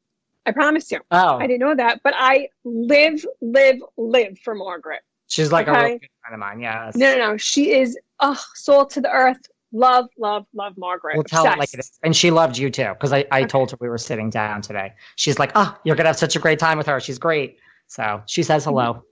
I 0.47 0.53
promise 0.53 0.91
you. 0.91 1.01
Oh, 1.11 1.37
I 1.37 1.47
didn't 1.47 1.61
know 1.61 1.75
that, 1.75 2.01
but 2.03 2.15
I 2.17 2.49
live, 2.65 3.25
live, 3.41 3.77
live 3.97 4.39
for 4.39 4.55
Margaret. 4.55 5.03
she's 5.29 5.53
like 5.53 5.67
a 5.69 5.73
real 5.73 5.99
good 5.99 6.09
friend 6.23 6.35
of 6.35 6.39
mine. 6.41 6.61
Yes. 6.61 6.97
No, 6.97 7.13
no, 7.13 7.33
no. 7.33 7.37
She 7.37 7.73
is 7.73 7.99
oh, 8.21 8.43
soul 8.55 8.87
to 8.87 9.01
the 9.01 9.11
earth. 9.11 9.39
Love, 9.73 10.09
love, 10.19 10.47
love 10.53 10.75
Margaret. 10.77 11.15
We'll 11.15 11.25
tell 11.25 11.47
it 11.47 11.59
like 11.59 11.73
it 11.73 11.81
is. 11.81 11.93
And 12.03 12.17
she 12.17 12.31
loved 12.31 12.59
you 12.59 12.71
too, 12.71 12.89
because 12.89 13.13
I, 13.13 13.25
I 13.31 13.45
told 13.45 13.71
her 13.71 13.77
we 13.81 13.89
were 13.89 13.99
sitting 13.99 14.29
down 14.29 14.63
today. 14.63 14.93
She's 15.17 15.39
like, 15.39 15.53
oh, 15.55 15.77
you're 15.85 15.95
going 15.95 16.05
to 16.05 16.09
have 16.09 16.19
such 16.19 16.35
a 16.35 16.41
great 16.41 16.59
time 16.59 16.77
with 16.77 16.89
her. 16.89 16.99
She's 16.99 17.19
great. 17.19 17.59
So 17.87 18.23
she 18.27 18.43
says 18.43 18.65
hello. 18.65 19.05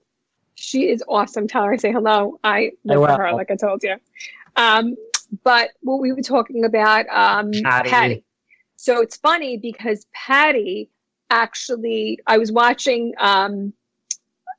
She 0.56 0.88
is 0.88 1.04
awesome. 1.06 1.46
Tell 1.46 1.62
her 1.62 1.72
I 1.72 1.76
say 1.76 1.92
hello. 1.92 2.40
I 2.42 2.72
love 2.84 3.18
her, 3.18 3.32
like 3.32 3.50
I 3.52 3.56
told 3.56 3.84
you. 3.84 3.96
Um, 4.56 4.96
but 5.44 5.70
what 5.82 6.00
we 6.00 6.10
were 6.10 6.22
talking 6.22 6.64
about, 6.64 7.06
um, 7.10 7.52
Patti. 7.62 7.90
Patti. 7.90 8.24
So 8.80 9.00
it's 9.00 9.16
funny 9.16 9.56
because 9.56 10.06
Patti 10.14 10.88
actually, 11.30 12.20
I 12.28 12.38
was 12.38 12.52
watching 12.52 13.12
um, 13.18 13.72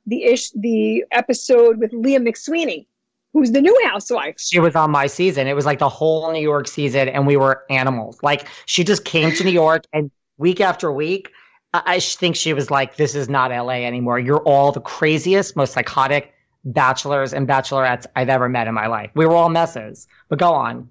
the 0.06 0.24
ish 0.24 0.50
the 0.50 1.04
episode 1.10 1.78
with 1.78 1.90
Leah 1.94 2.20
McSweeney, 2.20 2.84
who's 3.32 3.50
the 3.52 3.62
new 3.62 3.76
housewife. 3.86 4.34
She 4.38 4.60
was 4.60 4.76
on 4.76 4.90
my 4.90 5.06
season. 5.06 5.46
It 5.46 5.54
was 5.54 5.64
like 5.64 5.78
the 5.78 5.88
whole 5.88 6.30
New 6.32 6.42
York 6.42 6.68
season, 6.68 7.08
and 7.08 7.26
we 7.26 7.38
were 7.38 7.64
animals. 7.70 8.18
Like 8.22 8.46
she 8.66 8.84
just 8.84 9.06
came 9.06 9.32
to 9.32 9.42
New 9.42 9.52
York, 9.52 9.86
and 9.94 10.10
week 10.36 10.60
after 10.60 10.92
week, 10.92 11.30
I, 11.72 11.82
I 11.86 12.00
think 12.00 12.36
she 12.36 12.52
was 12.52 12.70
like, 12.70 12.96
"This 12.96 13.14
is 13.14 13.30
not 13.30 13.50
LA 13.50 13.86
anymore. 13.86 14.18
You're 14.18 14.42
all 14.42 14.70
the 14.70 14.82
craziest, 14.82 15.56
most 15.56 15.72
psychotic 15.72 16.34
bachelors 16.62 17.32
and 17.32 17.48
bachelorettes 17.48 18.04
I've 18.16 18.28
ever 18.28 18.50
met 18.50 18.68
in 18.68 18.74
my 18.74 18.86
life. 18.86 19.12
We 19.14 19.24
were 19.24 19.34
all 19.34 19.48
messes." 19.48 20.06
But 20.28 20.38
go 20.38 20.52
on. 20.52 20.90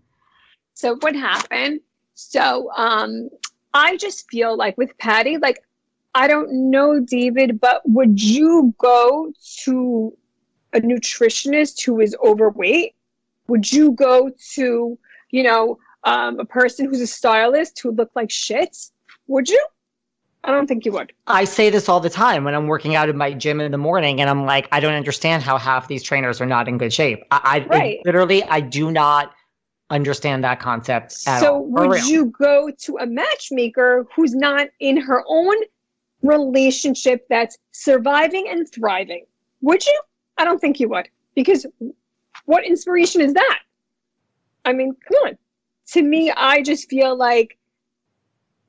So 0.73 0.95
what 0.95 1.15
happened? 1.15 1.81
So 2.19 2.69
um 2.75 3.29
I 3.73 3.95
just 3.97 4.29
feel 4.29 4.57
like 4.57 4.77
with 4.77 4.97
Patti, 4.97 5.37
like 5.37 5.63
I 6.13 6.27
don't 6.27 6.69
know 6.69 6.99
David, 6.99 7.61
but 7.61 7.81
would 7.85 8.21
you 8.21 8.73
go 8.77 9.31
to 9.63 10.17
a 10.73 10.81
nutritionist 10.81 11.83
who 11.85 11.99
is 12.01 12.15
overweight? 12.23 12.95
Would 13.47 13.71
you 13.71 13.91
go 13.93 14.31
to, 14.55 14.97
you 15.31 15.43
know, 15.43 15.77
um, 16.03 16.39
a 16.39 16.45
person 16.45 16.87
who's 16.87 17.01
a 17.01 17.07
stylist 17.07 17.79
who 17.81 17.91
looked 17.91 18.15
like 18.15 18.31
shit? 18.31 18.75
Would 19.27 19.49
you? 19.49 19.65
I 20.43 20.51
don't 20.51 20.67
think 20.67 20.85
you 20.85 20.91
would. 20.93 21.13
I 21.27 21.43
say 21.45 21.69
this 21.69 21.89
all 21.89 21.99
the 21.99 22.09
time 22.09 22.43
when 22.43 22.55
I'm 22.55 22.67
working 22.67 22.95
out 22.95 23.09
in 23.09 23.17
my 23.17 23.33
gym 23.33 23.59
in 23.61 23.71
the 23.71 23.77
morning, 23.77 24.19
and 24.21 24.29
I'm 24.29 24.45
like, 24.45 24.67
I 24.71 24.79
don't 24.79 24.93
understand 24.93 25.43
how 25.43 25.57
half 25.57 25.87
these 25.87 26.03
trainers 26.03 26.41
are 26.41 26.45
not 26.45 26.67
in 26.67 26.77
good 26.77 26.93
shape. 26.93 27.23
I, 27.31 27.65
I 27.65 27.67
Right. 27.67 27.99
literally, 28.05 28.43
I 28.43 28.59
do 28.61 28.91
not 28.91 29.33
understand 29.89 30.43
that 30.43 30.59
concept 30.59 31.15
at 31.27 31.39
so 31.39 31.55
all. 31.55 31.65
Would 31.65 32.05
you 32.05 32.27
go 32.27 32.71
to 32.71 32.97
a 32.97 33.05
matchmaker 33.05 34.07
who's 34.15 34.35
not 34.35 34.67
in 34.79 34.97
her 34.97 35.23
own 35.27 35.55
relationship 36.21 37.25
that's 37.29 37.57
surviving 37.71 38.47
and 38.49 38.69
thriving? 38.71 39.25
Would 39.61 39.85
you? 39.85 40.01
I 40.37 40.45
don't 40.45 40.59
think 40.59 40.79
you 40.79 40.89
would 40.89 41.09
because 41.35 41.65
what 42.45 42.65
inspiration 42.65 43.21
is 43.21 43.33
that? 43.33 43.59
I 44.65 44.73
mean 44.73 44.95
come 45.07 45.29
on. 45.29 45.37
To 45.93 46.01
me 46.01 46.31
i 46.31 46.61
just 46.61 46.89
feel 46.89 47.15
like 47.15 47.57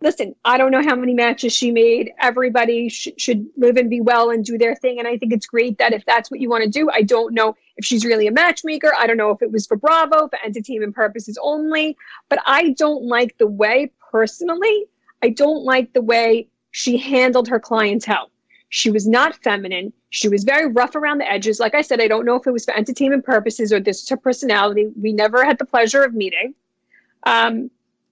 listen 0.00 0.34
i 0.44 0.56
don't 0.56 0.70
know 0.70 0.82
how 0.82 0.96
many 0.96 1.14
matches 1.14 1.52
she 1.52 1.70
made. 1.70 2.12
Everybody 2.20 2.88
sh- 2.88 3.08
should 3.18 3.46
live 3.56 3.76
and 3.76 3.90
be 3.90 4.00
well 4.00 4.30
and 4.30 4.44
do 4.44 4.58
their 4.58 4.74
thing. 4.74 4.98
And 4.98 5.06
i 5.06 5.16
think 5.16 5.32
it's 5.32 5.46
great 5.46 5.78
that 5.78 5.92
if 5.92 6.04
that's 6.06 6.30
what 6.30 6.40
you 6.40 6.48
want 6.48 6.64
to 6.64 6.70
do 6.70 6.90
i 6.90 7.02
don't 7.02 7.34
know 7.34 7.54
if 7.76 7.84
she's 7.84 8.04
really 8.04 8.26
a 8.26 8.32
matchmaker. 8.32 8.92
I 8.98 9.06
don't 9.06 9.16
know 9.16 9.30
if 9.30 9.42
it 9.42 9.52
was 9.52 9.66
for 9.66 9.76
bravo 9.76 10.28
for 10.28 10.38
entertainment 10.44 10.94
purposes 10.94 11.38
only. 11.42 11.96
But 12.28 12.40
i 12.46 12.70
don't 12.70 13.04
like 13.04 13.36
the 13.38 13.46
way 13.46 13.92
personally 14.10 14.86
i 15.22 15.28
don't 15.28 15.64
like 15.64 15.92
the 15.92 16.02
way 16.02 16.48
she 16.72 16.96
handled 16.96 17.48
her 17.48 17.58
clientele. 17.58 18.30
She 18.68 18.92
was 18.92 19.08
not 19.08 19.34
feminine. 19.42 19.92
She 20.10 20.28
was 20.28 20.44
very 20.44 20.70
rough 20.70 20.94
around 20.94 21.18
the 21.18 21.30
edges. 21.30 21.60
Like 21.60 21.74
i 21.74 21.82
said 21.82 22.00
i 22.00 22.08
don't 22.08 22.24
know 22.24 22.36
if 22.36 22.46
it 22.46 22.52
was 22.52 22.64
for 22.64 22.74
entertainment 22.74 23.24
purposes 23.24 23.72
or 23.72 23.80
this 23.80 24.02
is 24.02 24.08
her 24.08 24.16
personality. 24.16 24.88
We 25.00 25.12
never 25.12 25.44
had 25.44 25.58
the 25.58 25.66
pleasure 25.66 26.02
of 26.02 26.14
meeting. 26.14 26.54
Um, 27.24 27.70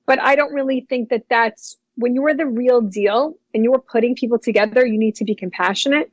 but 0.08 0.18
I 0.20 0.34
don't 0.36 0.54
really 0.54 0.86
think 0.88 1.10
that 1.10 1.24
that's 1.28 1.76
when 1.96 2.14
you 2.14 2.24
are 2.24 2.34
the 2.34 2.46
real 2.46 2.80
deal 2.80 3.34
and 3.52 3.62
you 3.62 3.74
are 3.74 3.78
putting 3.80 4.14
people 4.14 4.38
together, 4.38 4.86
you 4.86 4.98
need 4.98 5.14
to 5.16 5.24
be 5.24 5.34
compassionate. 5.34 6.10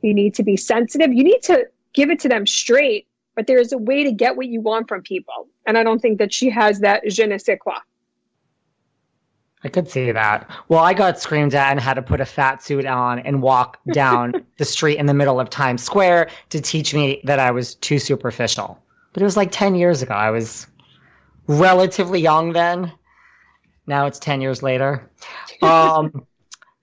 You 0.00 0.14
need 0.14 0.34
to 0.36 0.44
be 0.44 0.56
sensitive. 0.56 1.12
You 1.12 1.24
need 1.24 1.42
to 1.42 1.66
give 1.92 2.08
it 2.08 2.20
to 2.20 2.28
them 2.28 2.46
straight, 2.46 3.08
but 3.34 3.48
there 3.48 3.58
is 3.58 3.72
a 3.72 3.78
way 3.78 4.04
to 4.04 4.12
get 4.12 4.36
what 4.36 4.46
you 4.46 4.60
want 4.60 4.88
from 4.88 5.02
people. 5.02 5.48
And 5.66 5.76
I 5.76 5.82
don't 5.82 5.98
think 5.98 6.18
that 6.18 6.32
she 6.32 6.50
has 6.50 6.80
that 6.80 7.02
je 7.08 7.26
ne 7.26 7.36
sais 7.38 7.58
quoi. 7.60 7.74
I 9.64 9.68
could 9.68 9.88
see 9.88 10.12
that. 10.12 10.48
Well, 10.68 10.80
I 10.80 10.92
got 10.92 11.18
screamed 11.18 11.54
at 11.54 11.70
and 11.70 11.80
had 11.80 11.94
to 11.94 12.02
put 12.02 12.20
a 12.20 12.24
fat 12.24 12.62
suit 12.62 12.86
on 12.86 13.18
and 13.20 13.42
walk 13.42 13.78
down 13.92 14.44
the 14.58 14.64
street 14.64 14.98
in 14.98 15.06
the 15.06 15.14
middle 15.14 15.40
of 15.40 15.50
Times 15.50 15.82
Square 15.82 16.30
to 16.50 16.60
teach 16.60 16.94
me 16.94 17.20
that 17.24 17.40
I 17.40 17.50
was 17.50 17.74
too 17.76 17.98
superficial. 17.98 18.78
But 19.12 19.22
it 19.22 19.24
was 19.24 19.36
like 19.36 19.50
10 19.50 19.74
years 19.74 20.00
ago. 20.00 20.14
I 20.14 20.30
was 20.30 20.68
relatively 21.48 22.20
young 22.20 22.52
then. 22.52 22.92
Now 23.86 24.06
it's 24.06 24.18
10 24.18 24.40
years 24.40 24.62
later. 24.62 25.10
Um, 25.62 26.26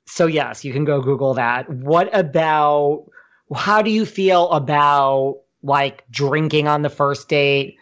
so, 0.05 0.25
yes, 0.25 0.63
you 0.63 0.71
can 0.71 0.85
go 0.85 1.01
Google 1.01 1.33
that. 1.33 1.69
What 1.69 2.09
about 2.17 3.05
how 3.53 3.81
do 3.81 3.91
you 3.91 4.05
feel 4.05 4.49
about 4.51 5.41
like 5.61 6.09
drinking 6.09 6.67
on 6.67 6.81
the 6.81 6.89
first 6.89 7.27
date? 7.27 7.77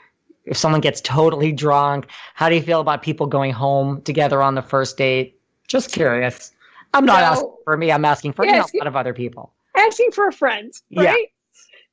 If 0.45 0.57
someone 0.57 0.81
gets 0.81 0.99
totally 1.01 1.51
drunk, 1.51 2.07
how 2.33 2.49
do 2.49 2.55
you 2.55 2.61
feel 2.61 2.79
about 2.81 3.03
people 3.03 3.27
going 3.27 3.51
home 3.53 4.01
together 4.01 4.41
on 4.41 4.55
the 4.55 4.61
first 4.63 4.97
date? 4.97 5.39
Just 5.67 5.91
curious. 5.91 6.51
I'm 6.93 7.05
not 7.05 7.19
No. 7.19 7.25
asking 7.27 7.55
for 7.63 7.77
me. 7.77 7.91
I'm 7.91 8.05
asking 8.05 8.33
for 8.33 8.45
know, 8.45 8.53
a 8.53 8.77
lot 8.77 8.87
of 8.87 8.95
other 8.95 9.13
people. 9.13 9.53
Asking 9.75 10.11
for 10.11 10.27
a 10.27 10.31
friend, 10.33 10.73
Yeah. 10.89 11.03
right? 11.03 11.27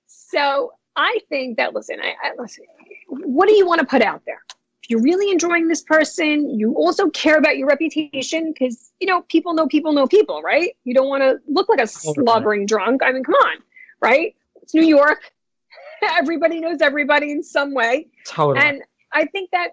So 0.07 0.72
I 0.97 1.18
think 1.29 1.59
that 1.59 1.75
listen, 1.75 2.01
I, 2.01 2.14
I 2.27 2.33
listen. 2.39 2.64
What 3.09 3.49
do 3.49 3.55
you 3.55 3.66
want 3.66 3.81
to 3.81 3.87
put 3.87 4.03
out 4.03 4.22
there? 4.25 4.43
If 4.85 4.91
you're 4.91 5.01
really 5.01 5.32
enjoying 5.32 5.66
this 5.66 5.80
person, 5.80 6.59
you 6.59 6.74
also 6.74 7.09
care 7.09 7.39
about 7.39 7.57
your 7.57 7.66
reputation 7.66 8.53
because 8.53 8.93
you 9.01 9.07
know 9.07 9.22
people 9.22 9.55
know 9.55 9.66
people 9.66 9.95
know 9.95 10.07
people, 10.07 10.43
right? 10.43 10.76
You 10.85 10.93
don't 10.93 11.09
want 11.09 11.22
to 11.22 11.39
look 11.49 11.70
like 11.70 11.80
a 11.80 11.87
slobbering 11.87 12.66
drunk. 12.66 13.01
I 13.03 13.12
mean, 13.12 13.24
come 13.24 13.35
on, 13.35 13.57
right? 14.03 14.35
It's 14.57 14.74
New 14.74 14.85
York. 14.85 15.32
Everybody 16.18 16.61
knows 16.61 16.82
everybody 16.82 17.30
in 17.30 17.43
some 17.43 17.72
way. 17.72 18.09
Totally. 18.26 18.62
And 18.62 18.82
I 19.11 19.24
think 19.24 19.53
that 19.53 19.68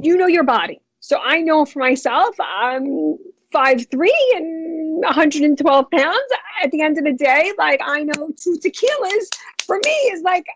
you 0.00 0.16
know 0.16 0.28
your 0.28 0.44
body. 0.44 0.80
So 1.00 1.18
I 1.18 1.40
know 1.40 1.64
for 1.64 1.80
myself, 1.80 2.36
I'm 2.38 3.18
five 3.50 3.90
three 3.90 4.34
and 4.36 5.02
112 5.02 5.90
pounds. 5.90 6.18
At 6.62 6.70
the 6.70 6.82
end 6.82 6.96
of 6.96 7.02
the 7.02 7.12
day, 7.12 7.52
like 7.58 7.80
I 7.84 8.04
know 8.04 8.30
two 8.40 8.56
tequilas 8.64 9.30
for 9.68 9.78
me 9.84 9.90
is 10.12 10.22
like 10.22 10.46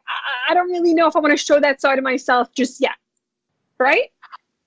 I, 0.48 0.50
I 0.50 0.54
don't 0.54 0.68
really 0.70 0.92
know 0.94 1.06
if 1.06 1.14
I 1.14 1.20
want 1.20 1.30
to 1.32 1.36
show 1.36 1.60
that 1.60 1.80
side 1.80 1.98
of 1.98 2.02
myself 2.04 2.52
just 2.52 2.80
yet. 2.80 2.96
Right? 3.78 4.10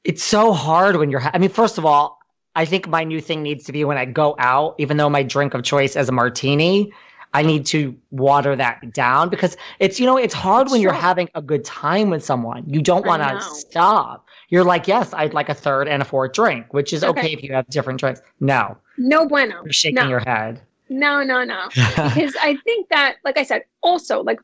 it's 0.03 0.23
so 0.23 0.53
hard 0.53 0.97
when 0.97 1.09
you're 1.09 1.19
ha- 1.19 1.31
i 1.33 1.37
mean 1.39 1.49
first 1.49 1.79
of 1.79 1.85
all 1.85 2.19
i 2.55 2.63
think 2.63 2.87
my 2.87 3.03
new 3.03 3.19
thing 3.19 3.41
needs 3.41 3.63
to 3.63 3.71
be 3.71 3.83
when 3.83 3.97
i 3.97 4.05
go 4.05 4.35
out 4.37 4.75
even 4.77 4.97
though 4.97 5.09
my 5.09 5.23
drink 5.23 5.55
of 5.55 5.63
choice 5.63 5.95
is 5.95 6.09
a 6.09 6.11
martini 6.11 6.91
i 7.33 7.41
need 7.41 7.65
to 7.65 7.95
water 8.11 8.55
that 8.55 8.93
down 8.93 9.29
because 9.29 9.57
it's 9.79 9.99
you 9.99 10.05
know 10.05 10.15
it's 10.17 10.33
hard 10.33 10.69
when 10.69 10.79
you're 10.79 10.93
having 10.93 11.27
a 11.33 11.41
good 11.41 11.63
time 11.65 12.11
with 12.11 12.23
someone 12.23 12.63
you 12.67 12.81
don't 12.83 13.03
want 13.07 13.23
to 13.23 13.41
stop 13.41 14.27
you're 14.49 14.63
like 14.63 14.87
yes 14.87 15.11
i'd 15.13 15.33
like 15.33 15.49
a 15.49 15.55
third 15.55 15.87
and 15.87 16.03
a 16.03 16.05
fourth 16.05 16.33
drink 16.33 16.71
which 16.71 16.93
is 16.93 17.03
okay, 17.03 17.21
Okay. 17.21 17.33
if 17.33 17.41
you 17.41 17.51
have 17.53 17.65
different 17.69 17.99
drinks 17.99 18.21
no 18.39 18.77
No 18.99 19.27
bueno. 19.27 19.63
you're 19.63 19.73
shaking 19.73 19.95
no. 20.03 20.07
your 20.07 20.19
head 20.19 20.61
No, 20.89 21.23
no, 21.23 21.43
no. 21.43 21.67
because 21.73 22.35
I 22.41 22.57
think 22.63 22.89
that, 22.89 23.15
like 23.23 23.37
I 23.37 23.43
said, 23.43 23.63
also 23.81 24.21
like 24.23 24.39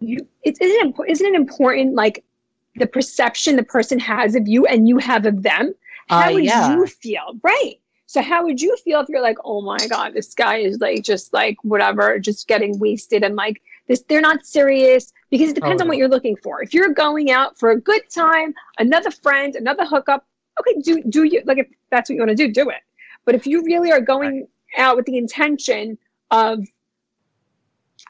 you, 0.00 0.26
it's 0.42 0.60
isn't 0.60 0.94
it, 0.98 1.10
isn't 1.10 1.26
it 1.26 1.34
important 1.34 1.94
like 1.94 2.24
the 2.76 2.86
perception 2.86 3.56
the 3.56 3.62
person 3.62 3.98
has 3.98 4.34
of 4.34 4.46
you 4.46 4.66
and 4.66 4.88
you 4.88 4.98
have 4.98 5.26
of 5.26 5.42
them? 5.42 5.74
How 6.08 6.30
Uh, 6.30 6.34
would 6.34 6.44
yeah. 6.44 6.74
you 6.74 6.86
feel, 6.86 7.38
right? 7.42 7.74
So 8.06 8.20
how 8.22 8.42
would 8.42 8.60
you 8.60 8.76
feel 8.84 9.00
if 9.00 9.08
you're 9.08 9.22
like, 9.22 9.38
oh 9.44 9.60
my 9.60 9.78
god, 9.86 10.14
this 10.14 10.34
guy 10.34 10.56
is 10.56 10.80
like 10.80 11.04
just 11.04 11.32
like 11.32 11.56
whatever, 11.62 12.18
just 12.18 12.48
getting 12.48 12.76
wasted 12.80 13.22
and 13.22 13.36
like 13.36 13.62
this? 13.86 14.02
They're 14.08 14.20
not 14.20 14.44
serious 14.44 15.12
because 15.30 15.50
it 15.50 15.54
depends 15.54 15.80
on 15.80 15.86
what 15.86 15.96
you're 15.96 16.08
looking 16.08 16.36
for. 16.36 16.60
If 16.60 16.74
you're 16.74 16.92
going 16.92 17.30
out 17.30 17.56
for 17.56 17.70
a 17.70 17.80
good 17.80 18.02
time, 18.12 18.52
another 18.78 19.12
friend, 19.12 19.54
another 19.54 19.84
hookup, 19.86 20.26
okay, 20.58 20.80
do 20.80 21.02
do 21.04 21.22
you 21.22 21.40
like 21.46 21.58
if 21.58 21.68
that's 21.90 22.10
what 22.10 22.14
you 22.16 22.20
want 22.20 22.30
to 22.30 22.34
do, 22.34 22.52
do 22.52 22.68
it. 22.68 22.80
But 23.24 23.36
if 23.36 23.46
you 23.46 23.62
really 23.62 23.92
are 23.92 24.00
going 24.00 24.48
out 24.76 24.96
with 24.96 25.06
the 25.06 25.16
intention 25.16 25.98
of 26.30 26.64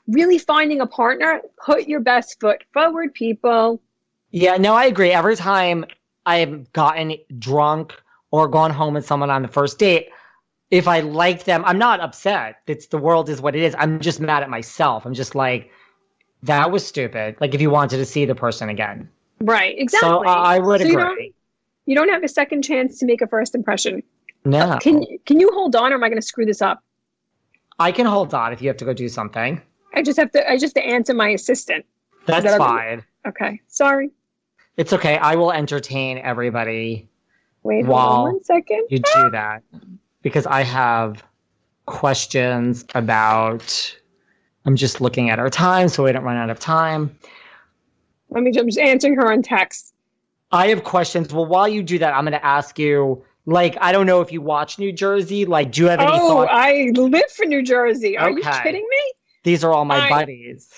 really 0.06 0.38
finding 0.38 0.80
a 0.80 0.86
partner, 0.86 1.40
put 1.64 1.88
your 1.88 2.00
best 2.00 2.40
foot 2.40 2.62
forward, 2.72 3.14
people. 3.14 3.80
Yeah, 4.30 4.56
no, 4.56 4.74
I 4.74 4.86
agree. 4.86 5.10
Every 5.10 5.36
time 5.36 5.84
I've 6.26 6.72
gotten 6.72 7.16
drunk 7.38 7.94
or 8.30 8.48
gone 8.48 8.70
home 8.70 8.94
with 8.94 9.06
someone 9.06 9.30
on 9.30 9.42
the 9.42 9.48
first 9.48 9.78
date, 9.78 10.08
if 10.70 10.86
I 10.86 11.00
like 11.00 11.44
them, 11.44 11.64
I'm 11.64 11.78
not 11.78 12.00
upset. 12.00 12.56
It's 12.66 12.86
the 12.86 12.98
world 12.98 13.28
is 13.28 13.40
what 13.40 13.56
it 13.56 13.62
is. 13.62 13.74
I'm 13.78 14.00
just 14.00 14.20
mad 14.20 14.42
at 14.42 14.50
myself. 14.50 15.04
I'm 15.04 15.14
just 15.14 15.34
like, 15.34 15.70
that 16.44 16.70
was 16.70 16.86
stupid. 16.86 17.36
Like 17.40 17.54
if 17.54 17.60
you 17.60 17.70
wanted 17.70 17.98
to 17.98 18.04
see 18.04 18.24
the 18.24 18.34
person 18.36 18.68
again. 18.68 19.08
Right, 19.40 19.74
exactly. 19.76 20.08
So 20.08 20.24
uh, 20.26 20.32
I 20.32 20.58
would 20.58 20.80
So 20.80 20.86
you 20.86 20.96
don't- 20.96 21.12
agree. 21.12 21.34
You 21.86 21.96
don't 21.96 22.10
have 22.10 22.22
a 22.22 22.28
second 22.28 22.62
chance 22.62 22.98
to 23.00 23.06
make 23.06 23.20
a 23.20 23.26
first 23.26 23.54
impression. 23.56 24.04
No, 24.44 24.58
uh, 24.58 24.78
Can 24.78 25.04
can 25.26 25.38
you 25.38 25.50
hold 25.52 25.76
on 25.76 25.92
or 25.92 25.96
am 25.96 26.04
I 26.04 26.08
going 26.08 26.20
to 26.20 26.26
screw 26.26 26.46
this 26.46 26.62
up? 26.62 26.82
I 27.78 27.92
can 27.92 28.06
hold 28.06 28.34
on 28.34 28.52
if 28.52 28.62
you 28.62 28.68
have 28.68 28.76
to 28.78 28.84
go 28.84 28.92
do 28.92 29.08
something. 29.08 29.60
I 29.94 30.02
just 30.02 30.18
have 30.18 30.30
to 30.32 30.48
I 30.48 30.56
just 30.56 30.76
have 30.76 30.84
to 30.84 30.88
answer 30.88 31.14
my 31.14 31.30
assistant. 31.30 31.84
That's 32.26 32.44
that 32.44 32.58
fine. 32.58 33.04
Okay. 33.26 33.60
Sorry. 33.68 34.10
It's 34.76 34.92
okay. 34.92 35.18
I 35.18 35.34
will 35.34 35.52
entertain 35.52 36.18
everybody. 36.18 37.08
Wait, 37.62 37.84
hold 37.84 37.98
on 37.98 38.22
one 38.22 38.44
second. 38.44 38.86
You 38.88 38.98
do 38.98 39.30
that 39.32 39.62
because 40.22 40.46
I 40.46 40.62
have 40.62 41.22
questions 41.86 42.84
about. 42.94 43.96
I'm 44.66 44.76
just 44.76 45.00
looking 45.00 45.30
at 45.30 45.38
our 45.38 45.50
time 45.50 45.88
so 45.88 46.04
we 46.04 46.12
don't 46.12 46.22
run 46.22 46.36
out 46.36 46.50
of 46.50 46.58
time. 46.58 47.16
Let 48.30 48.42
me 48.42 48.52
I'm 48.58 48.66
just 48.66 48.78
answering 48.78 49.16
her 49.16 49.32
on 49.32 49.42
text. 49.42 49.94
I 50.52 50.68
have 50.68 50.84
questions. 50.84 51.32
Well, 51.32 51.46
while 51.46 51.68
you 51.68 51.82
do 51.82 51.98
that, 51.98 52.14
I'm 52.14 52.24
going 52.24 52.32
to 52.32 52.44
ask 52.44 52.78
you. 52.78 53.24
Like, 53.46 53.76
I 53.80 53.92
don't 53.92 54.06
know 54.06 54.20
if 54.20 54.30
you 54.32 54.40
watch 54.40 54.78
New 54.78 54.92
Jersey. 54.92 55.44
Like, 55.46 55.72
do 55.72 55.82
you 55.82 55.88
have 55.88 56.00
any 56.00 56.10
Oh, 56.12 56.28
thoughts? 56.28 56.50
I 56.52 56.90
live 56.94 57.30
for 57.30 57.46
New 57.46 57.62
Jersey. 57.62 58.16
Are 58.18 58.30
you 58.30 58.42
kidding 58.42 58.86
me? 58.88 59.12
These 59.44 59.64
are 59.64 59.72
all 59.72 59.84
my 59.84 60.06
I- 60.06 60.08
buddies. 60.08 60.72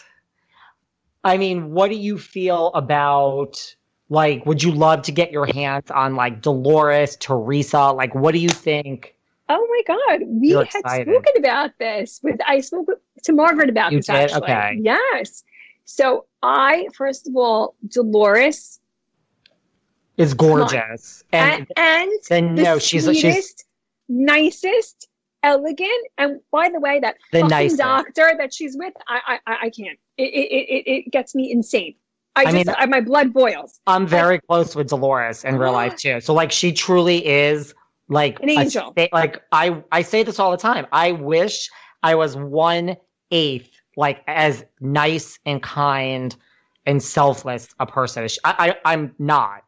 I 1.25 1.37
mean, 1.37 1.71
what 1.73 1.89
do 1.91 1.97
you 1.97 2.19
feel 2.19 2.69
about? 2.75 3.77
Like, 4.09 4.45
would 4.45 4.63
you 4.63 4.73
love 4.73 5.03
to 5.03 5.13
get 5.13 5.33
your 5.33 5.47
hands 5.47 5.91
on 5.91 6.17
like 6.17 6.43
Dolores, 6.43 7.17
Teresa? 7.17 7.93
Like, 7.93 8.15
what 8.15 8.33
do 8.33 8.39
you 8.39 8.49
think? 8.49 9.15
Oh 9.49 9.67
my 9.87 9.95
God, 9.97 10.21
we 10.27 10.49
You're 10.51 10.65
had 10.65 10.81
excited. 10.81 11.09
spoken 11.09 11.33
about 11.39 11.71
this 11.79 12.21
with 12.23 12.41
I 12.47 12.61
spoke 12.61 12.89
to 13.25 13.33
Margaret 13.33 13.71
about 13.71 13.93
You 13.93 13.99
this 13.99 14.07
did? 14.07 14.15
actually. 14.17 14.43
Okay. 14.43 14.79
Yes. 14.83 15.45
So 15.85 16.27
I 16.43 16.89
first 16.95 17.27
of 17.29 17.37
all, 17.37 17.75
Dolores, 17.89 18.81
Is 20.19 20.35
gorgeous, 20.35 21.25
and 21.33 21.67
and, 21.77 21.79
and 21.79 22.11
then 22.29 22.55
the 22.55 22.63
no, 22.63 22.79
she's 22.79 23.05
she's 23.05 23.21
sweetest, 23.21 23.65
nicest, 24.09 25.09
elegant, 25.43 26.07
and 26.19 26.41
by 26.51 26.69
the 26.69 26.81
way, 26.81 27.01
that 27.01 27.17
The 27.33 27.41
fucking 27.41 27.49
nicest. 27.51 27.79
doctor 27.81 28.33
that 28.39 28.53
she's 28.53 28.77
with, 28.77 28.95
I 29.09 29.21
I 29.27 29.39
I 29.53 29.57
I 29.67 29.71
can't. 29.71 29.99
It 30.19 30.23
it 30.23 30.53
it, 30.87 30.91
it 31.07 31.11
gets 31.13 31.35
me 31.35 31.51
insane. 31.51 31.95
I, 32.37 32.43
I 32.43 32.45
just 32.45 32.55
mean- 32.55 32.75
I, 32.79 32.87
my 32.87 33.01
blood 33.01 33.33
boils. 33.33 33.81
I'm 33.87 34.07
very 34.07 34.39
close 34.41 34.75
with 34.77 34.89
Dolores 34.89 35.45
in 35.45 35.59
real 35.59 35.73
life 35.73 35.97
too. 36.05 36.21
So 36.21 36.33
like 36.35 36.53
she 36.53 36.73
truly 36.73 37.25
is 37.27 37.75
like 38.09 38.41
An 38.41 38.51
angel. 38.51 38.93
sta- 38.93 39.09
like 39.13 39.43
I 39.53 39.83
I 39.93 40.03
say 40.03 40.23
this 40.23 40.39
all 40.39 40.51
the 40.51 40.57
time. 40.57 40.87
I 40.93 41.13
wish 41.13 41.71
I 42.03 42.15
was 42.15 42.37
one 42.37 42.97
eighth 43.31 43.71
like 43.97 44.23
as 44.27 44.65
nice 44.81 45.39
and 45.47 45.63
kind 45.63 46.35
and 46.87 47.03
selfless 47.03 47.69
a 47.81 47.87
person. 47.87 48.25
as 48.25 48.39
I, 48.45 48.71
I 48.85 48.93
I'm 48.95 49.15
not, 49.19 49.63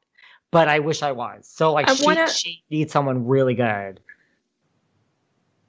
but 0.54 0.68
I 0.68 0.78
wish 0.78 1.02
I 1.02 1.10
was. 1.10 1.48
So 1.48 1.72
like 1.72 1.90
I 1.90 1.94
she 1.94 2.04
wanna- 2.04 2.30
she 2.30 2.62
needs 2.70 2.92
someone 2.92 3.26
really 3.26 3.54
good. 3.54 3.98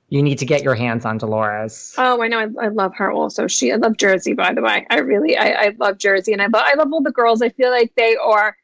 You 0.09 0.21
need 0.21 0.37
to 0.37 0.45
get 0.45 0.61
your 0.61 0.75
hands 0.75 1.03
on 1.05 1.17
Dolores. 1.17 1.95
Oh, 1.97 2.21
I 2.21 2.27
know. 2.27 2.37
I, 2.39 2.65
I 2.65 2.67
love 2.67 2.93
her 2.95 3.11
also. 3.11 3.47
She, 3.47 3.73
I 3.73 3.77
love 3.77 3.97
Jersey, 3.97 4.33
by 4.33 4.53
the 4.53 4.61
way. 4.61 4.85
I 4.91 4.99
really, 4.99 5.35
I, 5.35 5.47
I 5.49 5.75
love 5.79 5.97
Jersey, 5.97 6.31
and 6.31 6.41
I 6.41 6.45
love, 6.45 6.63
I 6.63 6.75
love 6.75 6.93
all 6.93 7.01
the 7.01 7.11
girls. 7.11 7.41
I 7.41 7.49
feel 7.49 7.71
like 7.71 7.93
they 7.95 8.15
are, 8.15 8.55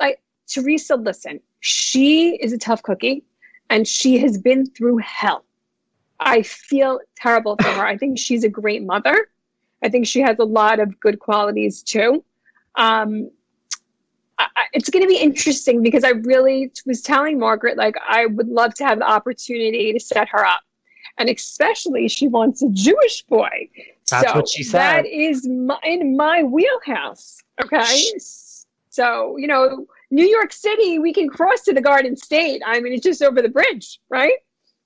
like 0.00 0.20
Teresa. 0.48 0.96
Listen, 0.96 1.38
she 1.60 2.34
is 2.42 2.52
a 2.52 2.58
tough 2.58 2.82
cookie, 2.82 3.22
and 3.70 3.86
she 3.86 4.18
has 4.18 4.36
been 4.36 4.66
through 4.66 4.98
hell. 4.98 5.44
I 6.18 6.42
feel 6.42 6.98
terrible 7.16 7.56
for 7.62 7.68
her. 7.68 7.86
I 7.86 7.96
think 7.96 8.18
she's 8.18 8.42
a 8.42 8.48
great 8.48 8.82
mother. 8.82 9.28
I 9.84 9.88
think 9.88 10.08
she 10.08 10.20
has 10.22 10.36
a 10.40 10.44
lot 10.44 10.80
of 10.80 10.98
good 10.98 11.20
qualities 11.20 11.80
too. 11.84 12.24
Um, 12.74 13.30
it's 14.72 14.90
going 14.90 15.02
to 15.02 15.08
be 15.08 15.18
interesting 15.18 15.82
because 15.82 16.04
I 16.04 16.10
really 16.10 16.72
was 16.86 17.02
telling 17.02 17.38
Margaret 17.38 17.76
like 17.76 17.96
I 18.06 18.26
would 18.26 18.48
love 18.48 18.74
to 18.74 18.84
have 18.84 18.98
the 18.98 19.08
opportunity 19.08 19.92
to 19.92 20.00
set 20.00 20.28
her 20.28 20.44
up 20.44 20.60
and 21.18 21.28
especially 21.28 22.08
she 22.08 22.28
wants 22.28 22.62
a 22.62 22.68
Jewish 22.70 23.22
boy. 23.24 23.68
That's 24.10 24.30
so 24.30 24.36
what 24.36 24.48
she 24.48 24.62
said. 24.62 25.04
That 25.04 25.06
is 25.06 25.46
my, 25.46 25.78
in 25.84 26.16
my 26.16 26.42
wheelhouse. 26.42 27.42
Okay, 27.62 28.12
so 28.88 29.36
you 29.36 29.46
know, 29.46 29.86
New 30.10 30.26
York 30.26 30.52
City, 30.52 30.98
we 30.98 31.12
can 31.12 31.28
cross 31.28 31.62
to 31.62 31.74
the 31.74 31.80
Garden 31.80 32.16
State. 32.16 32.62
I 32.64 32.80
mean, 32.80 32.92
it's 32.92 33.02
just 33.02 33.22
over 33.22 33.42
the 33.42 33.48
bridge, 33.48 34.00
right? 34.08 34.38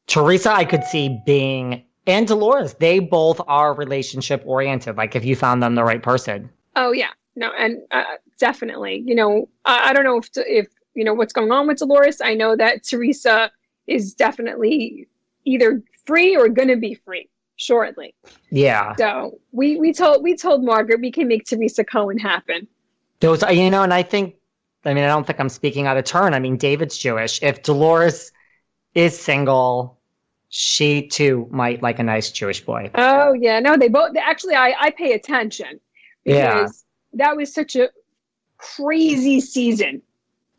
Teresa, 0.06 0.50
I 0.50 0.64
could 0.64 0.84
see 0.84 1.20
being 1.24 1.84
and 2.06 2.26
Dolores, 2.26 2.74
they 2.74 2.98
both 2.98 3.40
are 3.46 3.74
relationship 3.74 4.42
oriented. 4.44 4.96
Like 4.96 5.14
if 5.14 5.24
you 5.24 5.36
found 5.36 5.62
them 5.62 5.74
the 5.74 5.84
right 5.84 6.02
person. 6.02 6.50
Oh 6.74 6.92
yeah, 6.92 7.10
no, 7.36 7.52
and 7.52 7.78
uh, 7.90 8.04
definitely. 8.42 9.04
You 9.06 9.14
know, 9.14 9.48
I, 9.64 9.90
I 9.90 9.92
don't 9.92 10.04
know 10.04 10.18
if 10.18 10.28
if 10.34 10.66
you 10.94 11.04
know 11.04 11.14
what's 11.14 11.32
going 11.32 11.52
on 11.52 11.68
with 11.68 11.78
Dolores. 11.78 12.20
I 12.20 12.34
know 12.34 12.56
that 12.56 12.82
Teresa 12.84 13.52
is 13.86 14.14
definitely 14.14 15.08
either 15.44 15.80
free 16.04 16.36
or 16.36 16.48
going 16.48 16.68
to 16.68 16.76
be 16.76 16.94
free 16.94 17.28
shortly. 17.54 18.14
Yeah. 18.50 18.96
So 18.96 19.38
we 19.52 19.76
we 19.76 19.92
told 19.92 20.24
we 20.24 20.36
told 20.36 20.64
Margaret 20.64 21.00
we 21.00 21.12
can 21.12 21.28
make 21.28 21.46
Teresa 21.46 21.84
Cohen 21.84 22.18
happen. 22.18 22.66
Those, 23.20 23.44
uh, 23.44 23.50
you 23.50 23.70
know, 23.70 23.84
and 23.84 23.94
I 23.94 24.02
think, 24.02 24.34
I 24.84 24.92
mean, 24.92 25.04
I 25.04 25.06
don't 25.06 25.24
think 25.24 25.38
I'm 25.38 25.48
speaking 25.48 25.86
out 25.86 25.96
of 25.96 26.04
turn. 26.04 26.34
I 26.34 26.40
mean, 26.40 26.56
David's 26.56 26.98
Jewish. 26.98 27.40
If 27.40 27.62
Dolores 27.62 28.32
is 28.96 29.16
single, 29.16 30.00
she 30.48 31.06
too 31.06 31.46
might 31.52 31.80
like 31.80 32.00
a 32.00 32.02
nice 32.02 32.32
Jewish 32.32 32.64
boy. 32.64 32.90
Oh 32.96 33.34
yeah, 33.34 33.60
no, 33.60 33.76
they 33.76 33.88
both. 33.88 34.16
Actually, 34.16 34.56
I 34.56 34.74
I 34.80 34.90
pay 34.90 35.12
attention 35.12 35.78
because 36.24 36.84
yeah. 37.12 37.24
that 37.24 37.36
was 37.36 37.54
such 37.54 37.76
a 37.76 37.88
crazy 38.76 39.40
season. 39.40 40.02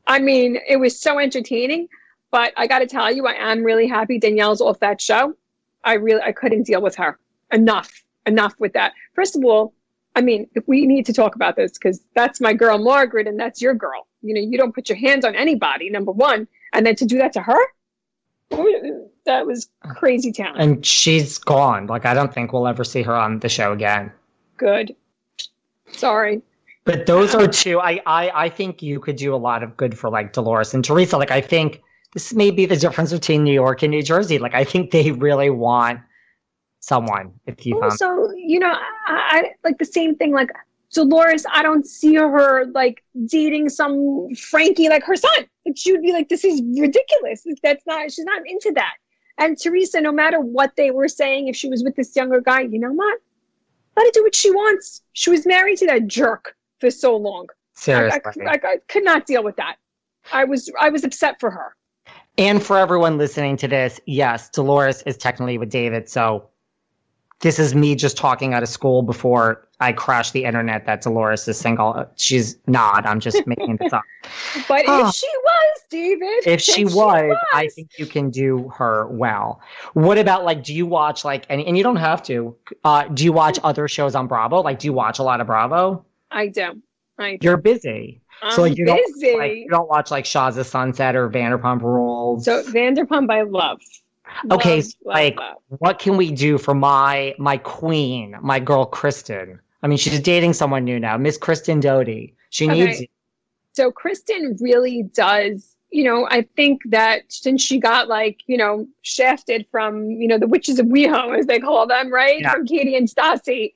I 0.06 0.20
mean, 0.20 0.60
it 0.68 0.78
was 0.78 1.00
so 1.00 1.20
entertaining. 1.20 1.88
But 2.34 2.52
I 2.58 2.66
got 2.66 2.80
to 2.80 2.88
tell 2.88 3.14
you, 3.14 3.28
I 3.28 3.34
am 3.34 3.64
really 3.64 3.88
happy 3.88 4.18
Danielle's 4.18 4.60
off 4.60 4.80
that 4.80 5.00
show. 5.00 5.36
I 5.84 5.94
really 5.94 6.22
I 6.24 6.32
couldn't 6.32 6.64
deal 6.64 6.82
with 6.82 6.96
her 6.96 7.20
enough 7.52 8.04
enough 8.26 8.56
with 8.58 8.74
that. 8.74 8.94
First 9.14 9.36
of 9.36 9.46
all, 9.46 9.76
I 10.16 10.22
mean, 10.22 10.50
if 10.56 10.68
we 10.68 10.88
need 10.88 11.06
to 11.06 11.14
talk 11.14 11.36
about 11.36 11.56
this 11.56 11.74
because 11.74 12.02
that's 12.16 12.42
my 12.42 12.54
girl 12.54 12.80
Margaret 12.80 13.28
and 13.28 13.40
that's 13.40 13.62
your 13.62 13.76
girl. 13.76 14.08
You 14.24 14.34
know, 14.34 14.42
you 14.42 14.58
don't 14.58 14.74
put 14.74 14.90
your 14.90 14.98
hands 14.98 15.26
on 15.26 15.36
anybody. 15.36 15.92
Number 15.92 16.12
one, 16.12 16.48
and 16.74 16.84
then 16.84 16.96
to 16.96 17.06
do 17.06 17.20
that 17.20 17.34
to 17.34 17.42
her, 17.42 17.60
that 19.26 19.46
was 19.46 19.70
crazy 19.96 20.32
town. 20.32 20.56
And 20.58 20.84
she's 20.84 21.38
gone. 21.38 21.86
Like 21.86 22.06
I 22.08 22.16
don't 22.16 22.34
think 22.34 22.52
we'll 22.52 22.68
ever 22.68 22.84
see 22.84 23.04
her 23.04 23.16
on 23.16 23.42
the 23.42 23.50
show 23.50 23.74
again. 23.74 24.12
Good. 24.58 24.96
Sorry. 25.92 26.42
But 26.86 27.06
those 27.06 27.34
are 27.34 27.48
two. 27.48 27.80
I, 27.80 28.02
I 28.06 28.32
I 28.46 28.50
think 28.50 28.82
you 28.82 29.00
could 29.00 29.16
do 29.16 29.34
a 29.34 29.38
lot 29.38 29.64
of 29.64 29.78
good 29.78 29.98
for 29.98 30.10
like 30.10 30.34
Dolores 30.34 30.74
and 30.74 30.84
Teresa. 30.84 31.18
Like 31.18 31.32
I 31.32 31.40
think 31.42 31.82
this 32.14 32.34
may 32.34 32.52
be 32.52 32.66
the 32.66 32.76
difference 32.76 33.12
between 33.12 33.44
New 33.44 33.54
York 33.54 33.84
and 33.84 33.92
New 33.92 34.04
Jersey. 34.04 34.38
Like 34.38 34.54
I 34.54 34.64
think 34.64 34.92
they 34.92 35.12
really 35.12 35.50
want 35.50 36.02
someone. 36.80 37.34
If 37.46 37.66
you 37.66 37.82
also, 37.82 38.06
found- 38.06 38.34
you 38.38 38.60
know, 38.60 38.72
I, 38.72 38.80
I 39.08 39.44
like 39.64 39.78
the 39.78 39.86
same 39.86 40.16
thing. 40.16 40.34
Like 40.34 40.50
Dolores, 40.92 41.46
I 41.52 41.64
don't 41.64 41.88
see 41.88 42.16
her 42.16 42.66
like 42.74 43.04
dating 43.28 43.70
some 43.70 44.36
Frankie 44.36 44.90
like 44.90 45.04
her 45.04 45.16
son. 45.16 45.46
Like 45.66 45.78
she 45.78 45.94
would 45.94 46.02
be 46.02 46.12
like, 46.12 46.28
this 46.28 46.44
is 46.44 46.62
ridiculous. 46.78 47.46
That's 47.64 47.86
not. 47.86 48.12
She's 48.12 48.26
not 48.26 48.42
into 48.46 48.74
that. 48.76 48.96
And 49.38 49.58
Teresa, 49.60 50.02
no 50.02 50.12
matter 50.12 50.40
what 50.40 50.76
they 50.76 50.92
were 50.92 51.08
saying, 51.08 51.48
if 51.48 51.56
she 51.56 51.70
was 51.70 51.84
with 51.84 51.96
this 51.96 52.16
younger 52.16 52.42
guy, 52.42 52.62
you 52.62 52.78
know 52.78 52.92
what? 52.92 53.20
Let 53.96 54.08
her 54.08 54.12
do 54.12 54.24
what 54.24 54.36
she 54.36 54.52
wants. 54.52 55.02
She 55.14 55.30
was 55.30 55.46
married 55.46 55.78
to 55.80 55.86
that 55.88 56.08
jerk 56.08 56.56
for 56.84 56.92
so 56.92 57.16
long. 57.16 57.48
Seriously, 57.76 58.20
I, 58.46 58.50
I, 58.50 58.60
I, 58.64 58.78
could 58.90 59.06
not 59.06 59.26
deal 59.26 59.42
with 59.42 59.56
that. 59.56 59.78
I 60.34 60.44
was 60.44 60.70
I 60.80 60.90
was 60.90 61.04
upset 61.06 61.40
for 61.40 61.50
her. 61.50 61.76
And 62.38 62.62
for 62.62 62.78
everyone 62.78 63.18
listening 63.18 63.58
to 63.58 63.68
this, 63.68 64.02
yes, 64.06 64.50
Dolores 64.50 65.02
is 65.04 65.18
technically 65.18 65.58
with 65.58 65.70
David. 65.70 66.10
So 66.10 66.50
this 67.40 67.60
is 67.60 67.74
me 67.74 67.96
just 67.96 68.18
talking 68.18 68.54
out 68.54 68.64
of 68.64 68.70
school 68.70 69.02
before 69.02 69.68
I 69.80 69.94
crash 69.94 70.32
the 70.32 70.44
internet 70.46 70.86
that 70.86 71.02
Dolores 71.02 71.48
is 71.48 71.58
single. 71.58 71.94
Uh, 71.94 72.06
she's 72.16 72.58
not. 72.68 73.06
I'm 73.06 73.20
just 73.20 73.46
making 73.48 73.78
this 73.78 73.94
up. 73.94 74.04
but 74.68 74.84
oh. 74.88 75.00
if 75.00 75.06
ah. 75.06 75.12
she 75.12 75.28
was, 75.44 75.82
David. 75.90 76.48
If 76.48 76.62
she, 76.62 76.86
was, 76.86 76.94
she 76.94 76.98
was, 76.98 77.38
I 77.54 77.68
think 77.68 77.92
you 77.98 78.06
can 78.06 78.30
do 78.30 78.70
her 78.70 79.08
well. 79.08 79.62
What 79.94 80.18
about 80.18 80.44
like, 80.44 80.64
do 80.64 80.74
you 80.74 80.86
watch 80.86 81.24
like, 81.24 81.46
and, 81.50 81.62
and 81.62 81.78
you 81.78 81.84
don't 81.84 81.98
have 81.98 82.24
to, 82.24 82.56
uh, 82.84 83.08
do 83.10 83.24
you 83.24 83.34
watch 83.34 83.56
mm. 83.56 83.70
other 83.70 83.88
shows 83.88 84.16
on 84.16 84.28
Bravo? 84.28 84.62
Like, 84.62 84.80
do 84.80 84.88
you 84.88 84.94
watch 84.94 85.20
a 85.20 85.24
lot 85.24 85.40
of 85.40 85.48
Bravo? 85.48 86.06
I 86.34 86.48
do. 86.48 86.82
I. 87.18 87.38
You're 87.42 87.58
busy. 87.58 88.22
I'm 88.42 88.52
so 88.52 88.64
like 88.64 88.78
you 88.78 88.86
busy. 88.86 89.32
don't 89.32 89.40
like 89.40 89.52
you 89.56 89.70
don't 89.70 89.90
watch 89.90 90.12
like 90.12 90.26
Shahs 90.26 90.58
of 90.58 90.68
Sunset 90.68 91.16
or 91.16 91.30
Vanderpump 91.30 91.82
Rules. 91.82 92.46
So 92.46 92.64
Vanderpump 92.64 93.32
I 93.32 93.44
love. 93.44 93.80
Okay, 94.52 94.78
love, 94.78 94.94
like 95.04 95.38
love. 95.38 95.58
what 95.68 96.00
can 96.00 96.18
we 96.18 96.32
do 96.32 96.58
for 96.58 96.74
my 96.74 97.36
my 97.38 97.58
queen, 97.58 98.36
my 98.42 98.60
girl 98.60 98.86
Kristen? 98.86 99.60
I 99.84 99.88
mean, 99.88 99.98
she's 99.98 100.20
dating 100.20 100.54
someone 100.54 100.86
new 100.86 101.00
now, 101.00 101.18
Miss 101.18 101.38
Kristen 101.38 101.80
Doute. 101.80 102.32
She 102.50 102.70
okay. 102.70 102.86
needs 102.86 103.02
you. 103.02 103.08
So 103.74 103.92
Kristen 103.92 104.56
really 104.62 105.04
does, 105.14 105.76
you 105.90 106.04
know, 106.04 106.28
I 106.30 106.48
think 106.56 106.82
that 106.90 107.24
since 107.30 107.62
she 107.62 107.80
got 107.80 108.08
like, 108.08 108.42
you 108.46 108.56
know, 108.56 108.88
shafted 109.02 109.66
from, 109.72 110.10
you 110.12 110.28
know, 110.28 110.38
the 110.38 110.48
witches 110.48 110.80
of 110.80 110.86
WeHo, 110.86 111.38
as 111.38 111.48
they 111.48 111.60
call 111.60 111.88
them, 111.88 112.14
right? 112.14 112.40
Yeah. 112.40 112.54
From 112.54 112.66
Katie 112.66 112.96
and 112.96 113.10
Stassi. 113.10 113.74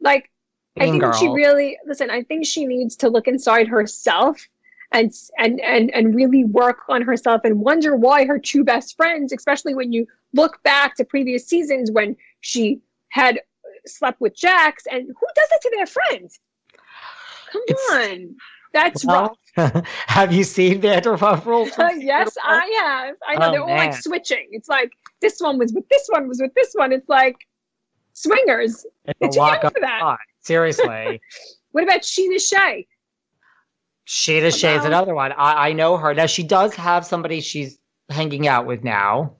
Like 0.00 0.30
I 0.78 0.84
think 0.90 1.00
girl. 1.00 1.12
she 1.12 1.28
really 1.28 1.78
listen. 1.86 2.10
I 2.10 2.22
think 2.22 2.46
she 2.46 2.66
needs 2.66 2.96
to 2.96 3.08
look 3.08 3.26
inside 3.26 3.68
herself 3.68 4.46
and 4.92 5.12
and 5.38 5.60
and 5.60 5.90
and 5.90 6.14
really 6.14 6.44
work 6.44 6.78
on 6.88 7.02
herself 7.02 7.42
and 7.44 7.60
wonder 7.60 7.96
why 7.96 8.24
her 8.26 8.38
two 8.38 8.64
best 8.64 8.96
friends, 8.96 9.32
especially 9.32 9.74
when 9.74 9.92
you 9.92 10.06
look 10.32 10.62
back 10.62 10.96
to 10.96 11.04
previous 11.04 11.46
seasons 11.46 11.90
when 11.90 12.16
she 12.40 12.80
had 13.08 13.38
uh, 13.38 13.40
slept 13.86 14.20
with 14.20 14.36
Jax, 14.36 14.84
and 14.90 15.08
who 15.08 15.26
does 15.34 15.48
it 15.52 15.60
to 15.62 15.72
their 15.74 15.86
friends? 15.86 16.40
Come 17.52 17.62
it's, 17.66 17.92
on, 17.92 18.36
that's 18.72 19.04
well, 19.04 19.38
rough. 19.56 19.86
have 20.06 20.32
you 20.32 20.44
seen 20.44 20.80
the 20.80 20.88
Vanderpump 20.88 21.44
Rules? 21.46 21.70
yes, 21.98 22.36
I 22.42 22.80
have. 22.82 23.16
I 23.26 23.36
know 23.36 23.48
oh, 23.48 23.50
they're 23.50 23.60
all 23.62 23.66
man. 23.68 23.90
like 23.90 23.94
switching. 23.94 24.48
It's 24.50 24.68
like 24.68 24.90
this 25.20 25.40
one 25.40 25.58
was 25.58 25.72
with 25.72 25.88
this 25.88 26.06
one 26.08 26.28
was 26.28 26.40
with 26.40 26.52
this 26.54 26.72
one. 26.74 26.92
It's 26.92 27.08
like 27.08 27.36
swingers. 28.12 28.84
It's 29.06 29.36
Did 29.36 29.42
you 29.42 29.70
for 29.70 29.80
that? 29.80 30.18
Seriously. 30.46 31.20
what 31.72 31.82
about 31.82 32.02
Scheana 32.02 32.40
Shay? 32.40 32.86
Scheana 34.06 34.56
Shay 34.56 34.76
is 34.76 34.84
another 34.84 35.14
one. 35.14 35.32
I, 35.32 35.68
I 35.68 35.72
know 35.72 35.96
her. 35.96 36.14
Now, 36.14 36.26
she 36.26 36.44
does 36.44 36.72
have 36.76 37.04
somebody 37.04 37.40
she's 37.40 37.78
hanging 38.08 38.46
out 38.46 38.64
with 38.64 38.84
now. 38.84 39.34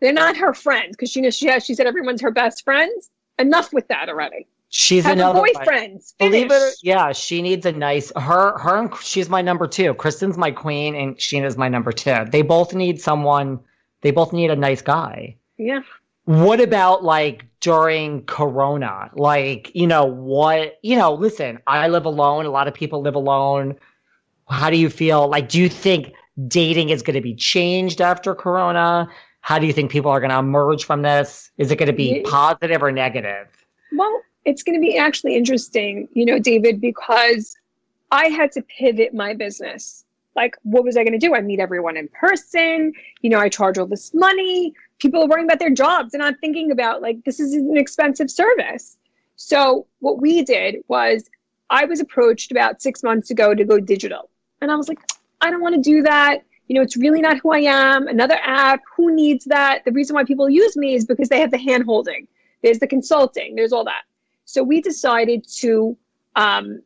They're 0.00 0.12
not 0.12 0.36
her 0.36 0.54
friends 0.54 0.96
because 0.96 1.10
she, 1.10 1.28
she, 1.32 1.60
she 1.60 1.74
said 1.74 1.86
everyone's 1.86 2.20
her 2.20 2.30
best 2.30 2.62
friends. 2.62 3.10
Enough 3.38 3.72
with 3.72 3.88
that 3.88 4.08
already. 4.08 4.46
She's 4.68 5.04
have 5.04 5.14
another 5.14 5.40
boyfriends. 5.40 6.14
Believe 6.18 6.50
it, 6.50 6.74
yeah. 6.82 7.12
She 7.12 7.42
needs 7.42 7.66
a 7.66 7.72
nice 7.72 8.12
her. 8.16 8.56
Her. 8.58 8.90
She's 9.00 9.28
my 9.28 9.42
number 9.42 9.66
two. 9.66 9.94
Kristen's 9.94 10.36
my 10.36 10.50
queen, 10.50 10.94
and 10.94 11.16
Scheana's 11.16 11.56
my 11.56 11.68
number 11.68 11.92
two. 11.92 12.24
They 12.30 12.42
both 12.42 12.74
need 12.74 13.00
someone. 13.00 13.60
They 14.02 14.10
both 14.10 14.32
need 14.32 14.50
a 14.50 14.56
nice 14.56 14.82
guy. 14.82 15.36
Yeah. 15.56 15.82
What 16.24 16.60
about 16.60 17.04
like 17.04 17.44
during 17.60 18.24
Corona? 18.24 19.10
Like, 19.14 19.70
you 19.74 19.86
know, 19.86 20.04
what, 20.04 20.78
you 20.82 20.96
know, 20.96 21.12
listen, 21.12 21.58
I 21.66 21.88
live 21.88 22.06
alone. 22.06 22.46
A 22.46 22.50
lot 22.50 22.68
of 22.68 22.74
people 22.74 23.02
live 23.02 23.14
alone. 23.14 23.76
How 24.48 24.70
do 24.70 24.76
you 24.76 24.88
feel? 24.88 25.28
Like, 25.28 25.48
do 25.48 25.60
you 25.60 25.68
think 25.68 26.12
dating 26.48 26.90
is 26.90 27.02
going 27.02 27.14
to 27.14 27.20
be 27.20 27.34
changed 27.34 28.00
after 28.00 28.34
Corona? 28.34 29.08
How 29.40 29.58
do 29.58 29.66
you 29.66 29.72
think 29.72 29.90
people 29.90 30.10
are 30.10 30.20
going 30.20 30.30
to 30.30 30.38
emerge 30.38 30.84
from 30.84 31.02
this? 31.02 31.50
Is 31.58 31.70
it 31.70 31.76
going 31.76 31.88
to 31.88 31.92
be 31.92 32.22
positive 32.22 32.82
or 32.82 32.90
negative? 32.90 33.48
Well, 33.92 34.22
it's 34.46 34.62
going 34.62 34.74
to 34.74 34.80
be 34.80 34.96
actually 34.96 35.36
interesting, 35.36 36.08
you 36.14 36.24
know, 36.24 36.38
David, 36.38 36.80
because 36.80 37.54
I 38.10 38.26
had 38.26 38.52
to 38.52 38.62
pivot 38.62 39.12
my 39.12 39.34
business. 39.34 40.04
Like, 40.34 40.56
what 40.62 40.84
was 40.84 40.96
I 40.96 41.04
going 41.04 41.18
to 41.18 41.18
do? 41.18 41.34
I 41.34 41.40
meet 41.42 41.60
everyone 41.60 41.96
in 41.96 42.08
person. 42.08 42.92
You 43.20 43.30
know, 43.30 43.38
I 43.38 43.48
charge 43.48 43.78
all 43.78 43.86
this 43.86 44.12
money 44.14 44.74
people 44.98 45.22
are 45.22 45.28
worrying 45.28 45.46
about 45.46 45.58
their 45.58 45.70
jobs 45.70 46.14
and 46.14 46.20
not 46.20 46.34
thinking 46.40 46.70
about 46.70 47.02
like 47.02 47.22
this 47.24 47.40
is 47.40 47.54
an 47.54 47.76
expensive 47.76 48.30
service. 48.30 48.96
So 49.36 49.86
what 50.00 50.20
we 50.20 50.42
did 50.42 50.76
was 50.88 51.28
I 51.70 51.84
was 51.84 52.00
approached 52.00 52.50
about 52.50 52.80
six 52.80 53.02
months 53.02 53.30
ago 53.30 53.54
to 53.54 53.64
go 53.64 53.80
digital. 53.80 54.30
And 54.60 54.70
I 54.70 54.76
was 54.76 54.88
like, 54.88 55.00
I 55.40 55.50
don't 55.50 55.60
want 55.60 55.74
to 55.74 55.80
do 55.80 56.02
that. 56.02 56.38
You 56.68 56.76
know, 56.76 56.82
it's 56.82 56.96
really 56.96 57.20
not 57.20 57.38
who 57.38 57.52
I 57.52 57.58
am. 57.58 58.08
Another 58.08 58.38
app, 58.42 58.80
who 58.96 59.14
needs 59.14 59.44
that? 59.46 59.84
The 59.84 59.92
reason 59.92 60.14
why 60.14 60.24
people 60.24 60.48
use 60.48 60.76
me 60.76 60.94
is 60.94 61.04
because 61.04 61.28
they 61.28 61.40
have 61.40 61.50
the 61.50 61.58
hand 61.58 61.84
holding. 61.84 62.26
There's 62.62 62.78
the 62.78 62.86
consulting, 62.86 63.54
there's 63.54 63.72
all 63.72 63.84
that. 63.84 64.02
So 64.46 64.62
we 64.62 64.80
decided 64.80 65.46
to, 65.58 65.96
um, 66.36 66.82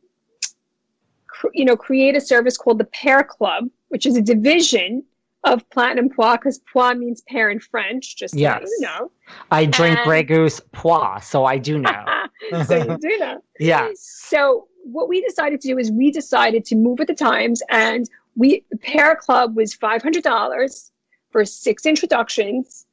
cr- 1.27 1.47
you 1.53 1.63
know, 1.63 1.77
create 1.77 2.17
a 2.17 2.21
service 2.21 2.57
called 2.57 2.79
the 2.79 2.85
Pair 2.85 3.23
Club, 3.23 3.69
which 3.87 4.05
is 4.05 4.17
a 4.17 4.21
division 4.21 5.03
of 5.43 5.67
Platinum 5.69 6.09
Poire 6.09 6.37
because 6.37 6.59
Poire 6.59 6.97
means 6.97 7.21
pear 7.21 7.49
in 7.49 7.59
French, 7.59 8.17
just 8.17 8.35
yes. 8.35 8.61
so 8.61 8.67
you 8.67 8.81
know. 8.81 9.11
I 9.51 9.65
drink 9.65 9.97
and... 9.97 10.05
Grey 10.05 10.23
Goose 10.23 10.59
Poire, 10.73 11.21
so 11.21 11.45
I 11.45 11.57
do 11.57 11.79
know. 11.79 12.05
so 12.65 12.75
you 12.75 12.97
do 12.97 13.17
know. 13.19 13.41
yeah. 13.59 13.89
So 13.95 14.67
what 14.83 15.07
we 15.07 15.21
decided 15.21 15.61
to 15.61 15.67
do 15.67 15.77
is 15.77 15.91
we 15.91 16.11
decided 16.11 16.65
to 16.65 16.75
move 16.75 16.99
with 16.99 17.07
the 17.07 17.13
times 17.15 17.61
and 17.69 18.09
we 18.35 18.63
Pair 18.81 19.15
Club 19.15 19.55
was 19.55 19.75
$500 19.75 20.91
for 21.31 21.45
six 21.45 21.85
introductions 21.85 22.85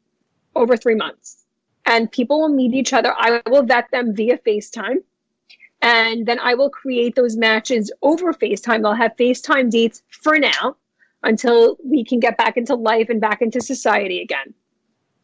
over 0.54 0.76
three 0.76 0.94
months. 0.94 1.44
And 1.84 2.10
people 2.10 2.40
will 2.40 2.48
meet 2.48 2.74
each 2.74 2.92
other. 2.92 3.14
I 3.16 3.40
will 3.48 3.62
vet 3.62 3.90
them 3.92 4.14
via 4.14 4.38
FaceTime. 4.38 4.96
And 5.82 6.26
then 6.26 6.40
I 6.40 6.54
will 6.54 6.70
create 6.70 7.14
those 7.14 7.36
matches 7.36 7.92
over 8.02 8.32
FaceTime. 8.32 8.82
They'll 8.82 8.94
have 8.94 9.16
FaceTime 9.16 9.70
dates 9.70 10.02
for 10.10 10.38
now 10.38 10.76
until 11.22 11.76
we 11.84 12.04
can 12.04 12.20
get 12.20 12.36
back 12.36 12.56
into 12.56 12.74
life 12.74 13.08
and 13.08 13.20
back 13.20 13.42
into 13.42 13.60
society 13.60 14.20
again. 14.22 14.54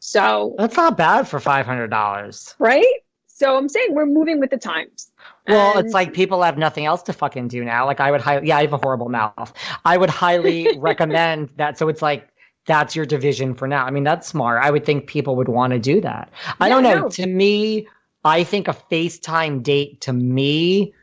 So 0.00 0.54
That's 0.58 0.76
not 0.76 0.96
bad 0.96 1.28
for 1.28 1.38
five 1.40 1.66
hundred 1.66 1.88
dollars. 1.88 2.54
right? 2.58 2.84
So 3.26 3.56
I'm 3.56 3.68
saying 3.68 3.88
we're 3.94 4.06
moving 4.06 4.38
with 4.40 4.50
the 4.50 4.56
times. 4.56 5.10
Well, 5.48 5.76
And- 5.76 5.84
it's 5.86 5.94
like 5.94 6.12
people 6.12 6.42
have 6.42 6.58
nothing 6.58 6.86
else 6.86 7.02
to 7.04 7.12
fucking 7.12 7.48
do 7.48 7.64
now. 7.64 7.86
Like 7.86 7.98
I 8.00 8.10
would 8.10 8.20
highly, 8.20 8.46
yeah, 8.48 8.58
I 8.58 8.62
have 8.62 8.72
a 8.72 8.76
horrible 8.78 9.08
mouth. 9.08 9.52
I 9.84 9.96
would 9.96 10.10
highly 10.10 10.78
recommend 10.78 11.50
that. 11.56 11.78
So 11.78 11.88
it's 11.88 12.02
like 12.02 12.28
that's 12.66 12.94
your 12.94 13.04
division 13.06 13.54
for 13.54 13.66
now. 13.66 13.84
I 13.84 13.90
mean, 13.90 14.04
that's 14.04 14.28
smart. 14.28 14.62
I 14.62 14.70
would 14.70 14.84
think 14.84 15.06
people 15.08 15.34
would 15.36 15.48
want 15.48 15.72
to 15.72 15.78
do 15.80 16.00
that. 16.02 16.30
I 16.60 16.68
Yeah, 16.68 16.74
don't 16.74 16.82
know. 16.84 16.94
no. 17.02 17.08
To 17.08 17.26
me, 17.26 17.88
I 18.24 18.44
think 18.44 18.68
a 18.68 18.76
FaceTime 18.90 19.62
date 19.64 20.00
to 20.02 20.12
me 20.12 20.94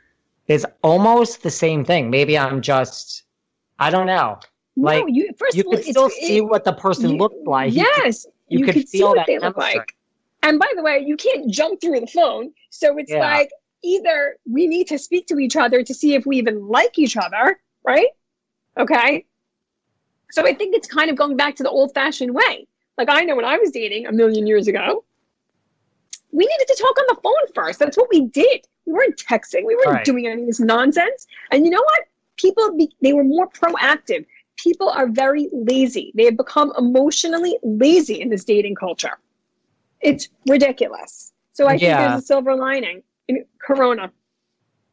is 0.47 0.65
almost 0.83 1.43
the 1.43 1.51
same 1.51 1.83
thing. 1.83 2.09
Maybe 2.09 2.37
I'm 2.37 2.61
just, 2.61 3.23
I 3.77 3.89
don't 3.89 4.07
know. 4.07 4.39
Like 4.81 5.01
no, 5.01 5.07
you 5.07 5.29
first 5.37 5.55
you 5.55 5.61
of 5.61 5.67
all, 5.67 5.73
could 5.75 5.83
still 5.85 6.05
it- 6.07 6.13
see 6.13 6.41
what 6.41 6.63
the 6.63 6.73
person 6.73 7.11
you- 7.11 7.17
looked 7.17 7.45
like. 7.47 7.73
Yes, 7.73 8.25
you 8.47 8.59
you, 8.59 8.65
could 8.65 8.75
could 8.75 8.89
see 8.89 9.03
what 9.03 9.15
that 9.17 9.27
they 9.27 9.39
look 9.39 9.57
like. 9.57 9.95
And 10.43 10.57
by 10.57 10.71
the 10.75 10.81
way, 10.81 11.03
you 11.05 11.17
can't 11.17 11.49
jump 11.51 11.81
through 11.81 11.99
the 11.99 12.07
phone. 12.07 12.53
So 12.69 12.97
it's 12.97 13.11
Yeah. 13.11 13.19
like 13.19 13.49
either 13.83 14.37
we 14.49 14.67
need 14.67 14.87
to 14.87 14.97
speak 14.97 15.27
to 15.27 15.37
each 15.39 15.55
other 15.55 15.83
to 15.83 15.93
see 15.93 16.15
if 16.15 16.25
we 16.25 16.37
even 16.37 16.67
like 16.67 16.97
each 16.97 17.17
other, 17.17 17.59
right? 17.83 18.07
Okay. 18.77 19.25
So 20.31 20.45
I 20.45 20.53
think 20.53 20.75
it's 20.75 20.87
kind 20.87 21.09
of 21.09 21.17
going 21.17 21.35
back 21.35 21.55
to 21.57 21.63
the 21.63 21.69
old 21.69 21.93
fashioned 21.93 22.33
way. 22.33 22.67
Like 22.97 23.09
I 23.09 23.21
know 23.21 23.35
when 23.35 23.45
I 23.45 23.57
was 23.57 23.71
dating 23.71 24.05
a 24.07 24.11
million 24.11 24.45
years 24.47 24.67
ago, 24.67 25.03
we 26.31 26.45
needed 26.45 26.67
to 26.67 26.75
talk 26.81 26.97
on 26.99 27.05
the 27.09 27.21
phone 27.21 27.53
first. 27.55 27.79
That's 27.79 27.97
what 27.97 28.09
we 28.11 28.21
did. 28.27 28.65
We 28.85 28.93
weren't 28.93 29.17
texting. 29.17 29.65
We 29.65 29.75
weren't 29.75 29.87
Right. 29.89 30.05
doing 30.05 30.27
any 30.27 30.41
of 30.43 30.47
this 30.47 30.59
nonsense. 30.59 31.27
And 31.51 31.65
you 31.65 31.71
know 31.71 31.81
what? 31.81 32.03
People, 32.37 32.75
be, 32.77 32.91
they 33.01 33.13
were 33.13 33.23
more 33.23 33.49
proactive. 33.49 34.25
People 34.63 34.89
are 34.89 35.07
very 35.07 35.49
lazy. 35.53 36.11
They 36.15 36.25
have 36.25 36.37
become 36.37 36.73
emotionally 36.77 37.57
lazy 37.63 38.19
in 38.21 38.29
this 38.29 38.43
dating 38.43 38.75
culture. 38.75 39.17
It's 40.01 40.29
ridiculous. 40.47 41.31
So 41.53 41.67
I 41.67 41.71
think 41.71 41.81
Yeah. 41.81 42.09
there's 42.09 42.23
a 42.23 42.25
silver 42.25 42.55
lining 42.55 43.03
in 43.27 43.45
Corona. 43.61 44.11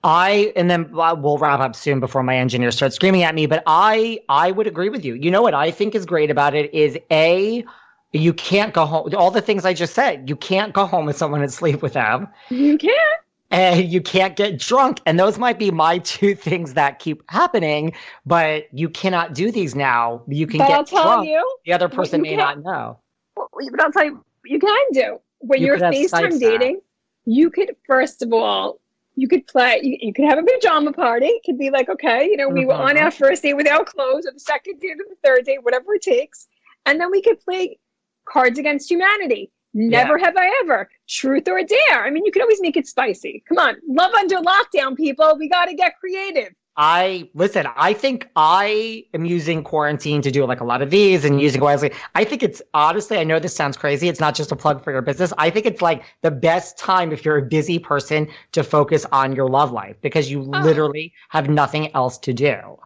I 0.05 0.53
and 0.55 0.71
then 0.71 0.93
we'll 0.93 1.39
wrap 1.39 1.59
up 1.61 1.75
soon 1.75 1.99
before 1.99 2.23
my 2.23 2.37
engineer 2.37 2.71
starts 2.71 2.95
screaming 2.95 3.23
at 3.25 3.35
me. 3.35 3.47
But 3.47 3.63
I 3.67 4.21
I 4.29 4.53
would 4.53 4.67
agree 4.67 4.89
with 4.89 5.05
you. 5.05 5.15
You 5.15 5.31
know 5.31 5.43
what 5.43 5.55
I 5.55 5.71
think 5.71 5.95
is 5.95 6.07
great 6.07 6.31
about 6.31 6.55
it 6.55 6.73
is 6.73 6.99
a 7.11 7.65
you 8.13 8.33
can't 8.33 8.73
go 8.73 8.87
home. 8.87 9.13
All 9.17 9.31
the 9.31 9.41
things 9.41 9.65
I 9.65 9.75
just 9.75 9.95
said, 9.95 10.29
you 10.29 10.37
can't 10.37 10.73
go 10.73 10.87
home 10.87 11.07
with 11.07 11.17
someone 11.17 11.43
and 11.43 11.53
sleep 11.53 11.83
with 11.83 11.95
them, 11.95 12.29
You 12.51 12.79
can't. 12.79 13.21
And 13.51 13.91
you 13.91 14.01
can't 14.01 14.37
get 14.37 14.59
drunk. 14.59 15.01
And 15.07 15.19
those 15.19 15.39
might 15.39 15.59
be 15.59 15.71
my 15.71 15.99
two 15.99 16.35
things 16.47 16.75
that 16.75 16.99
keep 16.99 17.23
happening. 17.31 17.93
But 18.25 18.67
you 18.73 18.89
cannot 18.89 19.35
do 19.35 19.51
these 19.51 19.75
now. 19.75 20.23
You 20.29 20.47
can 20.47 20.59
But 20.59 20.69
get 20.69 20.77
I'll 20.79 20.85
tell 20.85 21.05
drunk. 21.05 21.29
you, 21.29 21.57
the 21.65 21.73
other 21.73 21.89
person 21.89 22.23
may 22.23 22.37
can't- 22.37 22.63
know. 22.65 22.99
But 23.35 23.81
I'll 23.81 23.93
tell 23.93 24.05
you, 24.05 24.25
you 24.45 24.59
can 24.59 24.85
do 24.93 25.21
when 25.39 25.61
You 25.61 25.73
are 25.73 25.77
could 25.77 25.83
have 25.83 25.95
Skype 25.95 26.11
FaceTime 26.11 26.41
dating. 26.41 26.81
You 27.25 27.51
could 27.51 27.75
first 27.87 28.23
of 28.23 28.33
all, 28.33 28.81
you 29.17 29.29
could 29.29 29.47
play. 29.47 29.81
You, 29.83 29.97
you 30.01 30.13
could 30.13 30.27
have 30.27 30.39
a 30.39 30.43
pajama 30.43 30.93
party. 30.93 31.27
It 31.27 31.43
could 31.45 31.59
be 31.59 31.71
like, 31.71 31.89
okay, 31.89 32.27
you 32.27 32.37
know, 32.37 32.49
we 32.49 32.65
were 32.67 32.75
on 32.75 32.97
Mhm. 32.97 33.03
our 33.03 33.11
first 33.11 33.43
date 33.43 33.55
without 33.55 33.87
clothes, 33.87 34.27
or 34.27 34.33
the 34.33 34.41
second 34.41 34.79
date, 34.81 34.93
or 35.01 35.05
the 35.09 35.17
third 35.25 35.45
date, 35.45 35.63
whatever 35.65 35.95
it 35.95 36.03
takes, 36.03 36.47
and 36.85 37.01
then 37.01 37.11
we 37.11 37.23
could 37.23 37.41
play 37.41 37.79
Cards 38.27 38.59
Against 38.59 38.91
Humanity. 38.91 39.51
Never 39.77 40.17
have 40.17 40.35
I 40.39 40.51
ever. 40.63 40.89
Truth 41.07 41.49
or 41.49 41.63
dare. 41.63 42.05
I 42.05 42.11
mean, 42.11 42.25
you 42.25 42.33
can 42.33 42.41
always 42.43 42.61
make 42.63 42.77
it 42.79 42.87
spicy. 42.87 43.45
Come 43.49 43.59
on, 43.59 43.77
love 43.87 44.13
under 44.15 44.37
lockdown, 44.37 44.97
people. 44.97 45.37
We 45.39 45.49
got 45.51 45.67
to 45.67 45.75
get 45.75 45.99
creative. 46.01 46.49
I 46.79 47.31
listen, 47.35 47.67
I 47.77 47.93
think 47.95 48.29
I 48.37 49.05
am 49.15 49.25
using 49.25 49.63
quarantine 49.65 50.21
to 50.23 50.31
do 50.31 50.45
like 50.45 50.61
a 50.61 50.65
lot 50.65 50.83
of 50.83 50.91
these 50.91 51.25
and 51.25 51.41
using 51.41 51.61
wisely. 51.61 51.91
I 52.15 52.25
think 52.25 52.43
it's 52.43 52.61
honestly, 52.75 53.17
I 53.19 53.25
know 53.25 53.39
this 53.39 53.55
sounds 53.55 53.77
crazy. 53.79 54.09
It's 54.09 54.21
not 54.21 54.35
just 54.35 54.53
a 54.53 54.57
plug 54.57 54.85
for 54.85 54.93
your 54.93 55.01
business. 55.03 55.33
I 55.39 55.49
think 55.51 55.65
it's 55.65 55.81
like 55.81 56.05
the 56.23 56.31
best 56.31 56.77
time 56.79 57.13
if 57.13 57.25
you're 57.25 57.39
a 57.39 57.43
busy 57.47 57.79
person 57.79 58.29
to 58.53 58.63
focus 58.63 59.07
on 59.13 59.35
your 59.35 59.49
love 59.49 59.73
life 59.73 59.97
because 60.03 60.31
you 60.31 60.41
Oh. 60.43 60.61
literally 60.61 61.13
have 61.31 61.49
nothing 61.49 61.95
else 61.95 62.19
to 62.19 62.35
do. 62.35 62.79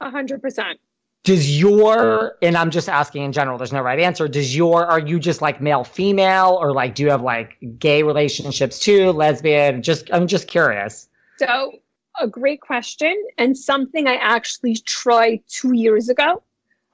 A 0.00 0.10
hundred 0.10 0.40
percent. 0.42 0.78
Does 1.24 1.60
your, 1.60 2.36
and 2.40 2.56
I'm 2.56 2.70
just 2.70 2.88
asking 2.88 3.24
in 3.24 3.32
general, 3.32 3.58
there's 3.58 3.72
no 3.72 3.82
right 3.82 3.98
answer. 3.98 4.28
Does 4.28 4.56
your, 4.56 4.86
are 4.86 5.00
you 5.00 5.18
just 5.18 5.42
like 5.42 5.60
male, 5.60 5.84
female, 5.84 6.56
or 6.60 6.72
like 6.72 6.94
do 6.94 7.02
you 7.02 7.10
have 7.10 7.22
like 7.22 7.56
gay 7.78 8.02
relationships 8.02 8.78
too, 8.78 9.12
lesbian? 9.12 9.82
Just, 9.82 10.08
I'm 10.12 10.26
just 10.26 10.48
curious. 10.48 11.08
So, 11.36 11.72
a 12.20 12.26
great 12.26 12.60
question, 12.60 13.14
and 13.36 13.56
something 13.56 14.08
I 14.08 14.16
actually 14.16 14.76
tried 14.76 15.42
two 15.48 15.74
years 15.74 16.08
ago. 16.08 16.42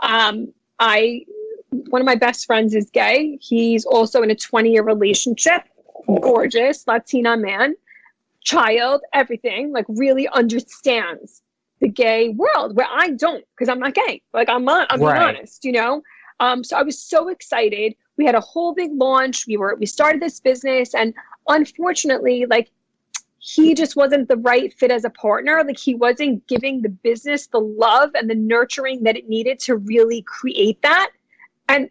Um, 0.01 0.53
I, 0.79 1.25
one 1.71 2.03
of 2.03 2.07
my 2.07 2.17
best 2.17 2.47
friends 2.47 2.75
is 2.75 2.91
gay. 2.91 3.39
He's 3.41 3.85
also 3.85 4.23
in 4.23 4.31
a 4.31 4.35
20 4.35 4.73
year 4.73 4.83
relationship. 4.83 5.63
Gorgeous 6.21 6.87
Latina 6.87 7.37
man, 7.37 7.75
child, 8.43 9.01
everything. 9.13 9.73
Like 9.73 9.87
really 9.89 10.29
understands 10.29 11.43
the 11.85 11.91
gay 11.91 12.31
world 12.31 12.75
where 12.75 12.89
I 12.91 13.11
don't 13.11 13.45
because 13.55 13.69
I'm 13.69 13.79
not 13.79 13.93
gay. 13.95 14.23
Like 14.33 14.49
I'm 14.49 14.65
not. 14.65 14.89
I'm 14.91 14.99
being 14.99 15.11
Right. 15.11 15.37
honest. 15.37 15.65
You 15.65 15.73
know. 15.73 16.03
Um, 16.41 16.65
so 16.65 16.77
I 16.77 16.83
was 16.83 16.99
so 16.99 17.29
excited. 17.29 17.95
We 18.17 18.25
had 18.25 18.35
a 18.35 18.41
whole 18.41 18.73
big 18.75 18.91
launch. 18.95 19.47
We 19.47 19.59
were 19.59 19.77
we 19.79 19.87
started 19.87 20.23
this 20.23 20.41
business, 20.41 20.95
and 20.95 21.13
unfortunately, 21.47 22.47
like 22.49 22.71
he 23.39 23.75
just 23.75 23.97
wasn't 23.97 24.29
the 24.29 24.39
right 24.39 24.73
fit 24.73 24.91
as 24.91 25.05
a 25.05 25.11
partner. 25.11 25.63
Like 25.63 25.79
he 25.79 25.95
wasn't 25.95 26.47
giving 26.47 26.81
the 26.81 26.89
business 26.89 27.49
the 27.49 27.61
love 27.61 28.11
and 28.15 28.31
the 28.31 28.35
nurturing 28.35 29.03
that 29.03 29.19
it 29.19 29.29
needed 29.29 29.59
to 29.61 29.77
really 29.77 30.23
create 30.23 30.81
that. 30.81 31.11
And 31.69 31.91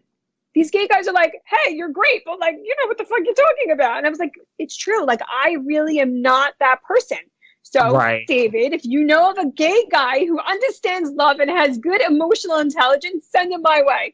these 0.55 0.71
gay 0.71 0.87
guys 0.87 1.07
are 1.07 1.13
like, 1.13 1.33
hey, 1.45 1.73
you're 1.75 1.89
great, 1.89 2.23
but 2.25 2.39
like, 2.39 2.55
you 2.55 2.75
know 2.81 2.87
what 2.87 2.97
the 2.97 3.05
fuck 3.05 3.19
you're 3.23 3.35
talking 3.35 3.71
about. 3.71 3.97
And 3.97 4.07
I 4.07 4.09
was 4.09 4.19
like, 4.19 4.33
it's 4.57 4.75
true. 4.75 5.05
Like, 5.05 5.21
I 5.27 5.57
really 5.63 5.99
am 5.99 6.21
not 6.21 6.53
that 6.59 6.81
person. 6.83 7.19
So, 7.64 7.95
Right. 7.95 8.28
David, 8.28 8.74
if 8.74 8.86
you 8.86 9.03
know 9.03 9.32
of 9.32 9.38
a 9.38 9.49
gay 9.49 9.86
guy 9.89 10.26
who 10.26 10.39
understands 10.39 11.09
love 11.11 11.39
and 11.39 11.49
has 11.49 11.78
good 11.78 12.01
emotional 12.01 12.59
intelligence, 12.59 13.28
send 13.32 13.51
him 13.51 13.61
my 13.64 13.82
way. 13.82 14.14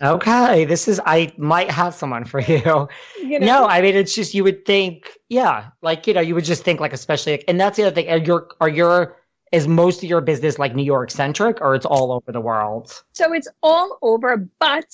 Okay, 0.00 0.64
this 0.64 0.88
is 0.88 1.00
I 1.04 1.32
might 1.36 1.70
have 1.70 1.94
someone 1.94 2.24
for 2.24 2.40
you. 2.48 2.88
You 3.20 3.40
know? 3.40 3.46
No, 3.46 3.66
I 3.66 3.82
mean 3.82 3.94
it's 3.94 4.14
just 4.14 4.32
you 4.32 4.44
would 4.44 4.64
think, 4.64 5.10
yeah, 5.28 5.70
like 5.82 6.06
you 6.06 6.14
know, 6.14 6.20
you 6.20 6.34
would 6.34 6.44
just 6.44 6.62
think 6.62 6.80
like 6.80 6.92
especially, 6.92 7.46
and 7.48 7.60
that's 7.60 7.76
the 7.76 7.82
other 7.84 7.94
thing. 7.94 8.08
Are 8.08 8.18
your 8.18 8.48
are 8.60 8.68
your 8.68 9.16
is 9.52 9.68
most 9.68 10.02
of 10.02 10.08
your 10.08 10.20
business 10.20 10.58
like 10.58 10.74
New 10.74 10.82
York 10.82 11.10
centric, 11.10 11.60
or 11.60 11.74
it's 11.74 11.86
all 11.86 12.10
over 12.10 12.32
the 12.32 12.40
world? 12.40 13.02
So 13.12 13.32
it's 13.32 13.48
all 13.62 13.98
over, 14.02 14.48
but 14.58 14.86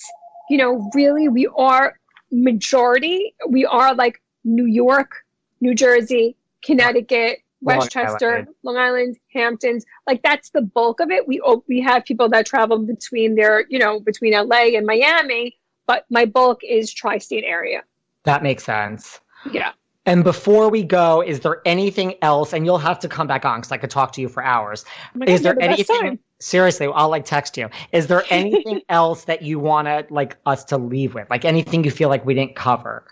you 0.48 0.58
know, 0.58 0.90
really, 0.94 1.28
we 1.28 1.46
are 1.56 1.98
majority. 2.32 3.34
We 3.48 3.64
are 3.66 3.94
like 3.94 4.20
New 4.44 4.66
York, 4.66 5.24
New 5.60 5.74
Jersey, 5.74 6.36
Connecticut, 6.62 7.38
Westchester, 7.62 8.32
Island. 8.32 8.48
Long 8.62 8.76
Island, 8.76 9.18
Hamptons. 9.32 9.84
Like 10.06 10.22
that's 10.22 10.50
the 10.50 10.62
bulk 10.62 11.00
of 11.00 11.10
it. 11.10 11.26
We 11.26 11.40
oh, 11.44 11.64
we 11.68 11.80
have 11.80 12.04
people 12.04 12.28
that 12.30 12.46
travel 12.46 12.78
between 12.78 13.34
their, 13.34 13.66
you 13.68 13.78
know, 13.78 14.00
between 14.00 14.32
LA 14.32 14.76
and 14.76 14.86
Miami, 14.86 15.56
but 15.86 16.06
my 16.10 16.24
bulk 16.24 16.60
is 16.62 16.92
tri-state 16.92 17.44
area. 17.44 17.82
That 18.24 18.42
makes 18.42 18.64
sense. 18.64 19.20
Yeah. 19.50 19.72
And 20.06 20.24
before 20.24 20.70
we 20.70 20.82
go, 20.82 21.22
is 21.22 21.40
there 21.40 21.60
anything 21.66 22.14
else? 22.22 22.52
And 22.52 22.64
you'll 22.64 22.78
have 22.78 22.98
to 23.00 23.08
come 23.08 23.26
back 23.26 23.44
on 23.44 23.60
because 23.60 23.70
I 23.70 23.76
could 23.76 23.90
talk 23.90 24.12
to 24.12 24.20
you 24.20 24.28
for 24.28 24.42
hours. 24.42 24.84
Oh 25.14 25.20
God, 25.20 25.28
is 25.28 25.42
there 25.42 25.54
the 25.54 25.62
anything? 25.62 26.18
Seriously, 26.40 26.88
I'll 26.94 27.10
like 27.10 27.26
text 27.26 27.56
you. 27.58 27.68
Is 27.92 28.06
there 28.06 28.24
anything 28.30 28.80
else 28.88 29.24
that 29.24 29.42
you 29.42 29.58
want 29.58 29.86
to 29.88 30.06
like 30.12 30.36
us 30.46 30.64
to 30.66 30.78
leave 30.78 31.14
with? 31.14 31.28
Like 31.28 31.44
anything 31.44 31.84
you 31.84 31.90
feel 31.90 32.08
like 32.08 32.24
we 32.24 32.34
didn't 32.34 32.56
cover? 32.56 33.04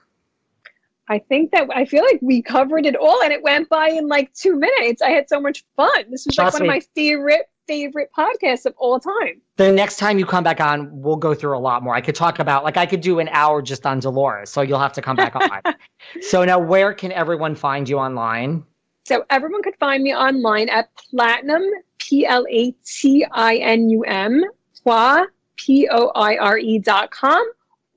I 1.08 1.18
think 1.18 1.52
that 1.52 1.68
I 1.74 1.84
feel 1.84 2.04
like 2.04 2.18
we 2.20 2.42
covered 2.42 2.84
it 2.84 2.94
all 2.94 3.22
and 3.22 3.32
it 3.32 3.42
went 3.42 3.68
by 3.68 3.88
in 3.88 4.08
like 4.08 4.32
two 4.34 4.56
minutes. 4.56 5.00
I 5.00 5.10
had 5.10 5.28
so 5.28 5.40
much 5.40 5.64
fun. 5.74 6.04
This 6.10 6.26
was 6.26 6.34
Trust 6.34 6.54
like 6.54 6.60
one 6.60 6.62
me. 6.62 6.68
of 6.68 6.74
my 6.74 6.86
favorite, 6.94 7.48
favorite 7.66 8.10
podcasts 8.16 8.66
of 8.66 8.74
all 8.76 9.00
time. 9.00 9.40
The 9.56 9.72
next 9.72 9.96
time 9.96 10.18
you 10.18 10.26
come 10.26 10.44
back 10.44 10.60
on, 10.60 10.90
we'll 10.92 11.16
go 11.16 11.34
through 11.34 11.56
a 11.56 11.60
lot 11.60 11.82
more. 11.82 11.94
I 11.94 12.02
could 12.02 12.14
talk 12.14 12.40
about 12.40 12.62
like 12.62 12.76
I 12.76 12.84
could 12.84 13.00
do 13.00 13.20
an 13.20 13.28
hour 13.28 13.62
just 13.62 13.86
on 13.86 14.00
Dolores, 14.00 14.50
so 14.50 14.60
you'll 14.60 14.78
have 14.78 14.92
to 14.94 15.02
come 15.02 15.16
back 15.16 15.34
on. 15.34 15.74
so 16.20 16.44
now, 16.44 16.58
where 16.58 16.92
can 16.92 17.10
everyone 17.12 17.54
find 17.54 17.88
you 17.88 17.98
online? 17.98 18.64
So 19.06 19.24
everyone 19.30 19.62
could 19.62 19.76
find 19.80 20.02
me 20.02 20.14
online 20.14 20.68
at 20.68 20.90
Platinum, 20.96 21.62
P 21.98 22.26
L 22.26 22.44
A 22.50 22.72
T 22.84 23.24
I 23.32 23.56
N 23.56 23.88
U 23.88 24.02
M, 24.02 24.44
Poire, 24.84 25.26
P 25.56 25.88
O 25.90 26.08
I 26.14 26.36
R 26.36 26.58
E 26.58 26.78
dot 26.78 27.10
com. 27.10 27.44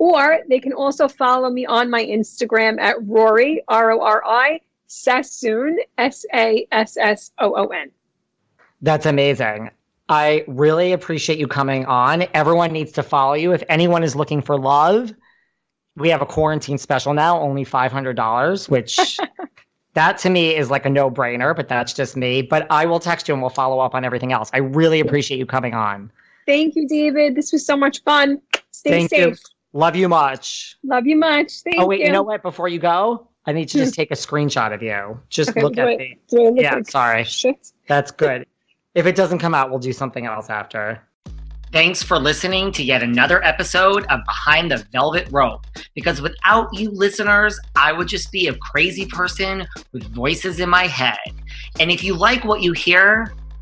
Or 0.02 0.40
they 0.50 0.60
can 0.60 0.74
also 0.74 1.08
follow 1.08 1.52
me 1.52 1.68
on 1.68 1.88
my 1.88 2.04
Instagram 2.04 2.80
at 2.82 2.96
Rori, 3.04 3.62
R 3.68 3.92
O 3.92 4.02
R 4.02 4.24
I, 4.26 4.60
Sassoon, 4.88 5.78
S 6.00 6.26
A 6.34 6.66
S 6.72 6.98
S 6.98 7.30
O 7.38 7.54
O 7.56 7.68
N. 7.68 7.92
That's 8.82 9.06
amazing. 9.06 9.70
I 10.10 10.44
really 10.48 10.94
appreciate 10.94 11.38
you 11.38 11.48
coming 11.48 11.86
on. 11.86 12.26
Everyone 12.34 12.72
needs 12.72 12.92
to 12.94 13.04
follow 13.04 13.36
you. 13.36 13.52
If 13.52 13.62
anyone 13.70 14.04
is 14.04 14.16
looking 14.16 14.42
for 14.42 14.58
love, 14.58 15.14
we 15.96 16.10
have 16.10 16.24
a 16.24 16.26
quarantine 16.26 16.80
special 16.80 17.14
now, 17.14 17.40
only 17.40 17.64
$500, 17.64 18.70
which 18.70 19.20
that 19.94 20.18
to 20.18 20.32
me 20.32 20.56
is 20.56 20.72
like 20.72 20.88
a 20.88 20.90
no 20.90 21.12
brainer, 21.12 21.56
but 21.56 21.70
that's 21.70 21.94
just 21.94 22.18
me. 22.18 22.42
But 22.42 22.66
I 22.72 22.88
will 22.88 23.00
text 23.00 23.28
you 23.28 23.36
and 23.36 23.42
we'll 23.44 23.52
follow 23.52 23.78
up 23.78 23.94
on 23.94 24.04
everything 24.04 24.34
else. 24.34 24.50
I 24.52 24.58
really 24.58 25.00
appreciate 25.00 25.38
you 25.38 25.46
coming 25.46 25.76
on. 25.76 26.12
Thank 26.48 26.76
you, 26.76 26.88
David. 26.88 27.36
This 27.36 27.52
was 27.52 27.64
so 27.64 27.78
much 27.78 28.02
fun. 28.02 28.42
Stay 28.72 28.90
Thank 28.90 29.12
you. 29.12 29.36
Love 29.74 29.96
you 29.96 30.10
much. 30.10 30.78
Love 30.84 31.08
you 31.08 31.16
much. 31.16 31.62
Thank 31.62 31.78
you. 31.78 31.84
oh 31.84 31.88
wait, 31.88 32.00
you. 32.02 32.08
you 32.08 32.12
know 32.12 32.24
what? 32.24 32.42
Before 32.42 32.68
you 32.68 32.80
go, 32.80 33.28
I 33.46 33.54
need 33.54 33.70
to 33.70 33.78
just 33.78 33.96
hmm. 33.96 34.02
take 34.02 34.12
a 34.12 34.16
screenshot 34.16 34.74
of 34.74 34.84
you. 34.84 35.20
Just 35.30 35.52
Okay, 35.52 35.62
look 35.62 35.78
at 35.78 35.88
it- 35.88 36.00
me. 36.00 36.18
look 36.32 36.56
Yeah, 36.58 36.76
like 36.76 36.90
sorry. 36.90 37.24
Shit. 37.24 37.72
That's 37.88 38.12
good. 38.12 38.46
if 38.96 39.06
it 39.06 39.16
doesn't 39.16 39.40
come 39.40 39.56
out, 39.56 39.70
we'll 39.70 39.80
do 39.80 39.94
something 39.94 40.26
else 40.26 40.50
after. 40.50 41.02
Thanks 41.72 42.04
for 42.04 42.20
listening 42.20 42.74
to 42.74 42.84
yet 42.84 43.02
another 43.02 43.42
episode 43.46 44.06
of 44.08 44.20
Behind 44.26 44.70
the 44.70 44.86
Velvet 44.92 45.30
Rope. 45.32 45.66
Because 45.96 46.22
without 46.22 46.68
you 46.74 46.92
listeners, 46.92 47.58
I 47.78 47.94
would 47.94 48.10
just 48.10 48.30
be 48.30 48.48
a 48.48 48.54
crazy 48.56 49.06
person 49.06 49.66
with 49.94 50.04
voices 50.14 50.60
in 50.60 50.70
my 50.70 50.88
head. 50.88 51.18
And 51.80 51.90
if 51.90 52.04
you 52.04 52.14
like 52.14 52.44
what 52.44 52.62
you 52.62 52.74
hear, 52.74 53.34